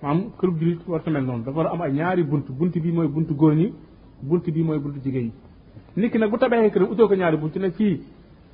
maam 0.00 0.30
kër 0.38 0.50
julit 0.58 0.80
war 0.86 1.00
mel 1.10 1.24
non 1.24 1.42
dafa 1.42 1.70
am 1.72 1.80
ay 1.80 1.92
ñaari 1.92 2.22
buntu 2.22 2.52
buntu 2.52 2.80
bi 2.80 2.92
moy 2.92 3.08
buntu 3.08 3.34
góor 3.34 3.54
ñi 3.56 3.72
bunt 4.22 4.46
bii 4.50 4.64
mooy 4.64 4.78
buntu 4.78 5.00
jigéen 5.04 5.30
ñi 5.96 6.02
nit 6.02 6.12
ki 6.12 6.18
nag 6.18 6.30
bu 6.30 6.36
tabaxee 6.38 6.70
këram 6.70 6.90
utoo 6.90 7.08
ko 7.08 7.14
ñaari 7.14 7.36
bunt 7.36 7.56
nag 7.56 7.72
fii 7.72 8.00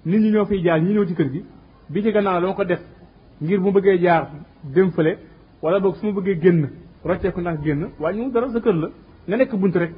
nit 0.06 0.20
ñi 0.20 0.30
ñoo 0.30 0.44
fiy 0.44 0.62
jaar 0.62 0.80
ñi 0.80 0.92
ñëw 0.94 1.04
ci 1.06 1.14
kër 1.14 1.30
gi 1.30 1.44
bi 1.88 2.02
ci 2.02 2.10
gannaaw 2.12 2.40
dama 2.40 2.52
ko 2.54 2.64
def 2.64 2.80
ngir 3.40 3.60
mu 3.60 3.70
bëggee 3.72 3.98
jaar 3.98 4.30
dem 4.62 4.90
fële 4.92 5.18
wala 5.62 5.78
boog 5.80 5.96
su 5.96 6.06
ma 6.06 6.12
bëggee 6.12 6.40
génn 6.40 6.68
rocceeku 7.04 7.40
ndax 7.40 7.60
génn 7.62 7.88
waaye 8.00 8.16
ñu 8.18 8.30
dara 8.32 8.48
sa 8.50 8.60
kër 8.60 8.72
la 8.74 8.88
nga 9.28 9.36
nekk 9.36 9.54
bunt 9.54 9.74
rek 9.76 9.92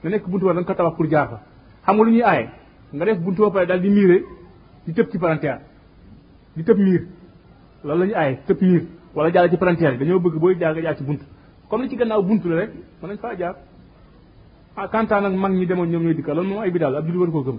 nga 0.00 0.08
nekk 0.10 0.26
bunt 0.28 0.42
war 0.42 0.54
da 0.54 0.62
ko 0.62 0.74
tabax 0.74 0.96
pour 0.96 1.06
jaar 1.10 1.28
fa 1.30 1.38
xam 1.84 1.96
nga 1.96 2.04
lu 2.04 2.10
ñuy 2.10 2.22
aaye 2.22 2.48
nga 2.92 3.04
def 3.04 3.18
bunt 3.18 3.36
ba 3.38 3.50
pare 3.50 3.66
daal 3.66 3.80
di 3.80 3.88
miire 3.90 4.22
di 4.86 4.92
tëb 4.92 5.08
ci 5.10 5.18
palanteer 5.18 5.60
di 6.56 6.62
tëb 6.64 6.78
miir 6.78 7.02
loolu 7.84 7.98
la 8.00 8.04
ñuy 8.06 8.14
aaye 8.14 8.38
tëb 8.46 8.62
miir 8.62 8.84
wala 9.14 9.30
jàll 9.32 9.50
ci 9.50 9.56
palanteer 9.58 9.98
bëgg 9.98 10.38
booy 10.40 10.56
jaar 10.58 10.74
nga 10.76 10.94
ci 10.94 11.02
bunt 11.04 11.20
comme 11.68 11.82
li 11.82 11.88
ci 11.90 11.96
gannaaw 11.96 12.22
bunt 12.22 12.40
la 12.44 12.56
rek 12.56 12.70
nañ 13.02 13.16
faa 13.18 13.36
jaar 13.36 13.56
ah 14.78 14.86
kantaan 14.88 15.22
nag 15.26 15.34
mag 15.34 15.52
ñi 15.52 15.66
demoon 15.66 15.90
ñoom 15.90 16.02
ñooy 16.02 16.14
dikkaat 16.14 16.36
loolu 16.36 16.48
moom 16.48 16.62
ay 16.62 16.70
bidaal 16.70 16.96
ab 16.96 17.04
jullit 17.04 17.18
war 17.18 17.30
koo 17.30 17.42
gëm 17.42 17.58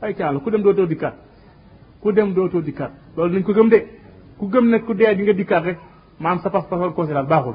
ay 0.00 0.14
caala 0.14 0.38
ku 0.40 0.50
dem 0.50 0.62
dootoo 0.62 0.86
dikkaat 0.86 1.14
ku 2.00 2.12
dem 2.12 2.32
dootoo 2.32 2.60
dikkaat 2.62 2.90
loolu 3.16 3.34
nañ 3.34 3.42
ko 3.44 3.52
gëm 3.52 3.68
de 3.68 3.78
ku 4.38 4.48
gëm 4.48 4.70
ne 4.70 4.78
ku 4.80 4.94
dee 4.94 5.14
di 5.14 5.22
nga 5.22 5.32
dikkaat 5.32 5.64
rek 5.64 5.78
maam 6.18 6.38
sa 6.40 6.48
pas-pasal 6.50 6.94
koo 6.94 7.04
baaxul 7.06 7.54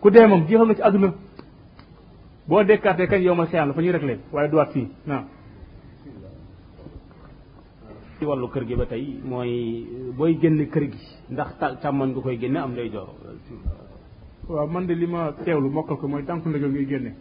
ku 0.00 0.10
dee 0.10 0.26
moom 0.26 0.42
jeexal 0.46 0.66
na 0.66 0.74
ci 0.74 0.82
àdduna 0.82 1.14
boo 2.48 2.64
dekkaatee 2.64 3.06
kañ 3.06 3.22
yow 3.22 3.34
ma 3.36 3.46
xeyaan 3.46 3.68
la 3.68 3.74
fa 3.74 3.80
ñuy 3.82 3.92
rek 3.92 4.02
leen 4.02 4.18
waaye 4.32 4.48
duwaat 4.50 4.72
fii 4.72 4.88
naam 5.06 5.24
ci 8.18 8.24
wàllu 8.24 8.48
kër 8.50 8.64
gi 8.66 8.74
ba 8.76 8.86
tey 8.86 9.20
mooy 9.24 9.86
booy 10.18 10.34
génn 10.40 10.66
kër 10.68 10.82
gi 10.90 10.98
ndax 11.30 11.58
ta 11.58 11.66
càmmoñ 11.82 12.10
nga 12.10 12.20
koy 12.20 12.38
génne 12.38 12.56
am 12.58 12.74
lay 12.74 12.90
joor 12.90 13.08
waaw 14.48 14.66
man 14.66 14.84
de 14.86 14.94
li 14.94 15.06
ma 15.06 15.32
teewlu 15.44 15.70
mokkal 15.70 15.96
ko 15.96 16.08
mooy 16.08 16.24
tànku 16.24 16.48
ndëgal 16.48 16.70
ngay 16.70 16.86
génne 16.86 17.14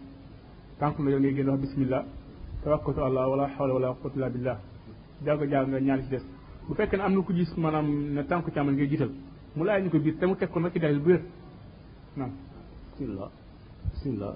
sànq 0.84 1.00
ma 1.00 1.12
yéen 1.12 1.36
génn 1.36 1.50
wax 1.50 1.60
bismillah 1.62 2.04
tawakkatu 2.63 3.02
allah 3.06 3.30
wala 3.30 3.48
hawla 3.58 3.74
wala 3.74 3.93
quwwata 3.93 4.15
illa 4.17 4.30
billah 4.30 4.58
jàng 5.26 5.50
jàng 5.50 5.67
nga 5.69 5.80
ñaan 5.80 6.02
ci 6.04 6.10
des 6.10 6.22
bu 6.67 6.74
fekkee 6.76 6.98
ne 6.98 7.04
am 7.04 7.15
na 7.15 7.22
ku 7.22 7.34
gis 7.34 7.58
maanaam 7.58 8.13
ne 8.15 8.24
tànku 8.28 8.52
càmmal 8.52 8.76
ngay 8.76 8.88
jiital 8.89 9.10
mu 9.56 9.63
laay 9.65 9.82
ñu 9.84 9.89
ko 9.89 10.00
biir 10.00 10.17
te 10.19 10.26
mu 10.26 10.36
teg 10.36 10.50
ko 10.52 10.60
nag 10.60 10.72
ci 10.74 10.80
dalil 10.80 11.00
bu 11.00 11.10
wér 11.12 11.22
naam 12.17 12.32
bismillah 12.91 13.32
bismillah 13.93 14.36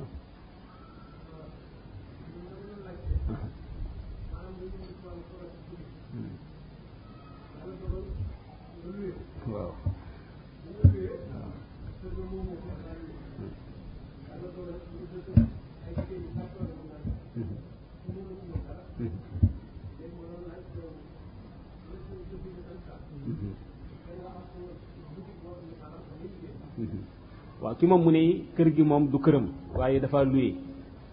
waaw 27.61 27.73
ki 27.75 27.85
moom 27.87 28.03
mu 28.05 28.11
ne 28.11 28.43
kër 28.55 28.67
gi 28.75 28.83
moom 28.83 29.07
du 29.11 29.17
këram 29.19 29.47
waaye 29.75 29.99
dafa 29.99 30.23
luye 30.23 30.53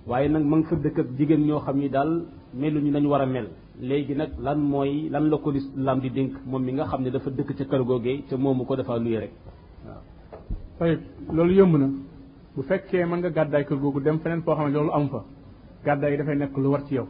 waaye 0.06 0.28
nag 0.28 0.44
ma 0.44 0.56
nga 0.56 0.68
fa 0.68 0.76
dëkk 0.76 0.98
ak 0.98 1.08
jigéen 1.16 1.46
ñoo 1.46 1.60
xam 1.60 1.76
ni 1.78 1.88
daal 1.88 2.10
meluñu 2.58 2.90
nañ 2.90 3.04
war 3.06 3.20
a 3.22 3.26
mel 3.26 3.48
léegi 3.80 4.14
nag 4.14 4.30
lan 4.40 4.58
mooy 4.60 5.08
lan 5.12 5.28
la 5.30 5.36
ko 5.38 5.50
lislaam 5.50 5.98
di 6.00 6.10
dénk 6.10 6.32
moom 6.46 6.62
mi 6.64 6.72
nga 6.72 6.84
xam 6.86 7.02
ne 7.02 7.10
dafa 7.10 7.30
dëkk 7.30 7.50
ca 7.56 7.64
kër 7.70 7.82
googee 7.88 8.22
ca 8.28 8.36
moomu 8.36 8.64
ko 8.64 8.76
dafa 8.76 8.96
luye 8.98 9.18
rek 9.18 9.32
waaw 9.86 10.00
tayib 10.78 11.00
loolu 11.34 11.52
yëmb 11.58 11.74
bu 12.54 12.62
fekkee 12.62 13.04
mën 13.06 13.18
nga 13.18 13.28
gàddaay 13.36 13.64
kër 13.68 13.78
googu 13.82 14.00
dem 14.00 14.18
feneen 14.22 14.42
foo 14.44 14.54
xam 14.54 14.66
ne 14.66 14.74
loolu 14.76 14.92
am 14.96 15.08
fa 15.10 15.20
gàddaay 15.86 16.12
yi 16.12 16.16
dafay 16.18 16.36
nekk 16.36 16.56
lu 16.62 16.68
war 16.72 16.82
ci 16.86 16.94
yow 16.94 17.06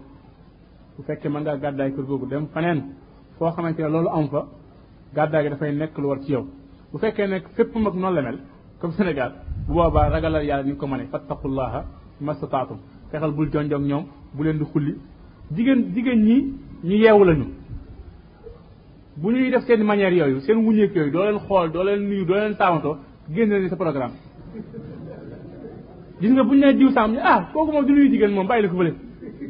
bu 0.97 1.03
fekkee 1.07 1.29
man 1.33 1.43
ngaa 1.45 1.57
gàddaay 1.63 1.91
kër 1.95 2.05
googu 2.11 2.27
dem 2.31 2.45
feneen 2.55 2.81
foo 3.39 3.51
xamante 3.55 3.81
ne 3.83 3.89
loolu 3.95 4.09
am 4.17 4.27
fa 4.33 4.41
gàddaay 5.17 5.43
gi 5.45 5.49
dafay 5.53 5.73
nekk 5.81 5.97
lu 6.03 6.09
war 6.13 6.21
ci 6.25 6.33
yow 6.37 6.47
bu 6.95 6.99
fekkee 7.03 7.27
nag 7.35 7.43
fépp 7.57 7.73
mag 7.85 7.95
noonu 8.03 8.15
la 8.17 8.23
mel 8.27 8.37
comme 8.81 8.95
Sénégal 8.99 9.33
bu 9.67 9.73
boobaa 9.75 10.09
ragalal 10.15 10.45
yàlla 10.51 10.63
ni 10.69 10.75
ko 10.81 10.87
mëne 10.91 11.05
fattaqullaha 11.13 11.81
mastataatum 12.27 12.79
fexal 13.11 13.33
bul 13.37 13.49
jonjog 13.53 13.83
ñoom 13.91 14.05
bu 14.35 14.41
leen 14.45 14.57
di 14.61 14.65
xulli 14.73 14.93
jigéen 15.57 15.81
jigéen 15.95 16.21
ñi 16.29 16.37
ñu 16.89 16.95
yeewu 17.05 17.23
lañu 17.29 17.45
bu 19.21 19.27
ñuy 19.33 19.51
def 19.53 19.65
seen 19.67 19.81
manière 19.91 20.15
yooyu 20.21 20.39
seen 20.45 20.59
wuñeek 20.67 20.91
yooyu 20.97 21.11
doo 21.15 21.25
leen 21.27 21.39
xool 21.49 21.67
doo 21.75 21.83
leen 21.87 22.01
nuyu 22.09 22.25
doo 22.29 22.37
leen 22.41 22.55
saamantoo 22.61 22.97
génne 23.35 23.57
ni 23.63 23.69
sa 23.71 23.77
programme 23.83 24.15
gis 26.21 26.31
nga 26.35 26.45
buñ 26.49 26.59
ne 26.63 26.69
diw 26.79 26.91
saam 26.97 27.11
ñu 27.15 27.19
ah 27.33 27.41
kooku 27.53 27.71
moom 27.75 27.85
di 27.87 27.93
nuyu 27.97 28.09
jigéen 28.13 28.33
moom 28.37 28.47
bàyyi 28.51 28.63
la 28.65 28.69
ko 28.73 28.77
fële 28.81 28.93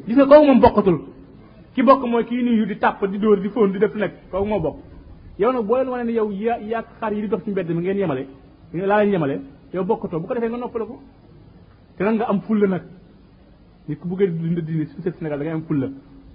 gis 0.07 0.17
nga 0.19 0.27
kooku 0.31 0.47
moom 0.49 0.61
bokkatul 0.65 0.99
ki 1.75 1.81
bokk 1.89 2.03
mooy 2.11 2.25
kii 2.29 2.43
nuyu 2.47 2.65
di 2.71 2.75
tàpp 2.83 3.01
di 3.11 3.17
dóor 3.23 3.39
di 3.45 3.49
fóon 3.55 3.69
di 3.75 3.79
def 3.83 3.95
nekk 4.03 4.15
kooku 4.31 4.47
moo 4.51 4.61
bokk 4.67 4.79
yow 5.39 5.51
nag 5.53 5.65
boo 5.67 5.77
leen 5.77 5.89
wane 5.89 6.05
ne 6.07 6.13
yow 6.13 6.31
yaa 6.31 6.59
yaa 6.63 6.83
xar 7.01 7.13
yi 7.13 7.21
di 7.23 7.29
dox 7.29 7.43
ci 7.45 7.51
mbedd 7.51 7.69
mi 7.71 7.81
ngeen 7.83 7.99
yemale 7.99 8.27
laa 8.73 9.03
leen 9.03 9.13
yemale 9.13 9.37
yow 9.73 9.85
bokkatoo 9.85 10.21
bu 10.21 10.27
ko 10.29 10.35
defee 10.35 10.49
nga 10.49 10.59
noppale 10.59 10.87
ko 10.87 10.97
te 11.97 12.05
nag 12.05 12.15
nga 12.15 12.25
am 12.27 12.41
fulla 12.47 12.67
nag 12.69 12.83
nit 13.89 13.99
ku 13.99 14.07
bëggee 14.09 14.29
dund 14.31 14.59
diine 14.63 14.87
surtout 14.87 15.15
Sénégal 15.19 15.39
da 15.39 15.45
ngay 15.45 15.55
am 15.55 15.63
fulla 15.63 15.89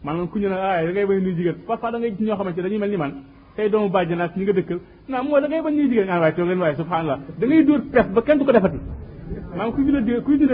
maanaam 0.04 0.28
ku 0.28 0.40
ñu 0.40 0.50
ne 0.50 0.56
ay 0.56 0.86
da 0.88 0.92
ngay 0.92 1.06
bañ 1.06 1.20
nuy 1.24 1.34
da 1.38 1.98
ngay 2.00 2.12
gis 2.16 2.26
ñoo 2.28 2.36
xamante 2.36 2.58
ne 2.58 2.64
dañuy 2.64 2.78
mel 2.80 2.90
ni 2.90 2.98
man 2.98 3.12
tey 3.56 3.70
doomu 3.70 3.90
bàjjan 3.90 4.18
nga 4.18 4.54
dëkkal 4.60 4.80
naa 5.08 5.24
mooy 5.24 5.42
da 5.42 5.48
ngay 5.48 5.62
nuy 5.72 5.88
jigéen 5.90 6.08
naan 6.08 6.20
waaye 6.20 6.34
toog 6.36 6.48
leen 6.50 6.60
waaye 6.60 6.76
subhanallah 6.76 7.20
da 7.40 7.46
ngay 7.48 7.64
dóor 7.64 7.82
presse 7.92 8.10
ba 8.16 8.22
kenn 8.22 8.38
du 8.40 8.46
ko 8.46 8.52
defati 8.52 8.80
maanaam 9.52 9.74
kuy 9.76 9.84
dund 9.86 10.06
diine 10.08 10.22
kuy 10.26 10.38
dund 10.40 10.52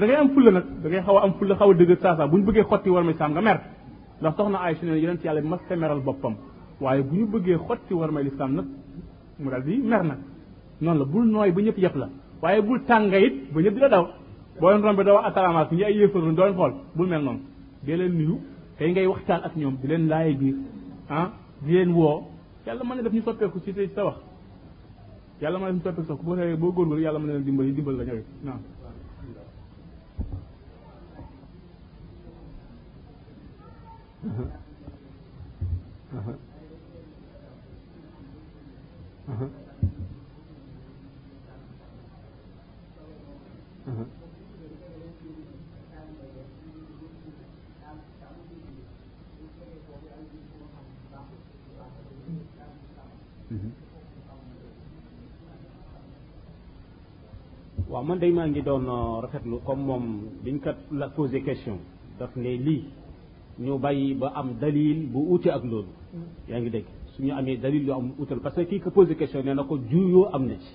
da 0.00 0.06
ngay 0.08 0.16
am 0.22 0.28
fulla 0.34 0.50
nag 0.56 0.64
da 0.82 0.88
ngay 0.88 1.00
xaw 1.06 1.16
a 1.18 1.22
am 1.26 1.32
fulla 1.38 1.54
xaw 1.60 1.70
a 1.70 1.74
dëgër 1.80 1.98
saa 2.02 2.16
saa 2.16 2.26
bu 2.26 2.36
ñu 2.38 2.44
bëggee 2.48 2.64
xotti 2.70 2.88
war 2.94 3.04
ma 3.04 3.12
saam 3.14 3.30
nga 3.34 3.40
mer 3.46 3.58
ndax 4.20 4.32
soxna 4.36 4.58
Aïcha 4.64 4.84
ne 4.86 4.94
yonent 5.02 5.22
yàlla 5.24 5.40
mas 5.50 5.60
sa 5.68 5.74
boppam 6.06 6.34
waaye 6.80 7.02
bu 7.10 7.16
ñu 7.16 7.26
bëggee 7.26 7.56
xotti 7.68 7.94
war 7.94 8.10
may 8.12 8.24
lislaam 8.24 8.54
nag 8.54 8.64
mu 9.42 9.50
daal 9.50 9.62
di 9.64 9.74
mer 9.78 10.02
nag 10.04 10.18
noonu 10.80 10.98
la 10.98 11.04
bul 11.04 11.24
nooy 11.24 11.50
ba 11.52 11.60
ñëpp 11.62 11.78
yëpp 11.78 11.96
la 11.96 12.08
waaye 12.42 12.62
bul 12.62 12.80
tànga 12.86 13.18
ba 13.52 13.60
ñëpp 13.62 13.74
di 13.74 13.80
la 13.80 13.88
daw 13.88 14.04
boo 14.60 14.70
leen 14.70 14.82
rombe 14.82 15.02
doo 15.04 15.18
asalaamaas 15.18 15.70
ñi 15.70 15.84
ay 15.84 15.96
yéefar 15.98 16.22
doo 16.22 16.44
leen 16.44 16.54
xool 16.56 16.72
bul 16.96 17.06
mel 17.08 17.22
noonu 17.22 17.40
dee 17.84 17.96
leen 17.96 18.12
nuyu 18.16 18.36
tey 18.76 18.90
ngay 18.90 19.06
waxtaan 19.06 19.40
ak 19.46 19.52
ñoom 19.56 19.74
di 19.80 19.86
leen 19.88 20.08
laaye 20.08 20.34
biir 20.34 20.56
ah 21.08 21.30
di 21.64 21.72
leen 21.72 21.90
woo 21.94 22.22
yàlla 22.66 22.82
mën 22.84 22.96
na 22.96 23.02
def 23.02 23.12
ñu 23.12 23.22
soppeeku 23.22 23.60
ci 23.64 23.72
tey 23.72 23.88
sa 23.94 24.04
wax 24.04 24.16
yàlla 25.40 25.58
ma 25.58 25.66
na 25.70 25.78
def 25.78 25.80
ñu 25.80 25.84
soppeeku 25.86 26.08
sax 26.08 26.20
boo 26.26 26.36
tawee 26.36 26.56
boo 26.56 26.72
góorgóorlu 26.72 27.02
yàlla 27.02 27.18
mën 27.20 27.26
na 27.26 27.32
leen 27.34 27.44
dimbali 27.44 27.96
la 27.98 28.04
ñëwee 28.04 28.24
naam 28.44 28.58
waaw 39.24 39.48
man 58.04 58.20
day 58.20 58.28
maa 58.34 58.46
ngi 58.50 58.60
doon 58.60 58.84
euh, 58.84 59.24
rafetlu 59.24 59.60
comme 59.64 59.86
moom 59.88 60.04
biñ 60.44 60.56
kat 60.64 60.76
la 61.00 61.08
question 61.16 61.80
d'après 62.20 62.40
ne 62.42 62.58
lii 62.66 62.82
ñu 63.64 63.78
bàyyi 63.80 64.14
ba 64.20 64.28
am 64.40 64.48
dalil 64.60 65.06
bu 65.12 65.20
uute 65.32 65.48
ak 65.50 65.62
mm. 65.64 65.84
su 67.16 67.22
suñu 67.22 67.32
amee 67.36 67.56
dalil 67.56 67.86
yoo 67.86 67.94
am 67.94 68.12
utal 68.18 68.40
parce 68.40 68.56
que 68.56 68.66
kii 68.68 68.80
ko 68.80 68.90
posé 68.90 69.16
question 69.16 69.42
nee 69.44 69.54
na 69.54 69.62
ko 69.64 69.78
juyoo 69.78 70.28
am 70.32 70.46
na 70.46 70.54
ci 70.54 70.68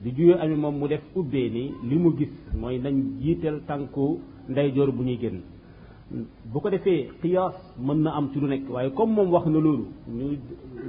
di 0.00 0.10
juyoo 0.12 0.38
amee 0.38 0.56
moom 0.56 0.78
mu 0.78 0.86
def 0.88 1.02
ubbee 1.14 1.48
ni 1.50 1.72
li 1.82 1.96
mu 1.96 2.10
gis 2.16 2.28
mooy 2.54 2.78
nañ 2.78 3.20
jiital 3.20 3.60
tànku 3.66 4.20
ndeyjoor 4.48 4.90
bu 4.92 5.02
ñuy 5.04 5.16
génn 5.18 5.40
bu 6.52 6.60
ko 6.60 6.70
defee 6.70 7.08
xiyaas 7.22 7.54
mën 7.78 7.98
na 8.02 8.10
am 8.14 8.30
ci 8.32 8.40
lu 8.40 8.46
nekk 8.46 8.70
waaye 8.70 8.90
comme 8.92 9.14
moom 9.14 9.30
wax 9.32 9.46
na 9.46 9.58
loolu 9.60 9.86
ñu 10.08 10.38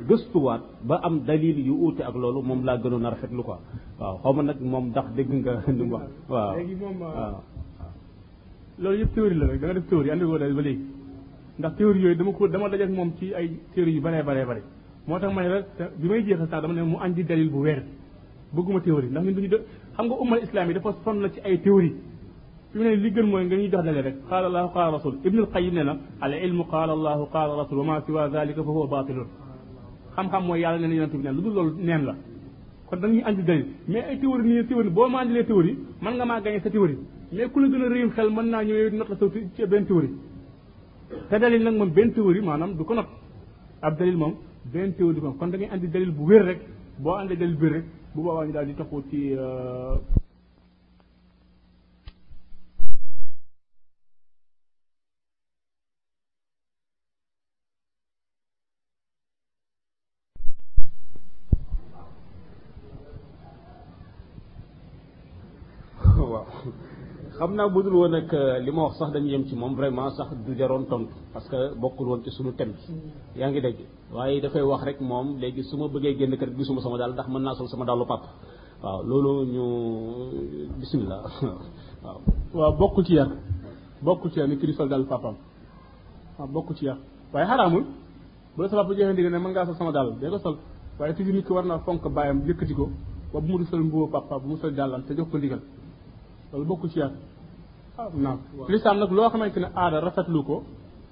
gëstuwaat 0.07 0.61
ba 0.83 0.99
am 1.03 1.19
dalil 1.25 1.59
yu 1.67 1.73
uute 1.75 2.01
ak 2.03 2.15
loolu 2.15 2.41
moom 2.41 2.63
laa 2.65 2.77
gënoon 2.77 3.05
a 3.05 3.09
rafetlu 3.09 3.43
ko 3.43 3.57
waaw 3.99 4.17
xaw 4.19 4.33
ma 4.33 4.41
nag 4.43 4.61
moom 4.61 4.87
ndax 4.89 5.05
dëgg 5.15 5.31
nga 5.33 5.61
li 5.71 5.83
mu 5.83 5.93
wax 5.93 6.09
waaw 6.29 6.57
moom 6.79 7.01
euh, 7.01 7.33
loolu 8.79 8.97
yëpp 8.99 9.13
théorie 9.13 9.35
la 9.37 9.45
rek 9.47 9.59
da 9.61 9.73
def 9.73 9.87
théorie 9.89 10.11
andi 10.11 10.25
ko 10.25 10.37
dalil 10.37 10.55
ba 10.55 10.61
léegi 10.61 10.81
ndax 11.59 11.75
théorie 11.77 12.01
yooyu 12.01 12.15
dama 12.15 12.31
ko 12.31 12.47
dama 12.47 12.69
moom 12.89 13.11
ci 13.17 13.33
ay 13.33 13.49
théorie 13.73 13.95
yu 13.95 14.01
baree 14.01 14.23
baree 14.23 14.45
bare 14.45 14.63
moo 15.07 15.19
tax 15.19 15.33
ma 15.33 15.41
ne 15.43 15.49
la 15.49 15.61
bi 15.99 16.07
may 16.09 16.21
jeexal 16.25 16.47
sax 16.49 16.61
dama 16.63 16.73
ne 16.77 16.81
mu 16.83 16.97
andi 17.03 17.21
dalil 17.23 17.49
bu 17.49 17.59
weer 17.59 17.83
bëgguma 18.53 18.79
théorie 18.81 19.09
ndax 19.09 19.23
ñun 19.25 19.33
duñu 19.35 19.47
de 19.49 19.57
xam 19.95 20.05
nga 20.05 20.15
ummal 20.19 20.39
islam 20.43 20.67
yi 20.67 20.73
dafa 20.73 20.91
sonn 21.03 21.21
la 21.21 21.29
ci 21.29 21.39
ay 21.45 21.59
théorie 21.61 21.93
fi 22.71 22.77
mu 22.79 22.83
ne 22.83 22.95
li 22.95 23.09
gën 23.11 23.23
mooy 23.25 23.45
nga 23.45 23.55
ñuy 23.55 23.69
jox 23.69 23.83
dalil 23.83 24.01
rek 24.03 24.15
qaala 24.29 24.47
allahu 24.47 24.73
qaala 24.73 24.91
rasul 24.97 25.15
ibnu 25.23 25.45
na 25.83 25.97
al 26.21 26.33
ilmu 26.33 26.63
qaala 26.67 26.93
allahu 26.93 27.25
qaala 27.31 27.53
rasul 27.61 27.77
wa 27.77 27.83
ma 27.83 28.01
siwa 28.05 28.29
dalika 28.29 28.63
fa 28.63 28.69
huwa 28.71 28.87
batilun 28.87 29.27
xam-xam 30.15 30.43
mooy 30.45 30.59
yàlla 30.61 30.87
na 30.87 30.93
yonent 30.93 31.13
bi 31.13 31.21
neen 31.23 31.35
lu 31.35 31.41
dul 31.41 31.53
loolu 31.53 31.75
la 32.05 32.15
kon 32.89 32.97
dañuy 32.99 33.21
andi 33.25 33.43
dalil 33.43 33.65
mais 33.87 34.03
ay 34.09 34.19
théorie 34.19 34.47
nii 34.47 34.65
théorie 34.65 34.89
boo 34.89 35.07
ma 35.07 35.19
andilee 35.21 35.45
théorie 35.45 35.77
mën 36.01 36.13
nga 36.15 36.25
maa 36.25 36.41
gagné 36.41 36.59
sa 36.61 36.69
théorie 36.69 36.97
mais 37.31 37.47
ku 37.49 37.59
la 37.59 37.67
gën 37.67 37.81
a 37.85 37.89
réyum 37.89 38.09
xel 38.11 38.29
mën 38.29 38.49
naa 38.49 38.63
ñëw 38.63 38.89
not 38.95 39.09
la 39.09 39.15
sa 39.17 39.25
ci 39.55 39.65
benn 39.67 39.85
théorie 39.85 40.13
te 41.29 41.35
dalil 41.37 41.61
nag 41.63 41.75
moom 41.75 41.89
benn 41.89 42.11
théorie 42.11 42.41
maanaam 42.41 42.73
du 42.75 42.83
ko 42.83 42.93
not 42.93 43.07
ab 43.81 43.97
dalil 43.97 44.17
moom 44.17 44.33
benn 44.73 44.93
théorie 44.95 45.21
kon 45.39 45.51
da 45.51 45.57
ngay 45.57 45.69
andi 45.73 45.87
dalil 45.93 46.11
bu 46.17 46.23
wér 46.29 46.43
rek 46.49 46.59
boo 47.03 47.15
andi 47.21 47.35
dalil 47.39 47.55
bu 47.57 47.63
wér 47.65 47.73
rek 47.77 47.85
bu 48.13 48.19
boobaa 48.23 48.45
ñu 48.45 48.53
daal 48.55 48.65
di 48.67 48.73
taxaw 48.79 49.01
ci 49.09 49.19
euh, 49.43 49.95
naa 67.55 67.71
budul 67.71 67.95
won 68.03 68.13
ak 68.19 68.29
euh, 68.35 68.59
li 68.59 68.71
ma 68.75 68.83
wax 68.91 68.99
sax 68.99 69.09
dañu 69.15 69.27
yem 69.31 69.43
ci 69.47 69.55
mom 69.55 69.73
vraiment 69.79 70.09
sax 70.17 70.29
du 70.45 70.51
jaron 70.59 70.83
tontu 70.85 71.13
parce 71.33 71.47
que 71.47 71.57
bokul 71.81 72.07
won 72.09 72.19
ci 72.23 72.31
sunu 72.35 72.51
tem 72.51 72.69
mm. 72.71 72.99
ya 73.35 73.47
yaa 73.47 73.49
ngi 73.49 73.87
waye 74.15 74.41
da 74.43 74.49
fay 74.49 74.61
wax 74.61 74.81
rek 74.87 74.99
mom 75.01 75.27
legi 75.41 75.63
suma 75.63 75.87
beugé 75.87 76.15
genn 76.17 76.37
kër 76.39 76.49
gisuma 76.57 76.81
sama 76.81 76.97
dal 76.97 77.11
ndax 77.13 77.27
man 77.33 77.41
na 77.43 77.55
sol 77.55 77.67
sama 77.67 77.85
dalu 77.85 78.05
pap 78.05 78.23
waaw 78.83 78.99
lolu 79.09 79.31
ñu 79.53 79.65
bismillah 80.79 81.21
waaw 82.57 82.71
bokku 82.79 82.79
bokk 83.01 83.05
ci 83.05 83.13
yar 83.15 83.27
wah 84.03 84.19
ci 84.31 84.39
ni 84.49 84.57
kristal 84.57 84.89
dal 84.89 85.05
papam 85.05 85.35
waaw 86.37 86.47
bokku 86.55 86.73
ci 86.73 86.85
yar 86.85 86.97
waye 87.33 87.45
haramul 87.45 87.83
bu 88.55 88.61
la 88.63 88.83
ne 89.63 89.73
sama 89.79 89.91
dal 89.91 90.07
de 90.19 90.29
ko 90.29 90.37
sol 90.39 90.55
waye 90.99 91.13
tuji 91.15 91.31
nit 91.31 91.45
ki 91.45 91.53
war 91.53 91.63
na 91.65 91.79
fonk 91.85 92.01
bayam 92.15 92.37
yëkëti 92.47 92.73
ko 92.75 92.89
ba 93.33 93.39
bu 93.39 93.57
mu 93.59 93.65
sol 93.65 93.79
mbuu 93.79 94.07
papa 94.11 94.39
bu 94.39 94.47
mu 94.47 94.57
sol 94.57 94.71
dàllam 94.73 95.01
te 95.05 95.15
jox 95.15 95.27
ko 95.31 95.37
ndigal 95.37 95.61
ci 96.91 96.99
yar 96.99 97.11
naam 98.23 98.37
lislaam 98.69 98.97
nag 98.99 99.11
loo 99.17 99.29
xamante 99.31 99.59
ne 99.63 99.67
aada 99.81 99.97
rafetlu 100.07 100.39
ko 100.47 100.57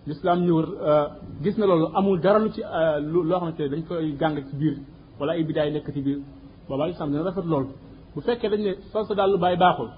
lislaam 0.07 0.39
ñëw 0.45 0.57
euh, 0.59 1.05
gis 1.43 1.57
na 1.57 1.65
loolu 1.65 1.85
amul 1.97 2.19
dara 2.21 2.39
lu 2.39 2.49
ci 2.51 2.61
euh, 2.63 2.99
loo 3.29 3.39
xamante 3.39 3.69
dañ 3.71 3.81
koy 3.87 4.11
gàng 4.21 4.35
ci 4.49 4.55
biir 4.55 4.75
wala 5.19 5.31
ay 5.33 5.43
bidaay 5.43 5.71
nekk 5.71 5.87
ci 5.93 6.01
biir 6.01 6.19
boobaa 6.67 6.87
lislaam 6.87 7.09
dina 7.11 7.23
rafet 7.23 7.45
loolu 7.45 7.67
bu 8.13 8.21
fekkee 8.21 8.49
dañ 8.49 8.61
ne 8.67 8.71
sol 8.91 9.05
sa 9.07 9.13
daal 9.13 9.31
lu 9.31 9.37
bàyyi 9.37 9.57
baaxul 9.63 9.89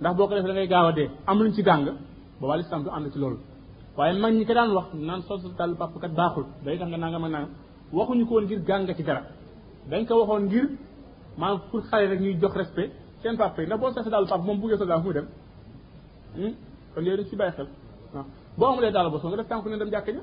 ndax 0.00 0.14
boo 0.16 0.28
ko 0.28 0.34
defee 0.34 0.54
da 0.54 0.66
gaaw 0.72 0.86
a 0.90 0.92
dee 0.98 1.10
am 1.26 1.38
luñ 1.38 1.52
ci 1.52 1.62
gàng 1.62 1.84
boobaa 2.40 2.56
lislaam 2.60 2.82
du 2.84 2.90
ànd 2.96 3.12
ci 3.12 3.18
loolu 3.18 3.38
waaye 3.96 4.18
mag 4.20 4.32
ñi 4.38 4.44
ko 4.48 4.54
daan 4.54 4.70
wax 4.76 4.86
naan 5.08 5.20
sol 5.26 5.38
sa 5.42 5.48
daal 5.58 5.74
bàppkat 5.80 6.12
baaxul 6.20 6.44
day 6.64 6.78
tax 6.78 6.88
nga 6.88 6.96
nangam 7.04 7.20
naan 7.20 7.32
nangam 7.36 7.50
waxuñu 7.92 8.24
ko 8.26 8.32
woon 8.34 8.44
ngir 8.46 8.60
gàng 8.68 8.84
ci 8.98 9.02
dara 9.08 9.22
dañ 9.90 10.02
ko 10.06 10.12
waxoon 10.20 10.44
ngir 10.48 10.66
maanaam 11.38 11.60
pour 11.70 11.80
xale 11.88 12.06
rek 12.10 12.20
ñuy 12.24 12.34
jox 12.40 12.52
respect 12.60 12.92
seen 13.22 13.36
papa 13.38 13.60
yi 13.62 13.66
ndax 13.66 13.80
boo 13.80 13.92
sol 13.92 14.02
sa 14.04 14.10
daal 14.10 14.26
papa 14.26 14.42
moom 14.46 14.58
buggee 14.60 14.76
sol 14.78 14.86
daal 14.88 15.02
fu 15.04 15.12
dem 15.12 15.26
kon 16.94 17.02
yooyu 17.04 17.16
dañ 17.16 17.26
si 17.30 17.36
bàyyi 17.36 17.52
xel 17.56 17.66
waaw 18.14 18.24
boo 18.58 18.66
amulee 18.66 18.92
daal 18.92 19.10
bosoo 19.10 19.28
nga 19.28 19.36
def 19.36 19.48
tànku 19.48 19.68
neen 19.68 19.78
dem 19.78 19.90
jàkk 19.94 20.06
ja 20.16 20.20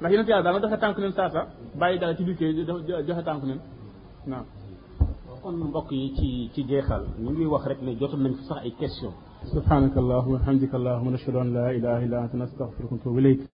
ndax 0.00 0.10
yonent 0.12 0.28
yàlla 0.30 0.42
daal 0.44 0.54
na 0.56 0.60
joxe 0.64 0.76
tànku 0.82 1.00
neen 1.00 1.12
saa 1.18 1.28
sa 1.34 1.40
bàyyi 1.80 1.98
daal 2.02 2.14
ci 2.16 2.22
biir 2.26 2.36
kër 2.40 2.50
joxe 3.06 3.22
tànku 3.28 3.46
neen 3.46 3.60
waaw 5.26 5.38
kon 5.42 5.56
mbokk 5.68 5.88
yi 6.00 6.08
ci 6.18 6.28
ci 6.54 6.60
jeexal 6.68 7.02
ñu 7.22 7.30
ngi 7.30 7.46
wax 7.52 7.64
rek 7.70 7.80
ne 7.86 7.92
jotoon 8.00 8.22
nañ 8.24 8.32
fi 8.38 8.44
sax 8.48 8.58
ay 8.64 8.72
question 8.80 9.12
subhanaka 9.54 9.98
allahumma 10.02 10.36
wa 10.38 10.44
hamdika 10.46 10.74
allahumma 10.80 11.10
nashhadu 11.16 11.38
an 11.44 11.48
la 11.56 11.64
ilaha 11.78 12.00
illa 12.06 12.18
anta 12.24 12.36
nastaghfiruka 12.36 12.92
wa 12.94 12.98
natubu 12.98 13.18
ilayk 13.20 13.48